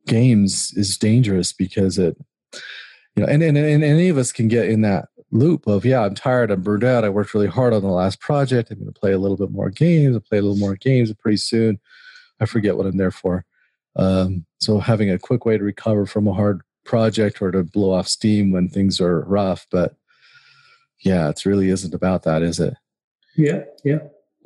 games 0.07 0.73
is 0.75 0.97
dangerous 0.97 1.53
because 1.53 1.97
it 1.97 2.17
you 3.15 3.23
know 3.23 3.27
and, 3.27 3.43
and, 3.43 3.57
and 3.57 3.83
any 3.83 4.09
of 4.09 4.17
us 4.17 4.31
can 4.31 4.47
get 4.47 4.69
in 4.69 4.81
that 4.81 5.09
loop 5.31 5.67
of 5.67 5.85
yeah 5.85 6.01
i'm 6.01 6.15
tired 6.15 6.49
i'm 6.49 6.61
burned 6.61 6.83
out 6.83 7.05
i 7.05 7.09
worked 7.09 7.35
really 7.35 7.47
hard 7.47 7.73
on 7.73 7.83
the 7.83 7.87
last 7.87 8.19
project 8.19 8.71
i'm 8.71 8.79
going 8.79 8.91
to 8.91 8.99
play 8.99 9.11
a 9.11 9.19
little 9.19 9.37
bit 9.37 9.51
more 9.51 9.69
games 9.69 10.15
i 10.15 10.19
play 10.19 10.39
a 10.39 10.41
little 10.41 10.57
more 10.57 10.75
games 10.75 11.09
and 11.09 11.19
pretty 11.19 11.37
soon. 11.37 11.79
I 12.41 12.45
forget 12.45 12.77
what 12.77 12.85
i'm 12.85 12.97
there 12.97 13.11
for. 13.11 13.45
Um, 13.95 14.45
so 14.59 14.79
having 14.79 15.11
a 15.11 15.19
quick 15.19 15.45
way 15.45 15.57
to 15.57 15.63
recover 15.63 16.05
from 16.05 16.27
a 16.27 16.33
hard 16.33 16.61
project 16.85 17.41
or 17.41 17.51
to 17.51 17.63
blow 17.63 17.91
off 17.91 18.07
steam 18.07 18.51
when 18.51 18.69
things 18.69 19.01
are 19.01 19.21
rough 19.21 19.67
but 19.69 19.95
yeah 21.01 21.29
it 21.29 21.45
really 21.45 21.69
isn't 21.69 21.93
about 21.93 22.23
that 22.23 22.41
is 22.41 22.59
it? 22.59 22.75
Yeah 23.35 23.63
yeah 23.83 23.99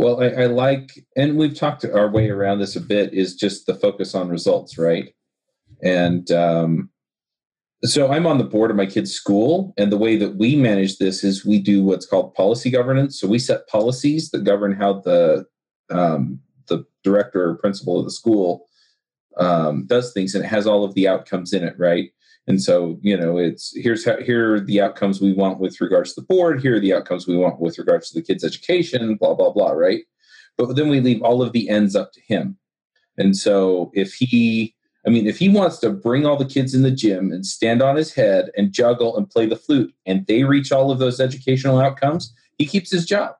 well 0.03 0.21
I, 0.21 0.43
I 0.43 0.45
like 0.45 1.05
and 1.15 1.37
we've 1.37 1.57
talked 1.57 1.85
our 1.85 2.09
way 2.09 2.29
around 2.29 2.59
this 2.59 2.75
a 2.75 2.81
bit 2.81 3.13
is 3.13 3.35
just 3.35 3.65
the 3.65 3.75
focus 3.75 4.13
on 4.13 4.29
results 4.29 4.77
right 4.77 5.13
and 5.81 6.29
um, 6.31 6.89
so 7.83 8.11
I'm 8.11 8.25
on 8.25 8.37
the 8.37 8.45
board 8.45 8.71
of 8.71 8.77
my 8.77 8.85
kid's 8.85 9.11
school, 9.11 9.73
and 9.77 9.91
the 9.91 9.97
way 9.97 10.15
that 10.15 10.37
we 10.37 10.55
manage 10.55 10.97
this 10.97 11.23
is 11.23 11.45
we 11.45 11.59
do 11.59 11.83
what's 11.83 12.05
called 12.05 12.33
policy 12.33 12.71
governance. 12.71 13.19
So 13.19 13.27
we 13.27 13.39
set 13.39 13.67
policies 13.67 14.31
that 14.31 14.45
govern 14.45 14.73
how 14.73 15.01
the 15.01 15.45
um, 15.89 16.39
the 16.67 16.85
director 17.03 17.49
or 17.49 17.55
principal 17.55 17.99
of 17.99 18.05
the 18.05 18.11
school 18.11 18.67
um, 19.37 19.85
does 19.85 20.13
things, 20.13 20.33
and 20.33 20.45
it 20.45 20.47
has 20.47 20.65
all 20.65 20.85
of 20.85 20.93
the 20.95 21.09
outcomes 21.09 21.51
in 21.51 21.63
it, 21.63 21.75
right? 21.77 22.11
And 22.45 22.61
so, 22.61 22.99
you 23.01 23.17
know, 23.17 23.37
it's 23.37 23.73
here's 23.75 24.05
how 24.05 24.17
here 24.17 24.55
are 24.55 24.59
the 24.59 24.81
outcomes 24.81 25.21
we 25.21 25.33
want 25.33 25.59
with 25.59 25.79
regards 25.79 26.13
to 26.13 26.21
the 26.21 26.27
board. 26.27 26.61
Here 26.61 26.75
are 26.75 26.79
the 26.79 26.93
outcomes 26.93 27.25
we 27.25 27.37
want 27.37 27.59
with 27.59 27.77
regards 27.77 28.09
to 28.09 28.15
the 28.15 28.25
kid's 28.25 28.43
education. 28.43 29.15
Blah 29.15 29.35
blah 29.35 29.51
blah, 29.51 29.71
right? 29.71 30.03
But 30.57 30.75
then 30.75 30.89
we 30.89 30.99
leave 30.99 31.21
all 31.21 31.41
of 31.41 31.53
the 31.53 31.69
ends 31.69 31.95
up 31.95 32.11
to 32.13 32.21
him. 32.21 32.57
And 33.17 33.37
so, 33.37 33.91
if 33.93 34.13
he 34.13 34.75
I 35.05 35.09
mean, 35.09 35.27
if 35.27 35.37
he 35.37 35.49
wants 35.49 35.79
to 35.79 35.89
bring 35.89 36.25
all 36.25 36.37
the 36.37 36.45
kids 36.45 36.73
in 36.73 36.81
the 36.81 36.91
gym 36.91 37.31
and 37.31 37.45
stand 37.45 37.81
on 37.81 37.95
his 37.95 38.13
head 38.13 38.49
and 38.55 38.71
juggle 38.71 39.17
and 39.17 39.29
play 39.29 39.45
the 39.45 39.57
flute, 39.57 39.93
and 40.05 40.25
they 40.27 40.43
reach 40.43 40.71
all 40.71 40.91
of 40.91 40.99
those 40.99 41.19
educational 41.19 41.79
outcomes, 41.79 42.33
he 42.57 42.65
keeps 42.65 42.91
his 42.91 43.05
job. 43.05 43.35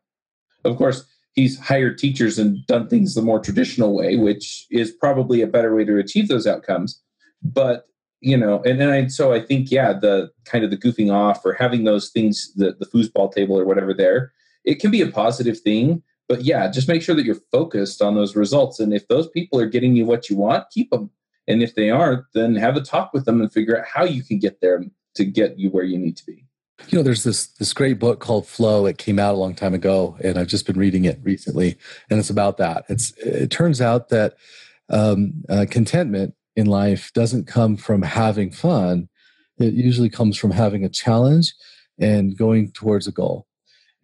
Of 0.66 0.78
course, 0.78 1.06
he's 1.34 1.60
hired 1.60 1.98
teachers 1.98 2.38
and 2.38 2.66
done 2.68 2.88
things 2.88 3.16
the 3.16 3.22
more 3.22 3.40
traditional 3.40 3.96
way, 3.96 4.18
which 4.18 4.66
is 4.72 4.92
probably 4.92 5.42
a 5.42 5.48
better 5.48 5.74
way 5.74 5.86
to 5.86 5.98
achieve 5.98 6.28
those 6.28 6.48
outcomes. 6.48 7.02
But 7.42 7.86
you 8.24 8.38
know, 8.38 8.62
and 8.64 8.80
then 8.80 8.90
I 8.90 9.08
so 9.08 9.34
I 9.34 9.42
think 9.42 9.70
yeah, 9.72 9.94
the 9.94 10.32
kind 10.46 10.64
of 10.64 10.72
the 10.72 10.78
goofing 10.78 11.14
off 11.14 11.46
or 11.46 11.54
having 11.54 11.84
those 11.84 12.10
things, 12.10 12.54
the 12.56 12.74
the 12.74 12.86
foosball 12.86 13.34
table 13.34 13.60
or 13.60 13.66
whatever 13.66 13.94
there, 13.94 14.32
it 14.64 14.80
can 14.80 14.92
be 14.92 15.02
a 15.02 15.12
positive 15.12 15.60
thing. 15.60 16.02
But 16.30 16.44
yeah, 16.44 16.72
just 16.72 16.88
make 16.88 17.02
sure 17.02 17.16
that 17.16 17.26
you're 17.26 17.42
focused 17.52 18.02
on 18.02 18.16
those 18.16 18.36
results. 18.36 18.80
And 18.80 18.94
if 18.94 19.08
those 19.10 19.28
people 19.30 19.60
are 19.60 19.68
getting 19.68 19.96
you 19.96 20.06
what 20.06 20.30
you 20.30 20.38
want, 20.38 20.70
keep 20.72 20.90
them 20.90 21.12
and 21.48 21.62
if 21.62 21.76
they 21.76 21.90
aren't, 21.90 22.26
then 22.34 22.56
have 22.56 22.76
a 22.76 22.82
talk 22.82 23.14
with 23.14 23.26
them 23.26 23.42
and 23.42 23.52
figure 23.52 23.78
out 23.78 23.86
how 23.86 24.04
you 24.04 24.24
can 24.24 24.40
get 24.40 24.62
there 24.62 24.84
to 25.16 25.26
get 25.26 25.60
you 25.60 25.70
where 25.70 25.84
you 25.84 25.98
need 25.98 26.18
to 26.18 26.26
be. 26.26 26.46
You 26.88 26.98
know, 26.98 27.04
there's 27.04 27.24
this 27.24 27.48
this 27.48 27.74
great 27.74 28.00
book 28.00 28.20
called 28.20 28.48
Flow. 28.48 28.86
It 28.86 28.98
came 28.98 29.20
out 29.20 29.36
a 29.36 29.38
long 29.38 29.56
time 29.56 29.74
ago, 29.74 30.18
and 30.24 30.38
I've 30.38 30.48
just 30.48 30.66
been 30.66 30.78
reading 30.78 31.06
it 31.06 31.20
recently, 31.24 31.78
and 32.10 32.20
it's 32.20 32.30
about 32.30 32.58
that. 32.58 32.86
It's 32.90 33.14
it 33.18 33.52
turns 33.52 33.80
out 33.80 34.10
that 34.10 34.36
um, 34.90 35.44
uh, 35.50 35.66
contentment 35.70 36.34
in 36.56 36.68
life 36.68 37.12
doesn't 37.14 37.48
come 37.48 37.78
from 37.78 38.02
having 38.02 38.52
fun. 38.52 39.10
It 39.58 39.74
usually 39.74 40.10
comes 40.10 40.38
from 40.38 40.52
having 40.52 40.84
a 40.84 40.90
challenge 40.90 41.54
and 42.00 42.38
going 42.38 42.72
towards 42.72 43.08
a 43.08 43.12
goal. 43.12 43.48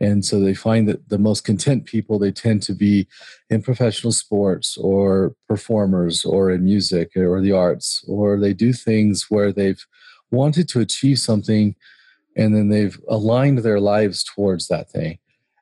And 0.02 0.24
so 0.24 0.40
they 0.40 0.54
find 0.54 0.88
that 0.88 1.10
the 1.10 1.18
most 1.18 1.44
content 1.44 1.86
people, 1.86 2.20
they 2.20 2.32
tend 2.32 2.64
to 2.64 2.74
be 2.74 3.08
in 3.50 3.62
professional 3.62 4.14
sports 4.14 4.78
or 4.78 5.36
performers 5.48 6.24
or 6.24 6.52
in 6.52 6.64
music 6.64 7.18
or 7.18 7.42
the 7.42 7.52
arts, 7.52 8.04
or 8.08 8.40
they 8.40 8.54
do 8.54 8.72
things 8.72 9.26
where 9.30 9.52
they've 9.52 9.86
wanted 10.32 10.70
to 10.70 10.80
achieve 10.80 11.20
something 11.20 11.76
and 12.38 12.56
then 12.56 12.70
they've 12.70 12.98
aligned 13.10 13.60
their 13.60 13.80
lives 13.80 14.24
towards 14.24 14.68
that 14.70 14.90
thing. 14.90 15.20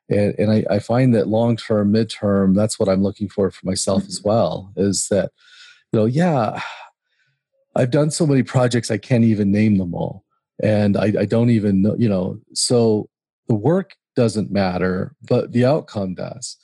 And, 0.08 0.34
and 0.38 0.52
I, 0.52 0.64
I, 0.70 0.78
find 0.78 1.14
that 1.14 1.28
long 1.28 1.56
term, 1.56 1.92
mid 1.92 2.08
term, 2.08 2.54
that's 2.54 2.78
what 2.78 2.88
I'm 2.88 3.02
looking 3.02 3.28
for 3.28 3.50
for 3.50 3.66
myself 3.66 4.06
as 4.06 4.20
mm-hmm. 4.20 4.28
well 4.28 4.72
is 4.76 5.08
that, 5.08 5.32
you 5.92 6.00
know, 6.00 6.06
yeah, 6.06 6.60
I've 7.74 7.90
done 7.90 8.10
so 8.10 8.26
many 8.26 8.42
projects, 8.42 8.90
I 8.90 8.98
can't 8.98 9.24
even 9.24 9.52
name 9.52 9.78
them 9.78 9.94
all. 9.94 10.24
And 10.62 10.96
I, 10.96 11.12
I 11.20 11.24
don't 11.24 11.50
even 11.50 11.82
know, 11.82 11.94
you 11.96 12.08
know, 12.08 12.40
so 12.52 13.08
the 13.46 13.54
work 13.54 13.94
doesn't 14.16 14.50
matter, 14.50 15.14
but 15.28 15.52
the 15.52 15.64
outcome 15.64 16.14
does. 16.14 16.56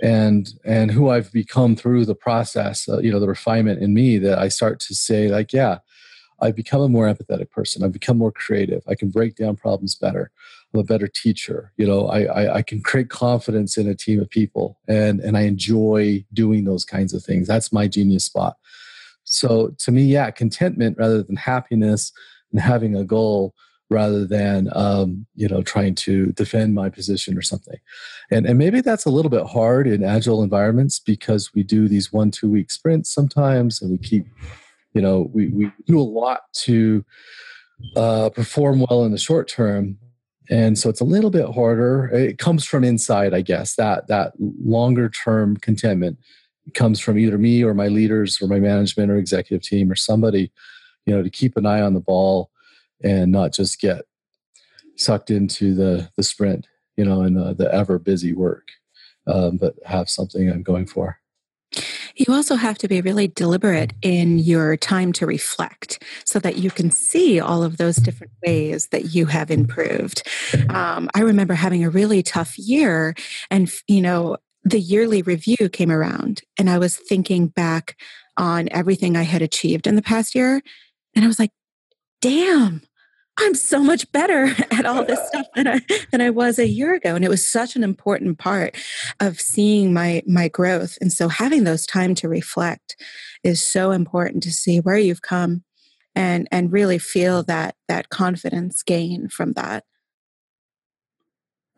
And 0.00 0.48
and 0.64 0.90
who 0.90 1.10
I've 1.10 1.30
become 1.30 1.76
through 1.76 2.06
the 2.06 2.14
process, 2.14 2.88
uh, 2.88 2.98
you 2.98 3.12
know, 3.12 3.20
the 3.20 3.28
refinement 3.28 3.82
in 3.82 3.94
me 3.94 4.18
that 4.18 4.38
I 4.38 4.48
start 4.48 4.80
to 4.80 4.94
say 4.94 5.28
like, 5.28 5.52
yeah, 5.52 5.78
I've 6.40 6.56
become 6.56 6.80
a 6.80 6.88
more 6.88 7.06
empathetic 7.06 7.50
person. 7.50 7.84
I've 7.84 7.92
become 7.92 8.18
more 8.18 8.32
creative. 8.32 8.82
I 8.88 8.96
can 8.96 9.10
break 9.10 9.36
down 9.36 9.54
problems 9.54 9.94
better. 9.94 10.32
I'm 10.74 10.80
a 10.80 10.84
better 10.84 11.06
teacher. 11.06 11.72
You 11.76 11.86
know, 11.86 12.08
I, 12.08 12.22
I, 12.24 12.54
I 12.56 12.62
can 12.62 12.82
create 12.82 13.10
confidence 13.10 13.76
in 13.76 13.86
a 13.86 13.94
team 13.94 14.20
of 14.20 14.28
people, 14.28 14.78
and 14.88 15.20
and 15.20 15.36
I 15.36 15.42
enjoy 15.42 16.24
doing 16.32 16.64
those 16.64 16.84
kinds 16.84 17.14
of 17.14 17.22
things. 17.22 17.46
That's 17.46 17.72
my 17.72 17.86
genius 17.86 18.24
spot. 18.24 18.56
So 19.32 19.74
to 19.78 19.90
me, 19.90 20.02
yeah, 20.02 20.30
contentment 20.30 20.98
rather 20.98 21.22
than 21.22 21.36
happiness 21.36 22.12
and 22.50 22.60
having 22.60 22.96
a 22.96 23.04
goal 23.04 23.54
rather 23.92 24.26
than 24.26 24.68
um, 24.74 25.26
you 25.34 25.46
know 25.46 25.62
trying 25.62 25.94
to 25.94 26.26
defend 26.32 26.74
my 26.74 26.88
position 26.88 27.36
or 27.36 27.42
something. 27.42 27.78
And 28.30 28.46
and 28.46 28.58
maybe 28.58 28.80
that's 28.80 29.04
a 29.04 29.10
little 29.10 29.30
bit 29.30 29.46
hard 29.46 29.86
in 29.86 30.02
agile 30.02 30.42
environments 30.42 30.98
because 30.98 31.54
we 31.54 31.62
do 31.62 31.86
these 31.86 32.12
one 32.12 32.30
two 32.30 32.50
week 32.50 32.70
sprints 32.70 33.12
sometimes 33.12 33.80
and 33.80 33.90
we 33.90 33.98
keep 33.98 34.26
you 34.94 35.02
know 35.02 35.30
we, 35.32 35.48
we 35.48 35.70
do 35.86 36.00
a 36.00 36.02
lot 36.02 36.42
to 36.64 37.04
uh, 37.96 38.30
perform 38.30 38.84
well 38.88 39.04
in 39.04 39.12
the 39.12 39.18
short 39.18 39.46
term. 39.48 39.98
And 40.50 40.76
so 40.78 40.90
it's 40.90 41.00
a 41.00 41.04
little 41.04 41.30
bit 41.30 41.48
harder. 41.48 42.08
It 42.08 42.38
comes 42.38 42.64
from 42.64 42.84
inside 42.84 43.32
i 43.34 43.42
guess 43.42 43.76
that 43.76 44.08
that 44.08 44.32
longer 44.38 45.08
term 45.08 45.56
contentment 45.58 46.18
comes 46.74 47.00
from 47.00 47.18
either 47.18 47.38
me 47.38 47.62
or 47.62 47.74
my 47.74 47.88
leaders 47.88 48.40
or 48.40 48.46
my 48.46 48.60
management 48.60 49.10
or 49.10 49.16
executive 49.16 49.62
team 49.62 49.90
or 49.90 49.96
somebody 49.96 50.52
you 51.06 51.14
know 51.14 51.22
to 51.22 51.30
keep 51.30 51.56
an 51.56 51.66
eye 51.66 51.80
on 51.80 51.94
the 51.94 52.00
ball 52.00 52.50
and 53.02 53.32
not 53.32 53.52
just 53.52 53.80
get 53.80 54.04
sucked 54.96 55.30
into 55.30 55.74
the 55.74 56.08
the 56.16 56.22
sprint, 56.22 56.66
you 56.96 57.04
know, 57.04 57.22
and 57.22 57.36
the, 57.36 57.54
the 57.54 57.72
ever 57.74 57.98
busy 57.98 58.32
work, 58.32 58.68
um, 59.26 59.56
but 59.56 59.74
have 59.84 60.08
something 60.08 60.48
I'm 60.48 60.62
going 60.62 60.86
for. 60.86 61.18
You 62.14 62.34
also 62.34 62.56
have 62.56 62.76
to 62.78 62.88
be 62.88 63.00
really 63.00 63.28
deliberate 63.28 63.94
in 64.02 64.38
your 64.38 64.76
time 64.76 65.12
to 65.14 65.24
reflect 65.24 66.02
so 66.26 66.38
that 66.40 66.58
you 66.58 66.70
can 66.70 66.90
see 66.90 67.40
all 67.40 67.62
of 67.62 67.78
those 67.78 67.96
different 67.96 68.34
ways 68.46 68.88
that 68.88 69.14
you 69.14 69.26
have 69.26 69.50
improved. 69.50 70.22
Um, 70.68 71.10
I 71.14 71.20
remember 71.20 71.54
having 71.54 71.84
a 71.84 71.90
really 71.90 72.22
tough 72.22 72.58
year, 72.58 73.14
and, 73.50 73.70
you 73.88 74.00
know, 74.00 74.36
the 74.64 74.80
yearly 74.80 75.22
review 75.22 75.68
came 75.68 75.90
around, 75.90 76.42
and 76.58 76.70
I 76.70 76.78
was 76.78 76.96
thinking 76.96 77.48
back 77.48 77.96
on 78.36 78.68
everything 78.70 79.16
I 79.16 79.22
had 79.22 79.42
achieved 79.42 79.86
in 79.86 79.96
the 79.96 80.02
past 80.02 80.34
year. 80.34 80.62
And 81.14 81.24
I 81.24 81.28
was 81.28 81.38
like, 81.38 81.50
damn, 82.20 82.82
I'm 83.38 83.54
so 83.54 83.82
much 83.82 84.10
better 84.12 84.54
at 84.70 84.86
all 84.86 85.04
this 85.04 85.20
stuff 85.28 85.46
than 85.54 85.68
I 85.68 85.80
than 86.10 86.20
I 86.20 86.30
was 86.30 86.58
a 86.58 86.68
year 86.68 86.94
ago. 86.94 87.14
And 87.14 87.24
it 87.24 87.30
was 87.30 87.46
such 87.46 87.76
an 87.76 87.84
important 87.84 88.38
part 88.38 88.76
of 89.20 89.40
seeing 89.40 89.92
my 89.92 90.22
my 90.26 90.48
growth. 90.48 90.98
And 91.00 91.12
so 91.12 91.28
having 91.28 91.64
those 91.64 91.86
time 91.86 92.14
to 92.16 92.28
reflect 92.28 92.96
is 93.42 93.62
so 93.62 93.90
important 93.90 94.42
to 94.44 94.52
see 94.52 94.80
where 94.80 94.98
you've 94.98 95.22
come 95.22 95.64
and 96.14 96.46
and 96.52 96.72
really 96.72 96.98
feel 96.98 97.42
that 97.44 97.74
that 97.88 98.10
confidence 98.10 98.82
gain 98.82 99.28
from 99.28 99.52
that. 99.52 99.84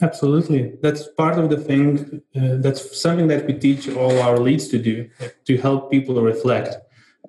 Absolutely. 0.03 0.75
That's 0.83 1.09
part 1.09 1.39
of 1.39 1.51
the 1.51 1.57
thing. 1.57 2.21
Uh, 2.37 2.57
that's 2.59 3.01
something 3.01 3.29
that 3.29 3.47
we 3.47 3.55
teach 3.55 3.89
all 3.89 4.19
our 4.21 4.39
leads 4.39 4.69
to 4.69 4.79
do 4.79 5.09
to 5.47 5.57
help 5.57 5.91
people 5.91 6.21
reflect. 6.21 6.77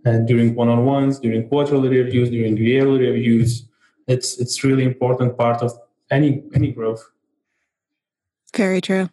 And 0.03 0.28
during 0.28 0.55
one 0.55 0.70
on 0.70 0.86
ones, 0.86 1.20
during 1.20 1.47
quarterly 1.47 1.89
reviews, 1.89 2.30
during 2.30 2.57
yearly 2.57 3.07
reviews, 3.07 3.68
it's 4.07 4.38
it's 4.39 4.63
really 4.63 4.84
important 4.84 5.38
part 5.38 5.61
of 5.61 5.72
any 6.11 6.43
any 6.53 6.72
growth 6.72 7.09
very 8.55 8.80
true 8.80 9.09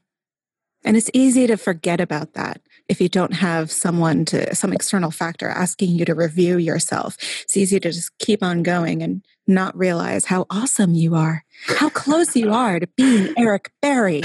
and 0.84 0.96
it's 0.96 1.10
easy 1.12 1.46
to 1.46 1.56
forget 1.56 2.00
about 2.00 2.34
that 2.34 2.60
if 2.88 3.00
you 3.00 3.08
don't 3.08 3.34
have 3.34 3.70
someone 3.70 4.24
to 4.26 4.54
some 4.54 4.72
external 4.72 5.10
factor 5.10 5.48
asking 5.48 5.90
you 5.90 6.04
to 6.04 6.14
review 6.14 6.58
yourself. 6.58 7.16
It's 7.42 7.56
easy 7.56 7.80
to 7.80 7.90
just 7.90 8.16
keep 8.18 8.42
on 8.42 8.62
going 8.62 9.02
and 9.02 9.24
not 9.46 9.76
realize 9.76 10.26
how 10.26 10.46
awesome 10.50 10.94
you 10.94 11.14
are, 11.14 11.44
how 11.66 11.88
close 11.88 12.36
you 12.36 12.52
are 12.52 12.80
to 12.80 12.86
being 12.96 13.34
Eric 13.36 13.72
Berry. 13.80 14.22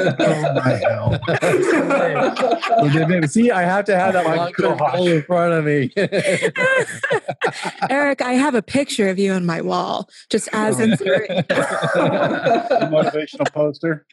Oh 0.00 0.54
my 0.54 0.80
hell. 0.84 1.12
See, 3.28 3.50
I 3.50 3.62
have 3.62 3.84
to 3.86 3.96
have 3.96 4.12
that 4.14 4.24
My 4.24 4.36
microphone 4.36 5.08
in 5.08 5.22
front 5.22 5.54
of 5.54 5.64
me. 5.64 5.90
Eric, 7.90 8.22
I 8.22 8.32
have 8.34 8.54
a 8.54 8.62
picture 8.62 9.08
of 9.08 9.18
you 9.18 9.32
on 9.32 9.44
my 9.44 9.60
wall, 9.60 10.08
just 10.30 10.48
as 10.52 10.80
oh, 10.80 10.84
inspiration. 10.84 11.36
Motivational 12.88 13.52
poster. 13.52 14.06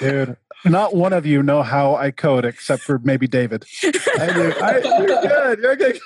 Dude, 0.00 0.36
not 0.64 0.94
one 0.94 1.12
of 1.12 1.26
you 1.26 1.42
know 1.42 1.62
how 1.62 1.94
I 1.94 2.10
code 2.10 2.44
except 2.44 2.82
for 2.82 2.98
maybe 3.00 3.26
David. 3.26 3.64
I 3.84 4.32
do. 4.32 4.52
I, 4.60 4.80
you're 4.98 5.20
good. 5.22 5.58
You're 5.58 5.76
good. 5.76 6.00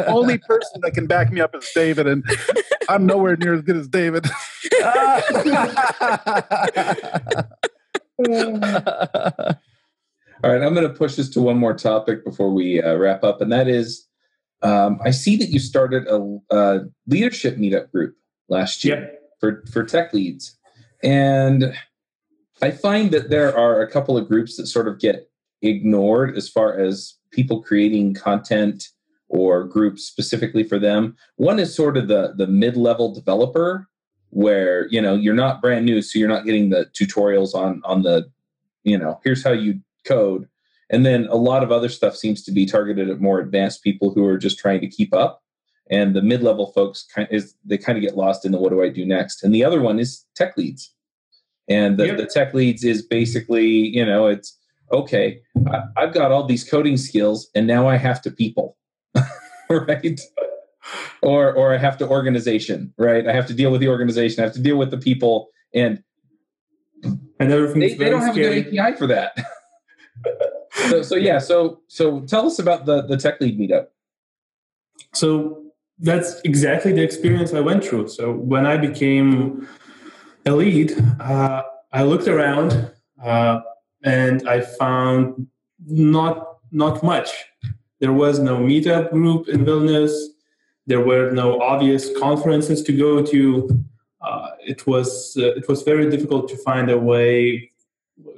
Only 0.06 0.38
person 0.38 0.80
that 0.82 0.92
can 0.94 1.06
back 1.06 1.32
me 1.32 1.40
up 1.40 1.54
is 1.54 1.70
David, 1.74 2.06
and 2.06 2.24
I'm 2.88 3.06
nowhere 3.06 3.36
near 3.36 3.54
as 3.54 3.62
good 3.62 3.76
as 3.76 3.88
David. 3.88 4.26
All 10.44 10.52
right, 10.52 10.62
I'm 10.62 10.74
going 10.74 10.86
to 10.86 10.94
push 10.94 11.16
this 11.16 11.28
to 11.30 11.40
one 11.40 11.56
more 11.58 11.74
topic 11.74 12.24
before 12.24 12.52
we 12.52 12.82
uh, 12.82 12.94
wrap 12.94 13.24
up, 13.24 13.40
and 13.40 13.50
that 13.52 13.68
is 13.68 14.06
um, 14.62 14.98
I 15.04 15.10
see 15.10 15.36
that 15.36 15.50
you 15.50 15.58
started 15.58 16.06
a, 16.08 16.38
a 16.50 16.80
leadership 17.06 17.56
meetup 17.56 17.90
group 17.90 18.16
last 18.48 18.84
year 18.84 19.00
Yep. 19.00 19.20
for, 19.40 19.64
for 19.70 19.84
tech 19.84 20.12
leads. 20.12 20.56
And 21.02 21.74
I 22.62 22.70
find 22.70 23.10
that 23.10 23.30
there 23.30 23.56
are 23.56 23.82
a 23.82 23.90
couple 23.90 24.16
of 24.16 24.28
groups 24.28 24.56
that 24.56 24.66
sort 24.66 24.88
of 24.88 24.98
get 24.98 25.30
ignored 25.62 26.36
as 26.36 26.48
far 26.48 26.78
as 26.78 27.14
people 27.30 27.62
creating 27.62 28.14
content 28.14 28.88
or 29.28 29.64
groups 29.64 30.04
specifically 30.04 30.62
for 30.62 30.78
them. 30.78 31.16
One 31.36 31.58
is 31.58 31.74
sort 31.74 31.96
of 31.96 32.08
the, 32.08 32.34
the 32.36 32.46
mid 32.46 32.76
level 32.76 33.12
developer 33.12 33.88
where 34.30 34.86
you 34.88 35.00
know 35.00 35.14
you're 35.14 35.34
not 35.34 35.62
brand 35.62 35.86
new 35.86 36.02
so 36.02 36.18
you're 36.18 36.28
not 36.28 36.44
getting 36.44 36.68
the 36.68 36.86
tutorials 36.98 37.54
on 37.54 37.80
on 37.84 38.02
the 38.02 38.28
you 38.82 38.98
know 38.98 39.20
here's 39.24 39.42
how 39.42 39.52
you 39.52 39.80
code. 40.04 40.48
And 40.88 41.04
then 41.04 41.26
a 41.26 41.36
lot 41.36 41.64
of 41.64 41.72
other 41.72 41.88
stuff 41.88 42.16
seems 42.16 42.42
to 42.44 42.52
be 42.52 42.64
targeted 42.64 43.10
at 43.10 43.20
more 43.20 43.40
advanced 43.40 43.82
people 43.82 44.12
who 44.12 44.24
are 44.24 44.38
just 44.38 44.58
trying 44.58 44.80
to 44.80 44.88
keep 44.88 45.12
up. 45.12 45.42
And 45.90 46.14
the 46.14 46.22
mid-level 46.22 46.72
folks 46.72 47.06
kind 47.12 47.26
is 47.30 47.54
they 47.64 47.78
kind 47.78 47.98
of 47.98 48.02
get 48.02 48.16
lost 48.16 48.44
in 48.44 48.52
the 48.52 48.58
what 48.58 48.70
do 48.70 48.82
i 48.82 48.88
do 48.88 49.04
next? 49.04 49.42
And 49.42 49.54
the 49.54 49.64
other 49.64 49.80
one 49.80 49.98
is 49.98 50.24
tech 50.34 50.56
leads 50.56 50.92
and 51.68 51.98
the, 51.98 52.06
Yep. 52.06 52.16
the 52.18 52.26
tech 52.26 52.54
leads 52.54 52.84
is 52.84 53.02
basically 53.02 53.66
you 53.66 54.04
know 54.04 54.26
it's 54.26 54.58
okay 54.92 55.40
I, 55.70 55.82
i've 55.96 56.14
got 56.14 56.32
all 56.32 56.46
these 56.46 56.68
coding 56.68 56.96
skills 56.96 57.48
and 57.54 57.66
now 57.66 57.88
i 57.88 57.96
have 57.96 58.22
to 58.22 58.30
people 58.30 58.76
right 59.70 60.20
or 61.22 61.52
or 61.52 61.74
i 61.74 61.78
have 61.78 61.96
to 61.98 62.08
organization 62.08 62.92
right 62.98 63.26
i 63.26 63.32
have 63.32 63.46
to 63.48 63.54
deal 63.54 63.70
with 63.70 63.80
the 63.80 63.88
organization 63.88 64.42
i 64.42 64.44
have 64.46 64.54
to 64.54 64.62
deal 64.62 64.76
with 64.76 64.90
the 64.90 64.98
people 64.98 65.48
and 65.74 66.02
and 67.38 67.52
everything's 67.52 67.92
they, 67.92 68.04
they 68.04 68.10
don't 68.10 68.22
have 68.22 68.36
a 68.36 68.40
good 68.40 68.78
API 68.78 68.96
for 68.96 69.06
that. 69.06 69.36
so 70.88 71.02
so 71.02 71.16
yeah, 71.16 71.38
so 71.38 71.80
so 71.88 72.20
tell 72.20 72.46
us 72.46 72.58
about 72.58 72.86
the 72.86 73.02
the 73.02 73.16
tech 73.16 73.40
lead 73.40 73.58
meetup. 73.58 73.86
So 75.14 75.62
that's 75.98 76.40
exactly 76.44 76.92
the 76.92 77.02
experience 77.02 77.54
I 77.54 77.60
went 77.60 77.84
through. 77.84 78.08
So 78.08 78.32
when 78.32 78.66
I 78.66 78.76
became 78.76 79.68
lead, 80.54 80.92
uh, 81.20 81.62
I 81.92 82.02
looked 82.02 82.28
around 82.28 82.90
uh, 83.22 83.60
and 84.04 84.48
I 84.48 84.60
found 84.60 85.46
not 85.86 86.58
not 86.70 87.02
much. 87.02 87.30
There 88.00 88.12
was 88.12 88.38
no 88.38 88.58
meetup 88.58 89.10
group 89.10 89.48
in 89.48 89.64
Vilnius. 89.64 90.14
There 90.86 91.00
were 91.00 91.30
no 91.30 91.60
obvious 91.60 92.16
conferences 92.18 92.82
to 92.82 92.92
go 92.92 93.22
to. 93.22 93.84
Uh, 94.20 94.50
it 94.60 94.86
was 94.86 95.36
uh, 95.36 95.54
it 95.54 95.68
was 95.68 95.82
very 95.82 96.10
difficult 96.10 96.48
to 96.48 96.56
find 96.58 96.90
a 96.90 96.98
way 96.98 97.70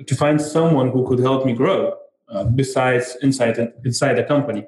to 0.06 0.14
find 0.14 0.40
someone 0.40 0.90
who 0.90 1.06
could 1.06 1.20
help 1.20 1.44
me 1.44 1.52
grow 1.52 1.96
uh, 2.28 2.44
besides 2.44 3.16
inside 3.22 3.58
inside 3.84 4.14
the 4.14 4.24
company. 4.24 4.66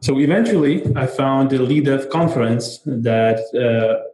So 0.00 0.20
eventually, 0.20 0.84
I 0.94 1.06
found 1.06 1.50
the 1.50 1.58
LeadDev 1.58 2.10
conference 2.10 2.80
that 2.84 3.38
uh, 3.54 4.06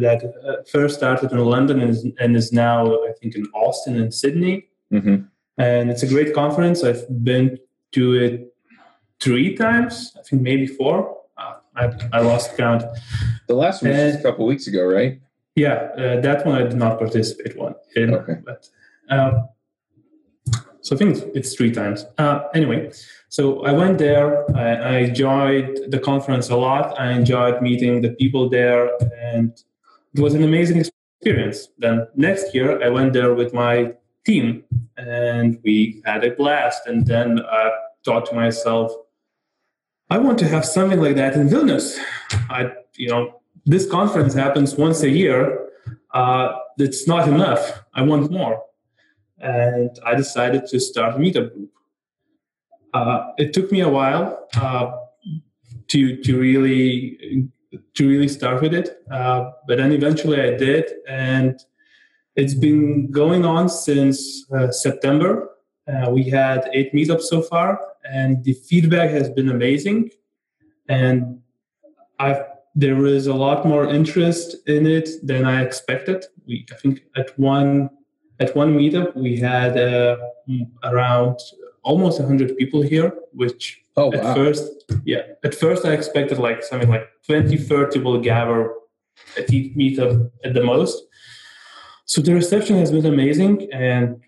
that 0.00 0.22
uh, 0.24 0.62
first 0.70 0.96
started 0.96 1.32
in 1.32 1.38
London 1.38 1.80
and 1.80 1.90
is, 1.90 2.06
and 2.18 2.36
is 2.36 2.52
now, 2.52 2.94
I 3.08 3.12
think, 3.20 3.34
in 3.34 3.46
Austin 3.54 4.00
and 4.00 4.12
Sydney. 4.12 4.68
Mm-hmm. 4.92 5.16
And 5.58 5.90
it's 5.90 6.02
a 6.02 6.06
great 6.06 6.34
conference. 6.34 6.84
I've 6.84 7.06
been 7.24 7.58
to 7.92 8.14
it 8.14 8.54
three 9.20 9.56
times, 9.56 10.14
I 10.18 10.22
think 10.22 10.42
maybe 10.42 10.66
four. 10.66 11.16
Uh, 11.38 11.54
I, 11.74 11.92
I 12.12 12.20
lost 12.20 12.56
count. 12.56 12.82
The 13.48 13.54
last 13.54 13.82
one 13.82 13.92
was 13.92 14.14
a 14.16 14.22
couple 14.22 14.46
weeks 14.46 14.66
ago, 14.66 14.84
right? 14.84 15.20
Yeah, 15.54 15.88
uh, 15.96 16.20
that 16.20 16.44
one 16.44 16.54
I 16.56 16.64
did 16.64 16.76
not 16.76 16.98
participate 16.98 17.56
one 17.56 17.74
in. 17.94 18.12
Okay. 18.14 18.34
But, 18.44 18.68
uh, 19.08 19.44
so 20.82 20.94
I 20.94 20.98
think 20.98 21.16
it's 21.34 21.54
three 21.56 21.72
times. 21.72 22.04
Uh, 22.18 22.40
anyway, 22.54 22.92
so 23.28 23.64
I 23.64 23.72
went 23.72 23.98
there. 23.98 24.48
I, 24.56 24.74
I 24.74 24.96
enjoyed 24.98 25.90
the 25.90 25.98
conference 25.98 26.50
a 26.50 26.56
lot. 26.56 27.00
I 27.00 27.10
enjoyed 27.12 27.60
meeting 27.60 28.02
the 28.02 28.10
people 28.10 28.48
there, 28.48 28.90
and 29.20 29.50
it 30.16 30.22
was 30.22 30.34
an 30.34 30.42
amazing 30.42 30.78
experience. 30.78 31.68
Then 31.78 32.06
next 32.14 32.54
year, 32.54 32.82
I 32.82 32.88
went 32.88 33.12
there 33.12 33.34
with 33.34 33.52
my 33.52 33.92
team, 34.24 34.64
and 34.96 35.58
we 35.62 36.02
had 36.06 36.24
a 36.24 36.30
blast. 36.30 36.86
And 36.86 37.06
then 37.06 37.40
I 37.40 37.70
thought 38.04 38.26
to 38.26 38.34
myself, 38.34 38.92
I 40.08 40.18
want 40.18 40.38
to 40.38 40.48
have 40.48 40.64
something 40.64 41.00
like 41.00 41.16
that 41.16 41.34
in 41.34 41.48
Vilnius. 41.48 41.98
I, 42.48 42.72
you 42.94 43.08
know, 43.08 43.40
this 43.66 43.84
conference 43.90 44.34
happens 44.34 44.76
once 44.76 45.02
a 45.02 45.10
year. 45.10 45.68
Uh, 46.14 46.54
it's 46.78 47.06
not 47.06 47.28
enough. 47.28 47.84
I 47.94 48.02
want 48.02 48.30
more. 48.30 48.62
And 49.38 49.90
I 50.06 50.14
decided 50.14 50.66
to 50.68 50.80
start 50.80 51.16
a 51.16 51.18
meetup 51.18 51.52
group. 51.52 51.70
Uh, 52.94 53.32
it 53.36 53.52
took 53.52 53.70
me 53.70 53.80
a 53.80 53.88
while 53.88 54.48
uh, 54.56 54.92
to 55.88 56.16
to 56.22 56.38
really 56.38 57.50
to 57.94 58.08
really 58.08 58.28
start 58.28 58.62
with 58.62 58.74
it, 58.74 59.02
uh, 59.10 59.50
but 59.66 59.78
then 59.78 59.92
eventually 59.92 60.40
I 60.40 60.56
did, 60.56 60.84
and 61.08 61.58
it's 62.34 62.54
been 62.54 63.10
going 63.10 63.44
on 63.44 63.68
since 63.68 64.44
uh, 64.52 64.70
September. 64.70 65.50
Uh, 65.88 66.10
we 66.10 66.24
had 66.24 66.68
eight 66.72 66.92
meetups 66.92 67.22
so 67.22 67.40
far, 67.42 67.80
and 68.04 68.44
the 68.44 68.52
feedback 68.52 69.10
has 69.10 69.30
been 69.30 69.48
amazing. 69.50 70.10
And 70.88 71.40
I've 72.18 72.42
there 72.76 73.06
is 73.06 73.26
a 73.26 73.34
lot 73.34 73.66
more 73.66 73.88
interest 73.88 74.56
in 74.68 74.86
it 74.86 75.08
than 75.22 75.46
I 75.46 75.62
expected. 75.62 76.26
We, 76.46 76.66
I 76.70 76.76
think, 76.76 77.04
at 77.16 77.36
one 77.38 77.90
at 78.38 78.54
one 78.54 78.76
meetup 78.76 79.16
we 79.16 79.38
had 79.38 79.78
uh, 79.78 80.18
around 80.84 81.38
almost 81.82 82.20
100 82.20 82.56
people 82.58 82.82
here, 82.82 83.14
which 83.32 83.82
Oh 83.96 84.12
at 84.12 84.22
wow. 84.22 84.34
first, 84.34 84.92
yeah, 85.04 85.22
at 85.44 85.54
first 85.54 85.84
I 85.84 85.92
expected 85.92 86.38
like 86.38 86.62
something 86.62 86.88
like 86.88 87.08
20, 87.26 87.56
30 87.56 87.98
will 88.00 88.20
gather 88.20 88.74
at 89.38 89.50
each 89.52 89.74
meetup 89.74 90.30
at 90.44 90.52
the 90.52 90.62
most. 90.62 91.02
So 92.04 92.20
the 92.20 92.34
reception 92.34 92.76
has 92.76 92.90
been 92.90 93.06
amazing, 93.06 93.68
and 93.72 94.22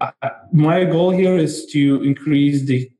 I, 0.00 0.12
my 0.52 0.84
goal 0.84 1.10
here 1.10 1.36
is 1.36 1.66
to 1.66 2.02
increase 2.02 2.64
the 2.66 2.90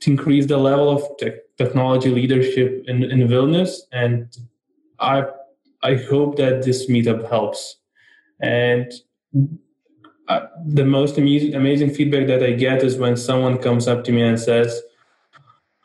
to 0.00 0.10
increase 0.10 0.46
the 0.46 0.56
level 0.56 0.88
of 0.90 1.02
tech 1.18 1.34
technology 1.58 2.10
leadership 2.10 2.84
in, 2.86 3.02
in 3.02 3.26
Vilnius, 3.28 3.80
and 3.92 4.34
I 4.98 5.24
I 5.82 5.96
hope 5.96 6.36
that 6.36 6.62
this 6.62 6.88
meetup 6.88 7.28
helps. 7.28 7.76
And 8.40 8.92
uh, 10.28 10.46
the 10.64 10.84
most 10.84 11.18
amazing 11.18 11.54
amazing 11.54 11.90
feedback 11.90 12.26
that 12.26 12.42
I 12.42 12.52
get 12.52 12.82
is 12.82 12.96
when 12.96 13.16
someone 13.16 13.58
comes 13.58 13.86
up 13.86 14.04
to 14.04 14.12
me 14.12 14.22
and 14.22 14.38
says, 14.38 14.82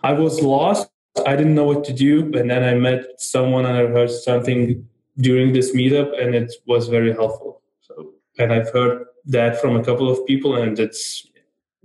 "I 0.03 0.13
was 0.13 0.41
lost. 0.41 0.89
I 1.25 1.35
didn't 1.35 1.55
know 1.55 1.65
what 1.65 1.83
to 1.85 1.93
do, 1.93 2.31
and 2.37 2.49
then 2.49 2.63
I 2.63 2.73
met 2.73 3.21
someone 3.21 3.65
and 3.65 3.77
I 3.77 3.85
heard 3.87 4.09
something 4.09 4.87
during 5.17 5.53
this 5.53 5.75
meetup, 5.75 6.19
and 6.19 6.33
it 6.33 6.53
was 6.65 6.87
very 6.87 7.13
helpful." 7.13 7.61
So, 7.81 8.13
and 8.39 8.51
I've 8.51 8.71
heard 8.71 9.05
that 9.25 9.61
from 9.61 9.75
a 9.75 9.83
couple 9.83 10.09
of 10.09 10.25
people, 10.25 10.55
and 10.55 10.79
it's 10.79 11.27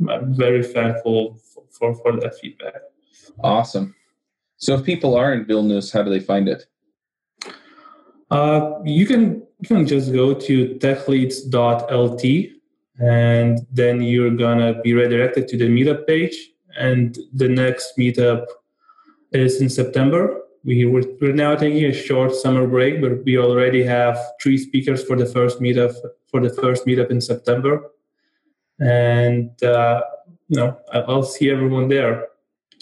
I'm 0.09 0.35
very 0.35 0.63
thankful 0.63 1.39
for, 1.71 1.95
for 1.95 2.13
that 2.21 2.39
feedback. 2.39 2.81
Awesome. 3.43 3.95
So 4.59 4.75
if 4.75 4.85
people 4.85 5.15
are 5.15 5.33
in 5.35 5.45
Vilnius, 5.45 5.93
how 5.93 6.03
do 6.03 6.11
they 6.11 6.21
find 6.21 6.49
it? 6.49 6.67
Uh, 8.31 8.81
you 8.85 9.07
can 9.07 9.46
you 9.61 9.69
can 9.69 9.87
just 9.87 10.13
go 10.13 10.35
to 10.35 10.75
techleads.lt 10.77 12.53
and 12.99 13.59
then 13.73 14.03
you're 14.03 14.31
gonna 14.31 14.81
be 14.83 14.95
redirected 14.95 15.49
to 15.49 15.57
the 15.57 15.69
meetup 15.69 16.07
page. 16.07 16.51
And 16.79 17.17
the 17.33 17.49
next 17.49 17.97
meetup 17.99 18.47
is 19.33 19.61
in 19.61 19.69
September. 19.69 20.43
We 20.65 20.85
were, 20.85 21.03
we're 21.21 21.33
now 21.33 21.55
taking 21.55 21.85
a 21.85 21.93
short 21.93 22.35
summer 22.35 22.67
break, 22.67 23.01
but 23.01 23.25
we 23.25 23.39
already 23.39 23.83
have 23.85 24.19
three 24.43 24.59
speakers 24.59 25.05
for 25.05 25.17
the 25.17 25.27
first 25.27 25.61
meetup 25.61 25.95
for 26.27 26.41
the 26.41 26.51
first 26.51 26.87
meetup 26.87 27.11
in 27.11 27.21
September, 27.21 27.93
and 28.81 29.63
uh, 29.63 30.03
you 30.49 30.57
know 30.57 30.77
I'll 30.93 31.23
see 31.23 31.51
everyone 31.51 31.89
there. 31.89 32.27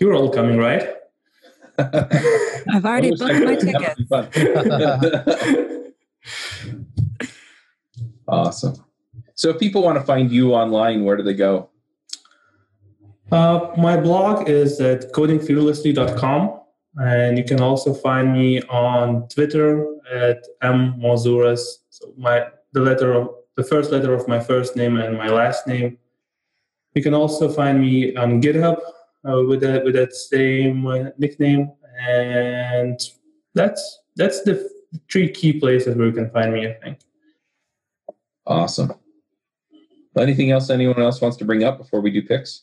You're 0.00 0.14
all 0.14 0.30
coming, 0.30 0.56
right? 0.56 0.94
I've 1.78 2.86
already 2.86 3.10
booked 3.10 3.44
my 3.44 3.56
ticket. 3.56 3.98
awesome. 8.34 8.84
So 9.34 9.50
if 9.50 9.58
people 9.58 9.82
want 9.82 9.98
to 9.98 10.04
find 10.04 10.30
you 10.30 10.54
online, 10.54 11.04
where 11.04 11.16
do 11.16 11.22
they 11.22 11.34
go? 11.34 11.70
Uh, 13.32 13.72
my 13.76 13.96
blog 13.96 14.48
is 14.48 14.80
at 14.80 15.12
codingfearlessly.com. 15.12 16.60
And 16.96 17.36
you 17.36 17.44
can 17.44 17.60
also 17.60 17.92
find 17.92 18.32
me 18.32 18.62
on 18.62 19.28
Twitter 19.28 19.84
at 20.12 20.44
mmozuras. 20.62 21.78
So 21.90 22.12
my 22.16 22.46
the 22.72 22.80
letter 22.80 23.12
of 23.12 23.30
the 23.56 23.64
first 23.64 23.90
letter 23.90 24.12
of 24.14 24.28
my 24.28 24.40
first 24.40 24.76
name 24.76 24.96
and 24.98 25.16
my 25.16 25.28
last 25.28 25.66
name. 25.66 25.98
You 26.94 27.02
can 27.02 27.14
also 27.14 27.48
find 27.48 27.80
me 27.80 28.14
on 28.14 28.40
GitHub 28.40 28.78
uh, 29.28 29.42
with 29.48 29.60
that 29.62 29.84
with 29.84 29.94
that 29.94 30.14
same 30.14 30.86
uh, 30.86 31.10
nickname, 31.18 31.72
and 32.08 33.00
that's 33.54 34.00
that's 34.14 34.42
the 34.42 34.68
three 35.10 35.28
key 35.28 35.58
places 35.58 35.96
where 35.96 36.06
you 36.06 36.12
can 36.12 36.30
find 36.30 36.52
me. 36.52 36.68
I 36.68 36.74
think. 36.74 36.98
Awesome. 38.46 38.92
Anything 40.16 40.50
else 40.50 40.70
anyone 40.70 41.00
else 41.00 41.20
wants 41.20 41.36
to 41.38 41.44
bring 41.44 41.64
up 41.64 41.78
before 41.78 42.00
we 42.00 42.10
do 42.10 42.22
picks? 42.22 42.62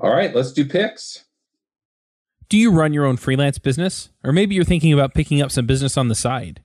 All 0.00 0.14
right, 0.14 0.34
let's 0.34 0.52
do 0.52 0.64
picks. 0.64 1.24
Do 2.48 2.58
you 2.58 2.70
run 2.70 2.92
your 2.92 3.06
own 3.06 3.16
freelance 3.16 3.58
business? 3.58 4.10
Or 4.22 4.32
maybe 4.32 4.54
you're 4.54 4.64
thinking 4.64 4.92
about 4.92 5.14
picking 5.14 5.40
up 5.40 5.50
some 5.50 5.66
business 5.66 5.96
on 5.96 6.08
the 6.08 6.14
side? 6.14 6.62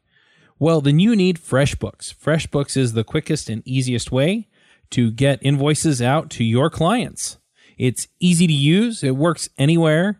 Well, 0.60 0.82
then 0.82 1.00
you 1.00 1.16
need 1.16 1.38
FreshBooks. 1.38 2.14
FreshBooks 2.16 2.76
is 2.76 2.94
the 2.94 3.04
quickest 3.04 3.50
and 3.50 3.66
easiest 3.66 4.12
way 4.12 4.50
to 4.90 5.12
get 5.12 5.40
invoices 5.42 6.02
out 6.02 6.30
to 6.32 6.44
your 6.44 6.70
clients. 6.70 7.38
It's 7.78 8.08
easy 8.20 8.48
to 8.48 8.54
use, 8.54 9.04
it 9.04 9.16
works 9.16 9.50
anywhere, 9.58 10.20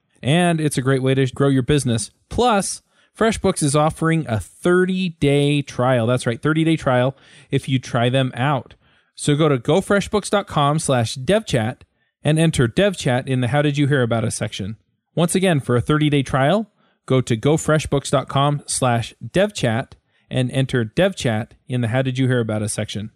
And 0.21 0.61
it's 0.61 0.77
a 0.77 0.81
great 0.81 1.01
way 1.01 1.13
to 1.15 1.25
grow 1.27 1.49
your 1.49 1.63
business. 1.63 2.11
Plus, 2.29 2.81
FreshBooks 3.17 3.63
is 3.63 3.75
offering 3.75 4.25
a 4.27 4.39
30 4.39 5.09
day 5.19 5.61
trial. 5.61 6.07
That's 6.07 6.25
right, 6.25 6.41
30 6.41 6.63
day 6.63 6.77
trial 6.77 7.15
if 7.49 7.67
you 7.67 7.79
try 7.79 8.09
them 8.09 8.31
out. 8.35 8.75
So 9.15 9.35
go 9.35 9.49
to 9.49 9.57
gofreshbooks.com 9.57 10.79
slash 10.79 11.15
devchat 11.17 11.81
and 12.23 12.39
enter 12.39 12.67
devchat 12.67 13.27
in 13.27 13.41
the 13.41 13.49
How 13.49 13.61
Did 13.61 13.77
You 13.77 13.87
Hear 13.87 14.01
About 14.01 14.23
Us 14.23 14.35
section. 14.35 14.77
Once 15.15 15.35
again, 15.35 15.59
for 15.59 15.75
a 15.75 15.81
30-day 15.81 16.23
trial, 16.23 16.71
go 17.05 17.19
to 17.21 17.35
gofreshbooks.com 17.35 18.63
slash 18.65 19.13
devchat 19.23 19.93
and 20.29 20.49
enter 20.51 20.85
devchat 20.85 21.49
in 21.67 21.81
the 21.81 21.89
How 21.89 22.01
Did 22.01 22.17
You 22.17 22.27
Hear 22.27 22.39
About 22.39 22.61
Us 22.61 22.73
section. 22.73 23.11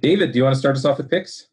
David, 0.00 0.32
do 0.32 0.38
you 0.38 0.44
want 0.44 0.54
to 0.54 0.58
start 0.58 0.76
us 0.76 0.84
off 0.84 0.98
with 0.98 1.10
picks? 1.10 1.48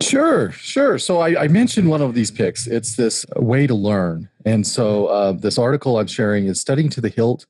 Sure, 0.00 0.50
sure. 0.52 0.98
So 0.98 1.20
I, 1.20 1.44
I, 1.44 1.48
mentioned 1.48 1.88
one 1.88 2.02
of 2.02 2.14
these 2.14 2.30
picks. 2.30 2.66
It's 2.66 2.96
this 2.96 3.24
way 3.36 3.66
to 3.66 3.74
learn. 3.74 4.28
And 4.44 4.66
so 4.66 5.06
uh, 5.06 5.32
this 5.32 5.56
article 5.56 5.98
I'm 5.98 6.08
sharing 6.08 6.46
is 6.46 6.60
studying 6.60 6.88
to 6.90 7.00
the 7.00 7.08
hilt 7.08 7.46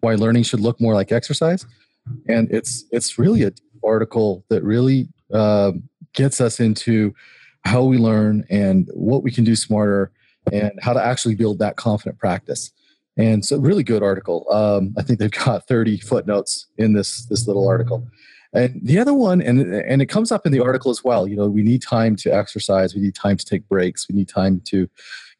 why 0.00 0.14
learning 0.14 0.42
should 0.42 0.60
look 0.60 0.80
more 0.80 0.94
like 0.94 1.12
exercise. 1.12 1.64
And 2.28 2.50
it's 2.50 2.84
it's 2.90 3.18
really 3.18 3.44
an 3.44 3.54
article 3.84 4.44
that 4.48 4.62
really 4.62 5.08
uh, 5.32 5.72
gets 6.12 6.40
us 6.40 6.60
into 6.60 7.14
how 7.64 7.84
we 7.84 7.98
learn 7.98 8.44
and 8.50 8.88
what 8.92 9.22
we 9.22 9.30
can 9.30 9.44
do 9.44 9.54
smarter 9.54 10.10
and 10.52 10.72
how 10.82 10.92
to 10.92 11.02
actually 11.02 11.36
build 11.36 11.60
that 11.60 11.76
confident 11.76 12.18
practice. 12.18 12.72
And 13.16 13.44
so, 13.44 13.58
really 13.58 13.84
good 13.84 14.02
article. 14.02 14.46
Um, 14.50 14.94
I 14.98 15.02
think 15.02 15.18
they've 15.18 15.30
got 15.30 15.68
30 15.68 15.98
footnotes 15.98 16.66
in 16.78 16.94
this 16.94 17.26
this 17.26 17.46
little 17.46 17.68
article. 17.68 18.08
And 18.54 18.80
the 18.82 18.98
other 18.98 19.14
one, 19.14 19.40
and 19.40 19.60
and 19.74 20.02
it 20.02 20.06
comes 20.06 20.30
up 20.30 20.44
in 20.44 20.52
the 20.52 20.60
article 20.60 20.90
as 20.90 21.02
well. 21.02 21.26
You 21.26 21.36
know, 21.36 21.48
we 21.48 21.62
need 21.62 21.82
time 21.82 22.16
to 22.16 22.34
exercise. 22.34 22.94
We 22.94 23.00
need 23.00 23.14
time 23.14 23.36
to 23.38 23.44
take 23.44 23.66
breaks. 23.68 24.08
We 24.08 24.14
need 24.14 24.28
time 24.28 24.60
to 24.66 24.88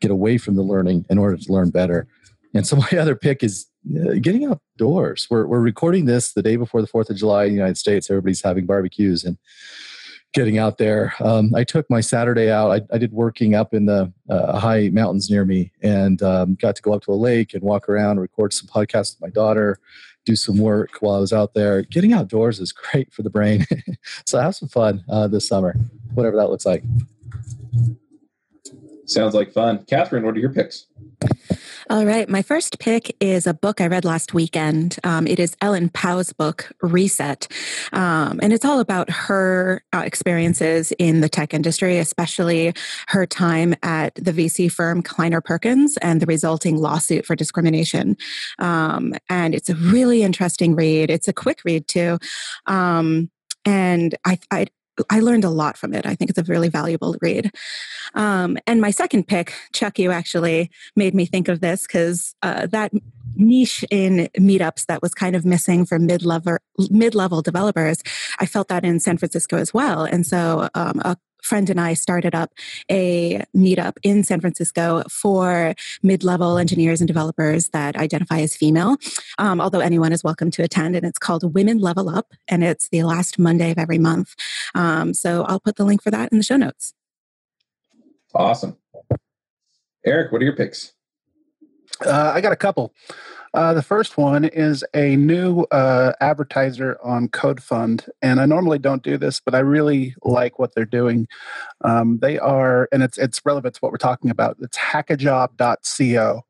get 0.01 0.11
away 0.11 0.39
from 0.39 0.57
the 0.57 0.63
learning 0.63 1.05
in 1.11 1.19
order 1.19 1.37
to 1.37 1.53
learn 1.53 1.71
better. 1.71 2.07
And 2.55 2.67
so, 2.67 2.77
my 2.93 2.99
other 2.99 3.15
pick 3.15 3.43
is 3.43 3.67
uh, 3.95 4.15
getting 4.21 4.47
outdoors. 4.47 5.27
We're 5.31 5.47
we're 5.47 5.61
recording 5.61 6.07
this 6.07 6.33
the 6.33 6.43
day 6.43 6.57
before 6.57 6.81
the 6.81 6.87
Fourth 6.87 7.11
of 7.11 7.17
July 7.17 7.45
in 7.45 7.51
the 7.51 7.57
United 7.57 7.77
States. 7.77 8.11
Everybody's 8.11 8.43
having 8.43 8.65
barbecues, 8.65 9.25
and 9.25 9.37
getting 10.33 10.59
out 10.59 10.79
there. 10.79 11.15
Um, 11.21 11.55
I 11.55 11.65
took 11.65 11.89
my 11.91 12.01
Saturday 12.01 12.51
out. 12.51 12.71
I, 12.71 12.81
I 12.95 12.99
did 12.99 13.13
working 13.13 13.55
up 13.55 13.75
in 13.75 13.87
the 13.87 14.13
uh, 14.31 14.59
high 14.59 14.89
mountains 14.89 15.31
near 15.31 15.45
me 15.45 15.73
and 15.83 16.23
um, 16.23 16.55
got 16.55 16.75
to 16.77 16.83
go 16.83 16.95
up 16.95 17.03
to 17.03 17.13
a 17.13 17.15
lake 17.15 17.53
and 17.53 17.63
walk 17.63 17.89
around, 17.89 18.19
record 18.19 18.53
some 18.55 18.67
podcasts 18.67 19.15
with 19.15 19.21
my 19.21 19.29
daughter, 19.29 19.79
do 20.25 20.37
some 20.37 20.59
work 20.59 20.99
while 21.01 21.17
I 21.17 21.21
was 21.21 21.33
out 21.33 21.55
there. 21.55 21.83
Getting 21.83 22.13
outdoors 22.13 22.61
is 22.61 22.73
great 22.73 23.13
for 23.13 23.23
the 23.23 23.31
brain. 23.31 23.67
so 24.27 24.41
have 24.41 24.55
some 24.55 24.69
fun 24.69 25.05
uh, 25.09 25.29
this 25.29 25.47
summer, 25.47 25.75
whatever 26.15 26.37
that 26.37 26.51
looks 26.51 26.67
like. 26.67 26.85
Sounds 29.07 29.35
like 29.35 29.53
fun. 29.53 29.85
Catherine, 29.85 30.25
what 30.25 30.37
are 30.37 30.41
your 30.41 30.53
picks? 30.53 30.87
All 31.91 32.07
right. 32.07 32.29
My 32.29 32.43
first 32.43 32.79
pick 32.79 33.17
is 33.21 33.47
a 33.47 33.55
book 33.55 33.81
I 33.81 33.89
read 33.89 34.05
last 34.05 34.33
weekend. 34.33 34.99
Um, 35.03 35.27
it 35.27 35.41
is 35.41 35.57
Ellen 35.61 35.89
Pao's 35.89 36.33
book, 36.33 36.71
Reset. 36.81 37.49
Um, 37.93 38.39
and 38.41 38.53
it's 38.53 38.65
all 38.65 38.79
about 38.79 39.11
her 39.11 39.83
uh, 39.93 40.03
experiences 40.05 40.93
in 40.99 41.23
the 41.23 41.29
tech 41.29 41.53
industry, 41.53 41.99
especially 41.99 42.73
her 43.09 43.27
time 43.27 43.75
at 43.83 44.15
the 44.15 44.33
VC 44.33 44.71
firm 44.71 45.03
Kleiner 45.03 45.41
Perkins 45.41 45.97
and 45.99 46.21
the 46.21 46.27
resulting 46.27 46.77
lawsuit 46.77 47.27
for 47.27 47.35
discrimination. 47.35 48.17
Um, 48.61 49.15
and 49.29 49.53
it's 49.53 49.69
a 49.69 49.75
really 49.75 50.23
interesting 50.23 50.77
read. 50.77 51.11
It's 51.11 51.27
a 51.27 51.33
quick 51.33 51.63
read, 51.65 51.89
too. 51.89 52.19
Um, 52.67 53.29
and 53.65 54.15
I, 54.25 54.39
I, 54.53 54.67
I 55.11 55.21
learned 55.21 55.45
a 55.45 55.51
lot 55.51 55.77
from 55.77 55.95
it. 55.95 56.07
I 56.07 56.15
think 56.15 56.31
it's 56.31 56.39
a 56.39 56.45
really 56.45 56.69
valuable 56.69 57.17
read. 57.21 57.51
Um, 58.15 58.59
and 58.67 58.81
my 58.81 58.91
second 58.91 59.27
pick, 59.27 59.55
Chuck, 59.73 59.99
you 59.99 60.11
actually 60.11 60.71
made 60.97 61.15
me 61.15 61.25
think 61.27 61.49
of 61.49 61.61
this 61.61 61.87
because 61.87 62.35
uh, 62.43 62.67
that 62.67 62.93
niche 63.35 63.85
in 63.91 64.29
meetups 64.39 64.87
that 64.87 65.01
was 65.01 65.15
kind 65.15 65.35
of 65.35 65.45
missing 65.45 65.87
for 65.87 65.99
mid-level 65.99 66.59
mid-level 66.91 67.43
developers, 67.43 68.03
I 68.39 68.47
felt 68.47 68.69
that 68.69 68.85
in 68.85 69.01
San 69.01 69.17
Francisco 69.17 69.57
as 69.57 69.73
well. 69.73 70.05
And 70.05 70.27
so 70.27 70.69
um, 70.75 71.01
a 71.05 71.17
friend 71.43 71.69
and 71.69 71.81
I 71.81 71.95
started 71.95 72.35
up 72.35 72.53
a 72.91 73.45
meetup 73.55 73.99
in 74.03 74.25
San 74.25 74.41
Francisco 74.41 75.03
for 75.11 75.75
mid 76.03 76.25
level 76.25 76.59
engineers 76.59 77.01
and 77.01 77.09
developers 77.09 77.69
that 77.71 77.97
identify 77.97 78.41
as 78.41 78.57
female, 78.57 78.97
um, 79.39 79.61
although 79.61 79.81
anyone 79.81 80.13
is 80.13 80.25
welcome 80.25 80.51
to 80.53 80.63
attend. 80.63 80.97
And 80.97 81.05
it's 81.05 81.19
called 81.19 81.55
Women 81.55 81.79
Level 81.79 82.09
Up, 82.09 82.33
and 82.49 82.65
it's 82.65 82.89
the 82.89 83.03
last 83.03 83.39
Monday 83.39 83.71
of 83.71 83.79
every 83.79 83.99
month. 83.99 84.35
Um, 84.75 85.13
so 85.15 85.45
I'll 85.45 85.61
put 85.61 85.77
the 85.77 85.85
link 85.85 86.03
for 86.03 86.11
that 86.11 86.31
in 86.33 86.39
the 86.39 86.45
show 86.45 86.57
notes. 86.57 86.95
Awesome. 88.35 88.77
Eric, 90.05 90.33
what 90.33 90.41
are 90.41 90.45
your 90.45 90.57
picks? 90.57 90.93
Uh, 92.05 92.33
I 92.35 92.41
got 92.41 92.53
a 92.53 92.57
couple. 92.57 92.93
Uh, 93.55 93.75
the 93.75 93.83
first 93.83 94.17
one 94.17 94.45
is 94.45 94.83
a 94.95 95.17
new 95.17 95.63
uh, 95.71 96.13
advertiser 96.21 96.99
on 97.03 97.29
CodeFund, 97.29 98.09
and 98.23 98.41
I 98.41 98.47
normally 98.47 98.79
don't 98.79 99.03
do 99.03 99.19
this, 99.19 99.41
but 99.41 99.55
I 99.55 99.59
really 99.59 100.15
like 100.25 100.59
what 100.59 100.75
they're 100.75 100.87
doing. 100.87 101.29
Um, 101.83 102.19
they 102.23 102.39
are, 102.39 102.89
and 102.93 103.03
it's 103.03 103.19
it's 103.19 103.45
relevant 103.45 103.75
to 103.75 103.81
what 103.81 103.93
we're 103.93 103.99
talking 103.99 104.31
about. 104.31 104.57
It's 104.61 104.79
hackajob.co, 104.79 106.43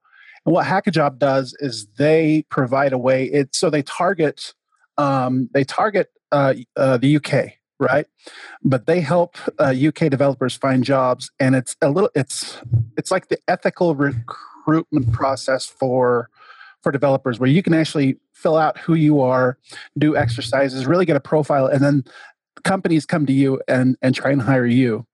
and 0.46 0.54
what 0.54 0.66
Hackajob 0.66 1.18
does 1.18 1.56
is 1.58 1.88
they 1.98 2.44
provide 2.50 2.92
a 2.92 2.98
way. 2.98 3.24
It 3.24 3.54
so 3.54 3.68
they 3.68 3.82
target 3.82 4.54
um, 4.96 5.48
they 5.52 5.64
target 5.64 6.10
uh, 6.30 6.54
uh 6.76 6.98
the 6.98 7.16
UK, 7.16 7.54
right? 7.80 8.06
But 8.62 8.86
they 8.86 9.00
help 9.00 9.36
UK 9.58 10.02
uh, 10.02 10.08
developers 10.08 10.54
find 10.54 10.84
jobs, 10.84 11.32
and 11.40 11.56
it's 11.56 11.74
a 11.82 11.90
little 11.90 12.10
it's 12.14 12.58
it's 12.96 13.10
like 13.10 13.26
the 13.26 13.38
ethical 13.48 13.96
recruitment 13.96 15.12
process 15.12 15.66
for 15.66 16.30
for 16.82 16.92
developers 16.92 17.38
where 17.38 17.48
you 17.48 17.62
can 17.62 17.74
actually 17.74 18.16
fill 18.32 18.56
out 18.56 18.78
who 18.78 18.94
you 18.94 19.20
are, 19.20 19.58
do 19.98 20.16
exercises, 20.16 20.86
really 20.86 21.06
get 21.06 21.16
a 21.16 21.20
profile, 21.20 21.66
and 21.66 21.82
then 21.82 22.04
companies 22.64 23.06
come 23.06 23.26
to 23.26 23.32
you 23.32 23.60
and, 23.68 23.96
and 24.02 24.14
try 24.14 24.30
and 24.30 24.42
hire 24.42 24.66
you. 24.66 25.06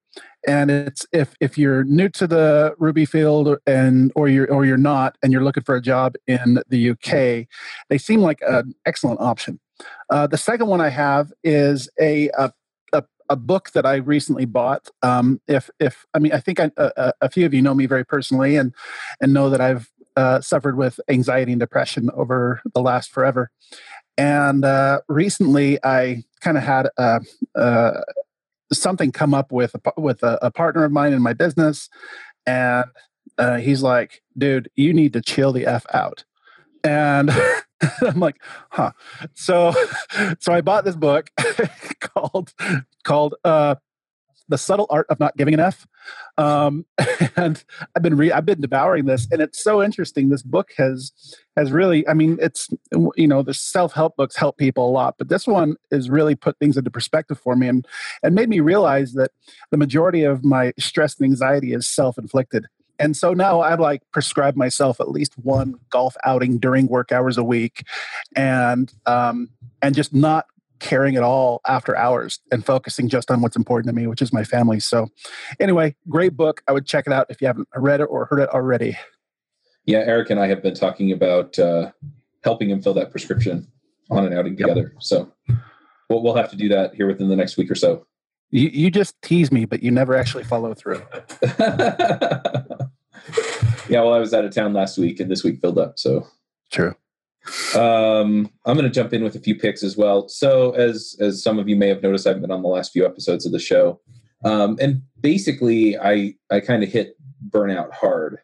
and 0.46 0.70
it's 0.70 1.06
if 1.12 1.34
if 1.40 1.58
you're 1.58 1.84
new 1.84 2.08
to 2.08 2.26
the 2.26 2.74
Ruby 2.78 3.04
field 3.04 3.56
and 3.66 4.12
or 4.14 4.28
you're 4.28 4.50
or 4.52 4.64
you're 4.64 4.76
not 4.76 5.18
and 5.22 5.32
you're 5.32 5.42
looking 5.42 5.64
for 5.64 5.74
a 5.74 5.82
job 5.82 6.14
in 6.26 6.60
the 6.68 6.90
UK, 6.90 7.48
they 7.88 7.98
seem 7.98 8.20
like 8.20 8.40
an 8.46 8.74
excellent 8.86 9.20
option. 9.20 9.58
Uh, 10.10 10.26
the 10.26 10.38
second 10.38 10.68
one 10.68 10.80
I 10.80 10.88
have 10.88 11.32
is 11.42 11.88
a, 12.00 12.30
a 12.38 12.52
a, 13.30 13.36
book 13.36 13.70
that 13.72 13.84
I 13.84 13.96
recently 13.96 14.46
bought. 14.46 14.88
Um, 15.02 15.40
if 15.46 15.68
if 15.78 16.06
I 16.14 16.18
mean 16.18 16.32
I 16.32 16.40
think 16.40 16.60
I, 16.60 16.70
a, 16.76 17.12
a, 17.20 17.30
few 17.30 17.44
of 17.44 17.52
you 17.52 17.62
know 17.62 17.74
me 17.74 17.86
very 17.86 18.04
personally 18.04 18.56
and 18.56 18.74
and 19.20 19.34
know 19.34 19.50
that 19.50 19.60
I've 19.60 19.90
uh, 20.18 20.40
suffered 20.40 20.76
with 20.76 20.98
anxiety 21.08 21.52
and 21.52 21.60
depression 21.60 22.10
over 22.12 22.60
the 22.74 22.82
last 22.82 23.12
forever. 23.12 23.52
And 24.16 24.64
uh, 24.64 25.02
recently, 25.08 25.78
I 25.84 26.24
kind 26.40 26.56
of 26.56 26.64
had 26.64 26.88
a, 26.96 27.20
a, 27.54 28.02
something 28.72 29.12
come 29.12 29.32
up 29.32 29.52
with 29.52 29.76
a, 29.76 29.92
with 29.96 30.24
a, 30.24 30.36
a 30.42 30.50
partner 30.50 30.82
of 30.82 30.90
mine 30.90 31.12
in 31.12 31.22
my 31.22 31.34
business, 31.34 31.88
and 32.46 32.86
uh, 33.38 33.58
he's 33.58 33.80
like, 33.80 34.22
"Dude, 34.36 34.68
you 34.74 34.92
need 34.92 35.12
to 35.12 35.22
chill 35.22 35.52
the 35.52 35.66
f 35.66 35.86
out." 35.94 36.24
And 36.82 37.30
I'm 38.02 38.18
like, 38.18 38.42
"Huh." 38.70 38.90
So, 39.34 39.72
so 40.40 40.52
I 40.52 40.62
bought 40.62 40.84
this 40.84 40.96
book 40.96 41.30
called 42.00 42.52
called 43.04 43.36
uh, 43.44 43.76
"The 44.48 44.58
Subtle 44.58 44.86
Art 44.90 45.06
of 45.08 45.20
Not 45.20 45.36
Giving 45.36 45.58
F," 45.58 45.86
um, 46.36 46.84
and 47.36 47.62
I've 47.94 48.02
been 48.02 48.16
re- 48.16 48.32
I've 48.32 48.46
been 48.46 48.60
devouring 48.60 49.06
this, 49.06 49.26
and 49.30 49.40
it's 49.40 49.62
so 49.62 49.82
interesting. 49.82 50.28
This 50.28 50.42
book 50.42 50.70
has 50.76 51.12
has 51.56 51.72
really, 51.72 52.06
I 52.08 52.14
mean, 52.14 52.38
it's 52.40 52.68
you 53.16 53.26
know, 53.26 53.42
the 53.42 53.54
self 53.54 53.92
help 53.92 54.16
books 54.16 54.36
help 54.36 54.56
people 54.58 54.88
a 54.88 54.92
lot, 54.92 55.16
but 55.18 55.28
this 55.28 55.46
one 55.46 55.76
has 55.90 56.08
really 56.10 56.34
put 56.34 56.58
things 56.58 56.76
into 56.76 56.90
perspective 56.90 57.38
for 57.38 57.56
me, 57.56 57.68
and 57.68 57.86
and 58.22 58.34
made 58.34 58.48
me 58.48 58.60
realize 58.60 59.12
that 59.14 59.30
the 59.70 59.76
majority 59.76 60.24
of 60.24 60.44
my 60.44 60.72
stress 60.78 61.18
and 61.18 61.24
anxiety 61.24 61.72
is 61.72 61.86
self 61.86 62.18
inflicted. 62.18 62.66
And 62.98 63.16
so 63.16 63.32
now 63.32 63.60
I 63.60 63.74
like 63.76 64.02
prescribe 64.12 64.56
myself 64.56 65.00
at 65.00 65.10
least 65.10 65.34
one 65.38 65.74
golf 65.90 66.16
outing 66.24 66.58
during 66.58 66.88
work 66.88 67.12
hours 67.12 67.38
a 67.38 67.44
week, 67.44 67.84
and 68.34 68.92
um, 69.06 69.50
and 69.82 69.94
just 69.94 70.12
not 70.12 70.46
caring 70.80 71.16
at 71.16 71.22
all 71.22 71.60
after 71.66 71.96
hours 71.96 72.40
and 72.50 72.64
focusing 72.64 73.08
just 73.08 73.30
on 73.30 73.40
what's 73.40 73.56
important 73.56 73.88
to 73.88 73.94
me, 73.94 74.06
which 74.06 74.22
is 74.22 74.32
my 74.32 74.44
family. 74.44 74.80
So, 74.80 75.08
anyway, 75.60 75.94
great 76.08 76.36
book. 76.36 76.62
I 76.68 76.72
would 76.72 76.86
check 76.86 77.06
it 77.06 77.12
out 77.12 77.26
if 77.28 77.40
you 77.40 77.46
haven't 77.46 77.68
read 77.74 78.00
it 78.00 78.04
or 78.04 78.26
heard 78.26 78.40
it 78.40 78.48
already. 78.50 78.96
Yeah, 79.84 79.98
Eric 79.98 80.30
and 80.30 80.38
I 80.38 80.48
have 80.48 80.62
been 80.62 80.74
talking 80.74 81.12
about 81.12 81.58
uh, 81.58 81.92
helping 82.44 82.70
him 82.70 82.82
fill 82.82 82.94
that 82.94 83.10
prescription 83.10 83.66
on 84.10 84.26
an 84.26 84.32
outing 84.32 84.56
together. 84.56 84.92
Yep. 84.94 85.02
So, 85.02 85.32
we'll, 86.08 86.22
we'll 86.22 86.36
have 86.36 86.50
to 86.50 86.56
do 86.56 86.68
that 86.70 86.94
here 86.94 87.06
within 87.06 87.28
the 87.28 87.36
next 87.36 87.56
week 87.56 87.70
or 87.70 87.74
so. 87.74 88.06
You, 88.50 88.68
you 88.68 88.90
just 88.90 89.20
tease 89.22 89.52
me, 89.52 89.66
but 89.66 89.82
you 89.82 89.90
never 89.90 90.16
actually 90.16 90.44
follow 90.44 90.72
through. 90.72 91.02
yeah, 91.58 92.62
well, 93.88 94.14
I 94.14 94.18
was 94.18 94.32
out 94.32 94.44
of 94.44 94.54
town 94.54 94.72
last 94.72 94.96
week 94.96 95.20
and 95.20 95.30
this 95.30 95.44
week 95.44 95.60
filled 95.60 95.78
up. 95.78 95.98
So, 95.98 96.26
true. 96.70 96.94
Um, 97.74 98.50
I'm 98.64 98.76
going 98.76 98.84
to 98.84 98.90
jump 98.90 99.12
in 99.12 99.22
with 99.22 99.36
a 99.36 99.40
few 99.40 99.54
picks 99.54 99.82
as 99.82 99.96
well. 99.96 100.28
So, 100.28 100.72
as 100.72 101.16
as 101.20 101.42
some 101.42 101.58
of 101.58 101.68
you 101.68 101.76
may 101.76 101.88
have 101.88 102.02
noticed, 102.02 102.26
I've 102.26 102.40
been 102.40 102.50
on 102.50 102.62
the 102.62 102.68
last 102.68 102.92
few 102.92 103.04
episodes 103.04 103.46
of 103.46 103.52
the 103.52 103.58
show, 103.58 104.00
um, 104.44 104.78
and 104.80 105.02
basically, 105.20 105.98
I 105.98 106.34
I 106.50 106.60
kind 106.60 106.82
of 106.82 106.88
hit 106.88 107.16
burnout 107.50 107.92
hard, 107.92 108.38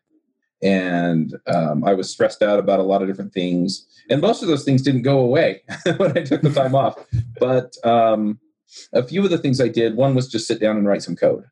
and 0.62 1.34
um, 1.46 1.84
I 1.84 1.94
was 1.94 2.10
stressed 2.10 2.42
out 2.42 2.58
about 2.58 2.80
a 2.80 2.84
lot 2.84 3.02
of 3.02 3.08
different 3.08 3.32
things, 3.32 3.86
and 4.10 4.20
most 4.20 4.42
of 4.42 4.48
those 4.48 4.64
things 4.64 4.82
didn't 4.82 5.02
go 5.02 5.20
away 5.20 5.62
when 5.96 6.16
I 6.16 6.22
took 6.22 6.42
the 6.42 6.50
time 6.50 6.74
off. 6.74 6.96
But 7.38 7.76
um, 7.84 8.38
a 8.92 9.02
few 9.02 9.24
of 9.24 9.30
the 9.30 9.38
things 9.38 9.60
I 9.60 9.68
did, 9.68 9.96
one 9.96 10.14
was 10.14 10.28
just 10.28 10.46
sit 10.46 10.60
down 10.60 10.76
and 10.76 10.86
write 10.86 11.02
some 11.02 11.16
code. 11.16 11.44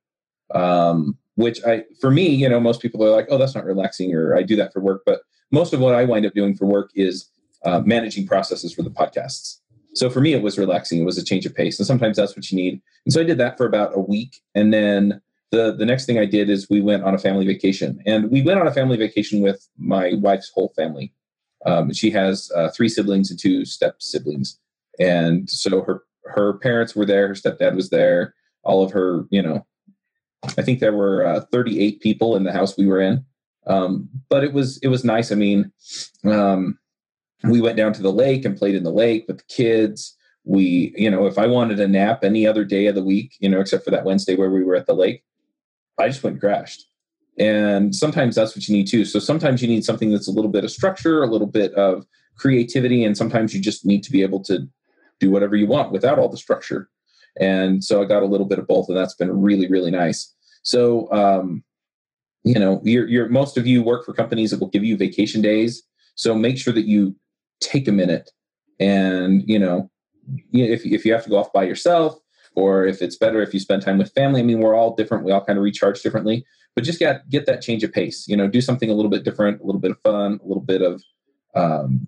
Um, 0.55 1.17
which 1.37 1.65
I, 1.65 1.85
for 2.01 2.11
me, 2.11 2.29
you 2.29 2.49
know, 2.49 2.61
most 2.61 2.83
people 2.83 3.03
are 3.05 3.11
like, 3.11 3.27
"Oh, 3.31 3.39
that's 3.39 3.55
not 3.55 3.65
relaxing," 3.65 4.15
or 4.15 4.37
"I 4.37 4.43
do 4.43 4.57
that 4.57 4.73
for 4.73 4.81
work." 4.81 5.03
But 5.07 5.23
most 5.51 5.73
of 5.73 5.81
what 5.81 5.95
I 5.95 6.05
wind 6.05 6.27
up 6.27 6.35
doing 6.35 6.55
for 6.55 6.67
work 6.67 6.91
is 6.95 7.29
uh, 7.65 7.81
managing 7.85 8.27
processes 8.27 8.73
for 8.73 8.83
the 8.83 8.91
podcasts. 8.91 9.59
So 9.95 10.09
for 10.09 10.21
me, 10.21 10.33
it 10.33 10.43
was 10.43 10.59
relaxing. 10.59 11.01
It 11.01 11.05
was 11.05 11.19
a 11.19 11.25
change 11.25 11.45
of 11.45 11.55
pace, 11.55 11.79
and 11.79 11.87
sometimes 11.87 12.17
that's 12.17 12.35
what 12.35 12.51
you 12.51 12.57
need. 12.57 12.81
And 13.05 13.13
so 13.13 13.21
I 13.21 13.25
did 13.25 13.39
that 13.39 13.59
for 13.59 13.67
about 13.67 13.95
a 13.95 14.01
week, 14.01 14.41
and 14.55 14.73
then 14.73 15.21
the 15.51 15.75
the 15.77 15.87
next 15.87 16.07
thing 16.07 16.19
I 16.19 16.25
did 16.25 16.49
is 16.49 16.71
we 16.71 16.81
went 16.81 17.05
on 17.05 17.15
a 17.15 17.19
family 17.19 17.47
vacation, 17.47 18.03
and 18.07 18.31
we 18.31 18.43
went 18.43 18.59
on 18.59 18.67
a 18.67 18.73
family 18.73 18.97
vacation 18.97 19.41
with 19.41 19.69
my 19.79 20.15
wife's 20.15 20.51
whole 20.55 20.73
family. 20.77 21.13
Um, 21.67 21.93
she 21.93 22.11
has 22.11 22.51
uh, 22.57 22.71
three 22.71 22.89
siblings 22.89 23.31
and 23.31 23.39
two 23.39 23.65
step 23.65 23.97
siblings, 24.01 24.59
and 24.99 25.49
so 25.51 25.83
her 25.83 26.03
her 26.25 26.55
parents 26.55 26.97
were 26.97 27.05
there, 27.05 27.29
her 27.29 27.35
stepdad 27.35 27.75
was 27.75 27.91
there, 27.91 28.35
all 28.63 28.83
of 28.83 28.93
her, 28.93 29.25
you 29.31 29.43
know, 29.43 29.67
I 30.59 30.63
think 30.63 30.81
there 30.81 30.93
were 30.93 31.27
uh, 31.27 31.41
38 31.53 32.01
people 32.01 32.37
in 32.37 32.45
the 32.45 32.53
house 32.53 32.77
we 32.77 32.87
were 32.87 33.01
in, 33.01 33.25
um, 33.67 34.09
but 34.29 34.43
it 34.43 34.53
was 34.53 34.79
it 34.79 34.89
was 34.89 35.05
nice. 35.05 35.31
I 35.31 35.37
mean, 35.37 35.71
um, 36.25 36.79
we 37.45 37.61
went 37.61 37.77
down 37.77 37.93
to 37.95 38.03
the 38.03 38.13
lake 38.13 38.45
and 38.45 38.57
played 38.57 38.75
in 38.75 38.85
the 38.85 38.91
lake 38.91 39.25
with 39.29 39.39
the 39.39 39.45
kids. 39.45 40.17
We, 40.45 40.93
you 40.97 41.11
know, 41.11 41.27
if 41.27 41.39
I 41.39 41.47
wanted 41.47 41.81
a 41.81 41.89
nap 41.89 42.25
any 42.25 42.47
other 42.47 42.65
day 42.65 42.87
of 42.87 42.95
the 42.95 43.05
week, 43.05 43.35
you 43.39 43.49
know, 43.49 43.61
except 43.61 43.85
for 43.85 43.91
that 43.91 44.05
Wednesday 44.05 44.37
where 44.37 44.51
we 44.51 44.65
were 44.65 44.75
at 44.75 44.87
the 44.87 44.95
lake, 44.95 45.25
I 45.99 46.09
just 46.09 46.23
went 46.23 46.35
and 46.35 46.41
crashed. 46.41 46.87
And 47.39 47.95
sometimes 47.95 48.35
that's 48.35 48.55
what 48.55 48.69
you 48.69 48.77
need 48.77 48.89
too. 48.89 49.05
So 49.05 49.19
sometimes 49.19 49.63
you 49.63 49.69
need 49.69 49.85
something 49.85 50.11
that's 50.11 50.29
a 50.29 50.33
little 50.33 50.51
bit 50.51 50.65
of 50.65 50.71
structure, 50.71 51.23
a 51.23 51.27
little 51.27 51.47
bit 51.47 51.73
of 51.75 52.07
creativity, 52.37 53.05
and 53.05 53.17
sometimes 53.17 53.55
you 53.55 53.61
just 53.61 53.87
need 53.87 54.03
to 54.03 54.13
be 54.13 54.23
able 54.23 54.43
to 54.45 54.69
do 55.21 55.31
whatever 55.31 55.57
you 55.57 55.67
want 55.67 55.93
without 55.93 56.19
all 56.19 56.29
the 56.29 56.37
structure. 56.37 56.91
And 57.41 57.83
so 57.83 58.03
I 58.03 58.05
got 58.05 58.23
a 58.23 58.27
little 58.27 58.47
bit 58.47 58.59
of 58.59 58.67
both, 58.67 58.89
and 58.89 58.97
that's 58.97 59.15
been 59.15 59.41
really, 59.41 59.69
really 59.69 59.91
nice. 59.91 60.35
So, 60.63 61.11
um, 61.13 61.65
you 62.45 62.59
know, 62.59 62.81
you're, 62.85 63.09
you're 63.09 63.29
most 63.29 63.57
of 63.57 63.67
you 63.67 63.83
work 63.83 64.05
for 64.05 64.13
companies 64.13 64.51
that 64.51 64.61
will 64.61 64.69
give 64.69 64.85
you 64.85 64.97
vacation 64.97 65.41
days. 65.41 65.83
So 66.15 66.35
make 66.35 66.59
sure 66.59 66.75
that 66.75 66.87
you 66.87 67.17
take 67.63 67.89
a 67.89 67.93
minute 67.93 68.31
and 68.81 69.43
you 69.47 69.59
know 69.59 69.91
if, 70.53 70.85
if 70.85 71.05
you 71.05 71.13
have 71.13 71.25
to 71.25 71.31
go 71.31 71.39
off 71.39 71.53
by 71.53 71.65
yourself 71.65 72.19
or 72.55 72.87
if 72.87 73.01
it's 73.01 73.17
better 73.17 73.41
if 73.41 73.55
you 73.55 73.61
spend 73.61 73.83
time 73.83 73.99
with 73.99 74.13
family. 74.13 74.41
I 74.41 74.45
mean 74.45 74.61
we're 74.61 74.75
all 74.75 74.95
different. 74.95 75.25
We 75.25 75.33
all 75.33 75.45
kind 75.45 75.59
of 75.59 75.63
recharge 75.63 76.03
differently 76.03 76.45
but 76.75 76.85
just 76.85 76.99
get 76.99 77.29
get 77.29 77.47
that 77.47 77.63
change 77.63 77.85
of 77.85 77.93
pace 77.93 78.27
you 78.27 78.37
know 78.37 78.49
do 78.49 78.61
something 78.61 78.91
a 78.91 78.95
little 78.95 79.11
bit 79.11 79.25
different 79.25 79.61
a 79.61 79.65
little 79.65 79.81
bit 79.81 79.91
of 79.91 80.01
fun 80.01 80.41
a 80.43 80.47
little 80.47 80.63
bit 80.63 80.83
of 80.83 81.03
um, 81.55 82.07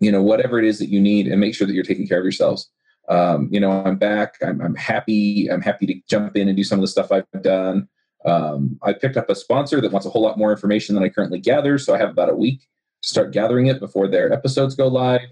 you 0.00 0.10
know 0.10 0.22
whatever 0.22 0.58
it 0.58 0.64
is 0.64 0.78
that 0.78 0.88
you 0.88 1.00
need 1.00 1.28
and 1.28 1.40
make 1.40 1.54
sure 1.54 1.66
that 1.66 1.74
you're 1.74 1.84
taking 1.84 2.06
care 2.06 2.18
of 2.18 2.24
yourselves. 2.24 2.70
Um, 3.08 3.48
you 3.50 3.60
know 3.60 3.70
i'm 3.70 3.96
back. 3.96 4.34
I'm, 4.42 4.60
I'm 4.60 4.74
happy. 4.74 5.48
I'm 5.50 5.60
happy 5.60 5.86
to 5.86 5.94
jump 6.08 6.36
in 6.36 6.48
and 6.48 6.56
do 6.56 6.64
some 6.64 6.78
of 6.78 6.82
the 6.82 6.88
stuff 6.88 7.12
i've 7.12 7.26
done. 7.42 7.88
Um, 8.24 8.78
i 8.82 8.92
picked 8.92 9.16
up 9.16 9.28
a 9.30 9.34
sponsor 9.34 9.80
that 9.80 9.90
wants 9.90 10.06
a 10.06 10.10
whole 10.10 10.22
lot 10.22 10.38
more 10.38 10.52
information 10.52 10.94
than 10.94 11.02
i 11.02 11.08
currently 11.08 11.40
gather 11.40 11.76
so 11.76 11.92
i 11.92 11.98
have 11.98 12.10
about 12.10 12.30
a 12.30 12.36
week 12.36 12.68
start 13.02 13.32
gathering 13.32 13.66
it 13.66 13.80
before 13.80 14.08
their 14.08 14.32
episodes 14.32 14.74
go 14.74 14.88
live. 14.88 15.28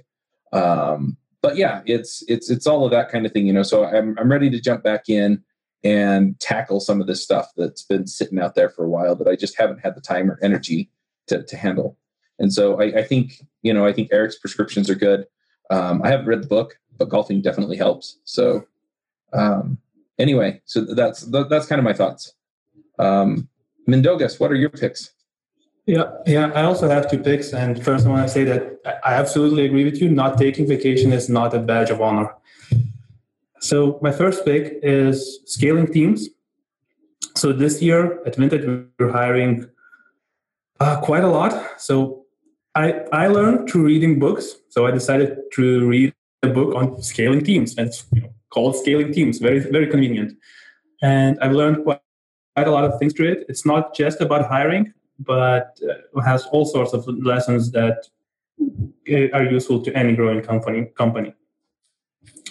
Um, 0.53 1.16
but 1.43 1.57
yeah, 1.57 1.83
it's 1.87 2.23
it's 2.29 2.51
it's 2.51 2.66
all 2.66 2.85
of 2.85 2.91
that 2.91 3.09
kind 3.09 3.25
of 3.25 3.33
thing, 3.33 3.47
you 3.47 3.53
know. 3.53 3.62
So 3.62 3.85
I'm 3.85 4.16
I'm 4.18 4.31
ready 4.31 4.51
to 4.51 4.61
jump 4.61 4.83
back 4.83 5.09
in 5.09 5.43
and 5.83 6.39
tackle 6.39 6.81
some 6.81 7.01
of 7.01 7.07
this 7.07 7.23
stuff 7.23 7.47
that's 7.57 7.83
been 7.83 8.07
sitting 8.07 8.39
out 8.39 8.55
there 8.55 8.68
for 8.68 8.85
a 8.85 8.89
while 8.91 9.16
that 9.16 9.29
I 9.29 9.37
just 9.37 9.59
haven't 9.59 9.81
had 9.81 9.95
the 9.95 10.01
time 10.03 10.31
or 10.31 10.39
energy 10.43 10.91
to 11.29 11.43
to 11.43 11.57
handle. 11.57 11.97
And 12.39 12.53
so 12.53 12.81
I, 12.81 13.01
I 13.01 13.03
think 13.05 13.43
you 13.62 13.73
know 13.73 13.87
I 13.87 13.93
think 13.93 14.11
Eric's 14.12 14.39
prescriptions 14.39 14.91
are 14.91 14.95
good. 14.95 15.27
Um, 15.71 16.03
I 16.03 16.09
haven't 16.09 16.27
read 16.27 16.43
the 16.43 16.49
book, 16.49 16.79
but 16.99 17.09
golfing 17.09 17.41
definitely 17.41 17.77
helps. 17.77 18.18
So 18.25 18.66
um, 19.33 19.79
anyway, 20.18 20.61
so 20.66 20.85
that's 20.95 21.23
that's 21.23 21.66
kind 21.66 21.79
of 21.79 21.85
my 21.85 21.95
thoughts. 21.95 22.35
Um, 22.99 23.49
Mindaugas, 23.89 24.39
what 24.39 24.51
are 24.51 24.57
your 24.57 24.71
picks? 24.71 25.12
Yeah, 25.91 26.09
yeah. 26.24 26.53
I 26.55 26.62
also 26.62 26.88
have 26.88 27.11
two 27.11 27.18
picks, 27.18 27.53
and 27.53 27.84
first 27.84 28.07
I 28.07 28.11
want 28.11 28.24
to 28.24 28.32
say 28.32 28.45
that 28.45 28.78
I 29.05 29.14
absolutely 29.14 29.64
agree 29.64 29.84
with 29.84 30.01
you. 30.01 30.09
Not 30.09 30.38
taking 30.38 30.68
vacation 30.68 31.12
is 31.12 31.28
not 31.28 31.53
a 31.53 31.59
badge 31.59 31.91
of 31.91 32.01
honor. 32.01 32.32
So 33.59 33.99
my 34.01 34.12
first 34.12 34.45
pick 34.45 34.78
is 34.84 35.41
scaling 35.47 35.93
teams. 35.93 36.28
So 37.34 37.53
this 37.53 37.82
year 37.82 38.22
at 38.24 38.36
Vinted, 38.36 38.86
we're 39.01 39.11
hiring 39.11 39.66
uh, 40.78 41.01
quite 41.01 41.24
a 41.24 41.32
lot. 41.38 41.53
So 41.80 42.24
I 42.76 42.86
I 43.12 43.26
learned 43.26 43.68
through 43.68 43.86
reading 43.86 44.20
books. 44.20 44.55
So 44.68 44.86
I 44.86 44.93
decided 44.93 45.38
to 45.55 45.88
read 45.88 46.14
a 46.45 46.51
book 46.51 46.72
on 46.76 47.03
scaling 47.03 47.43
teams, 47.43 47.76
and 47.76 47.88
it's 47.88 48.07
called 48.51 48.76
Scaling 48.76 49.12
Teams. 49.12 49.41
Very 49.41 49.59
very 49.59 49.88
convenient, 49.88 50.38
and 51.03 51.36
I've 51.43 51.57
learned 51.61 51.82
quite, 51.82 52.01
quite 52.55 52.68
a 52.68 52.70
lot 52.70 52.84
of 52.84 52.97
things 53.01 53.12
through 53.12 53.32
it. 53.32 53.47
It's 53.49 53.66
not 53.66 53.93
just 53.93 54.20
about 54.20 54.47
hiring 54.47 54.95
but 55.21 55.79
uh, 55.89 56.21
has 56.21 56.47
all 56.47 56.64
sorts 56.64 56.93
of 56.93 57.07
lessons 57.07 57.71
that 57.73 58.07
uh, 58.61 59.37
are 59.37 59.45
useful 59.45 59.81
to 59.83 59.93
any 59.97 60.14
growing 60.14 60.43
company. 60.43 60.87
Company, 60.97 61.35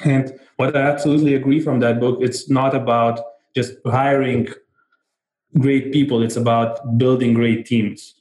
and 0.03 0.39
what 0.57 0.75
I 0.75 0.81
absolutely 0.81 1.35
agree 1.35 1.59
from 1.59 1.79
that 1.81 1.99
book, 1.99 2.19
it's 2.21 2.49
not 2.49 2.75
about 2.75 3.19
just 3.55 3.73
hiring 3.85 4.47
great 5.57 5.91
people; 5.91 6.21
it's 6.21 6.35
about 6.35 6.97
building 6.97 7.33
great 7.33 7.65
teams. 7.65 8.15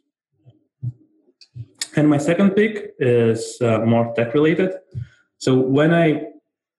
And 1.97 2.09
my 2.09 2.19
second 2.19 2.51
pick 2.51 2.95
is 3.01 3.59
uh, 3.61 3.79
more 3.79 4.13
tech 4.15 4.35
related. 4.35 4.73
So 5.39 5.55
when 5.59 5.93
I 5.93 6.29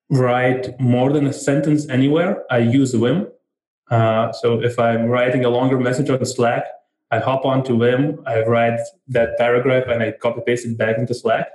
write 0.09 0.79
more 0.79 1.11
than 1.11 1.27
a 1.27 1.33
sentence 1.33 1.89
anywhere, 1.89 2.43
I 2.49 2.59
use 2.59 2.93
Vim. 2.93 3.27
Uh, 3.91 4.31
so 4.31 4.61
if 4.61 4.79
I'm 4.79 5.05
writing 5.07 5.45
a 5.45 5.49
longer 5.49 5.79
message 5.79 6.09
on 6.09 6.23
Slack, 6.25 6.63
I 7.11 7.19
hop 7.19 7.45
onto 7.45 7.77
Vim, 7.77 8.21
I 8.25 8.41
write 8.43 8.79
that 9.07 9.37
paragraph, 9.37 9.85
and 9.87 10.03
I 10.03 10.11
copy 10.11 10.41
paste 10.45 10.65
it 10.65 10.77
back 10.77 10.97
into 10.97 11.13
Slack. 11.13 11.47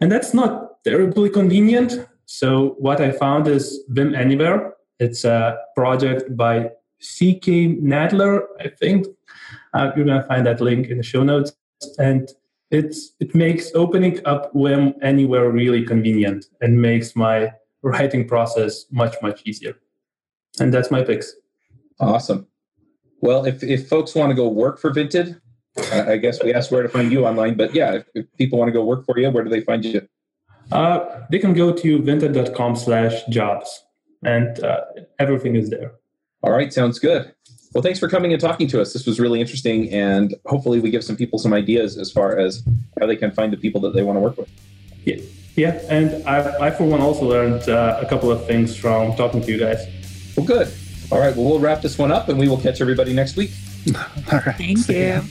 And 0.00 0.10
that's 0.10 0.34
not 0.34 0.82
terribly 0.84 1.30
convenient. 1.30 2.06
So 2.26 2.76
what 2.78 3.00
I 3.00 3.12
found 3.12 3.46
is 3.46 3.84
Vim 3.88 4.14
Anywhere. 4.14 4.74
It's 4.98 5.24
a 5.24 5.58
project 5.74 6.36
by 6.36 6.70
CK 7.00 7.76
Nadler, 7.82 8.42
I 8.60 8.68
think. 8.68 9.06
Uh, 9.74 9.92
you're 9.94 10.06
going 10.06 10.20
to 10.20 10.26
find 10.26 10.46
that 10.46 10.60
link 10.60 10.88
in 10.88 10.98
the 10.98 11.02
show 11.02 11.22
notes. 11.22 11.52
And 11.98 12.30
it's 12.70 13.12
it 13.20 13.34
makes 13.34 13.70
opening 13.74 14.20
up 14.24 14.50
Vim 14.54 14.94
Anywhere 15.02 15.50
really 15.50 15.84
convenient 15.84 16.46
and 16.60 16.80
makes 16.80 17.14
my 17.14 17.52
writing 17.82 18.26
process 18.26 18.86
much, 18.90 19.14
much 19.20 19.42
easier. 19.44 19.74
And 20.58 20.72
that's 20.72 20.90
my 20.90 21.02
picks. 21.02 21.34
Awesome. 22.00 22.46
Well, 23.24 23.46
if, 23.46 23.62
if 23.62 23.88
folks 23.88 24.14
want 24.14 24.28
to 24.32 24.34
go 24.34 24.46
work 24.48 24.78
for 24.78 24.90
Vinted, 24.90 25.40
I 25.90 26.18
guess 26.18 26.42
we 26.44 26.52
asked 26.52 26.70
where 26.70 26.82
to 26.82 26.90
find 26.90 27.10
you 27.10 27.24
online, 27.24 27.56
but 27.56 27.74
yeah, 27.74 27.94
if, 27.94 28.04
if 28.14 28.26
people 28.36 28.58
want 28.58 28.68
to 28.68 28.72
go 28.72 28.84
work 28.84 29.06
for 29.06 29.18
you, 29.18 29.30
where 29.30 29.42
do 29.42 29.48
they 29.48 29.62
find 29.62 29.82
you? 29.82 30.06
Uh, 30.70 31.22
they 31.30 31.38
can 31.38 31.54
go 31.54 31.72
to 31.72 31.98
vinted.com 32.00 32.76
slash 32.76 33.24
jobs 33.30 33.82
and 34.24 34.62
uh, 34.62 34.82
everything 35.18 35.56
is 35.56 35.70
there. 35.70 35.92
All 36.42 36.52
right, 36.52 36.70
sounds 36.70 36.98
good. 36.98 37.34
Well, 37.72 37.80
thanks 37.80 37.98
for 37.98 38.10
coming 38.10 38.34
and 38.34 38.40
talking 38.42 38.68
to 38.68 38.80
us. 38.82 38.92
This 38.92 39.06
was 39.06 39.18
really 39.18 39.40
interesting, 39.40 39.90
and 39.90 40.34
hopefully, 40.44 40.78
we 40.78 40.90
give 40.90 41.02
some 41.02 41.16
people 41.16 41.38
some 41.38 41.54
ideas 41.54 41.96
as 41.96 42.12
far 42.12 42.38
as 42.38 42.62
how 43.00 43.06
they 43.06 43.16
can 43.16 43.30
find 43.30 43.52
the 43.52 43.56
people 43.56 43.80
that 43.80 43.94
they 43.94 44.02
want 44.02 44.16
to 44.16 44.20
work 44.20 44.36
with. 44.36 44.50
Yeah, 45.04 45.16
yeah, 45.56 45.80
and 45.88 46.22
I, 46.28 46.66
I 46.66 46.70
for 46.70 46.84
one, 46.84 47.00
also 47.00 47.24
learned 47.24 47.68
uh, 47.70 47.98
a 48.00 48.06
couple 48.06 48.30
of 48.30 48.46
things 48.46 48.76
from 48.76 49.16
talking 49.16 49.40
to 49.40 49.50
you 49.50 49.58
guys. 49.58 49.86
Well, 50.36 50.46
good. 50.46 50.72
All 51.14 51.20
right, 51.20 51.34
well, 51.36 51.46
we'll 51.46 51.60
wrap 51.60 51.80
this 51.80 51.96
one 51.96 52.10
up, 52.10 52.28
and 52.28 52.36
we 52.36 52.48
will 52.48 52.58
catch 52.58 52.80
everybody 52.80 53.12
next 53.12 53.36
week. 53.36 53.52
All 54.32 54.40
right. 54.44 54.56
Thank 54.56 54.88
you. 54.88 55.22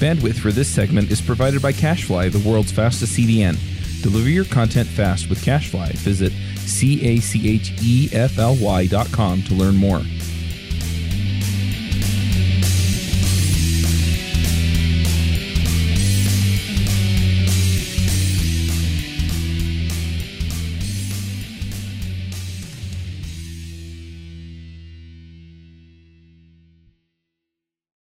Bandwidth 0.00 0.40
for 0.40 0.50
this 0.50 0.68
segment 0.68 1.12
is 1.12 1.20
provided 1.20 1.62
by 1.62 1.72
CacheFly, 1.72 2.32
the 2.32 2.50
world's 2.50 2.72
fastest 2.72 3.16
CDN. 3.16 3.56
Deliver 4.02 4.28
your 4.28 4.44
content 4.44 4.88
fast 4.88 5.30
with 5.30 5.38
CacheFly. 5.44 5.92
Visit 5.98 6.32
C 6.58 7.00
A 7.06 7.20
C 7.20 7.48
H 7.48 7.74
E 7.80 8.08
F 8.12 8.36
L 8.36 8.56
Y 8.60 8.88
dot 8.88 9.06
com 9.12 9.40
to 9.42 9.54
learn 9.54 9.76
more. 9.76 10.00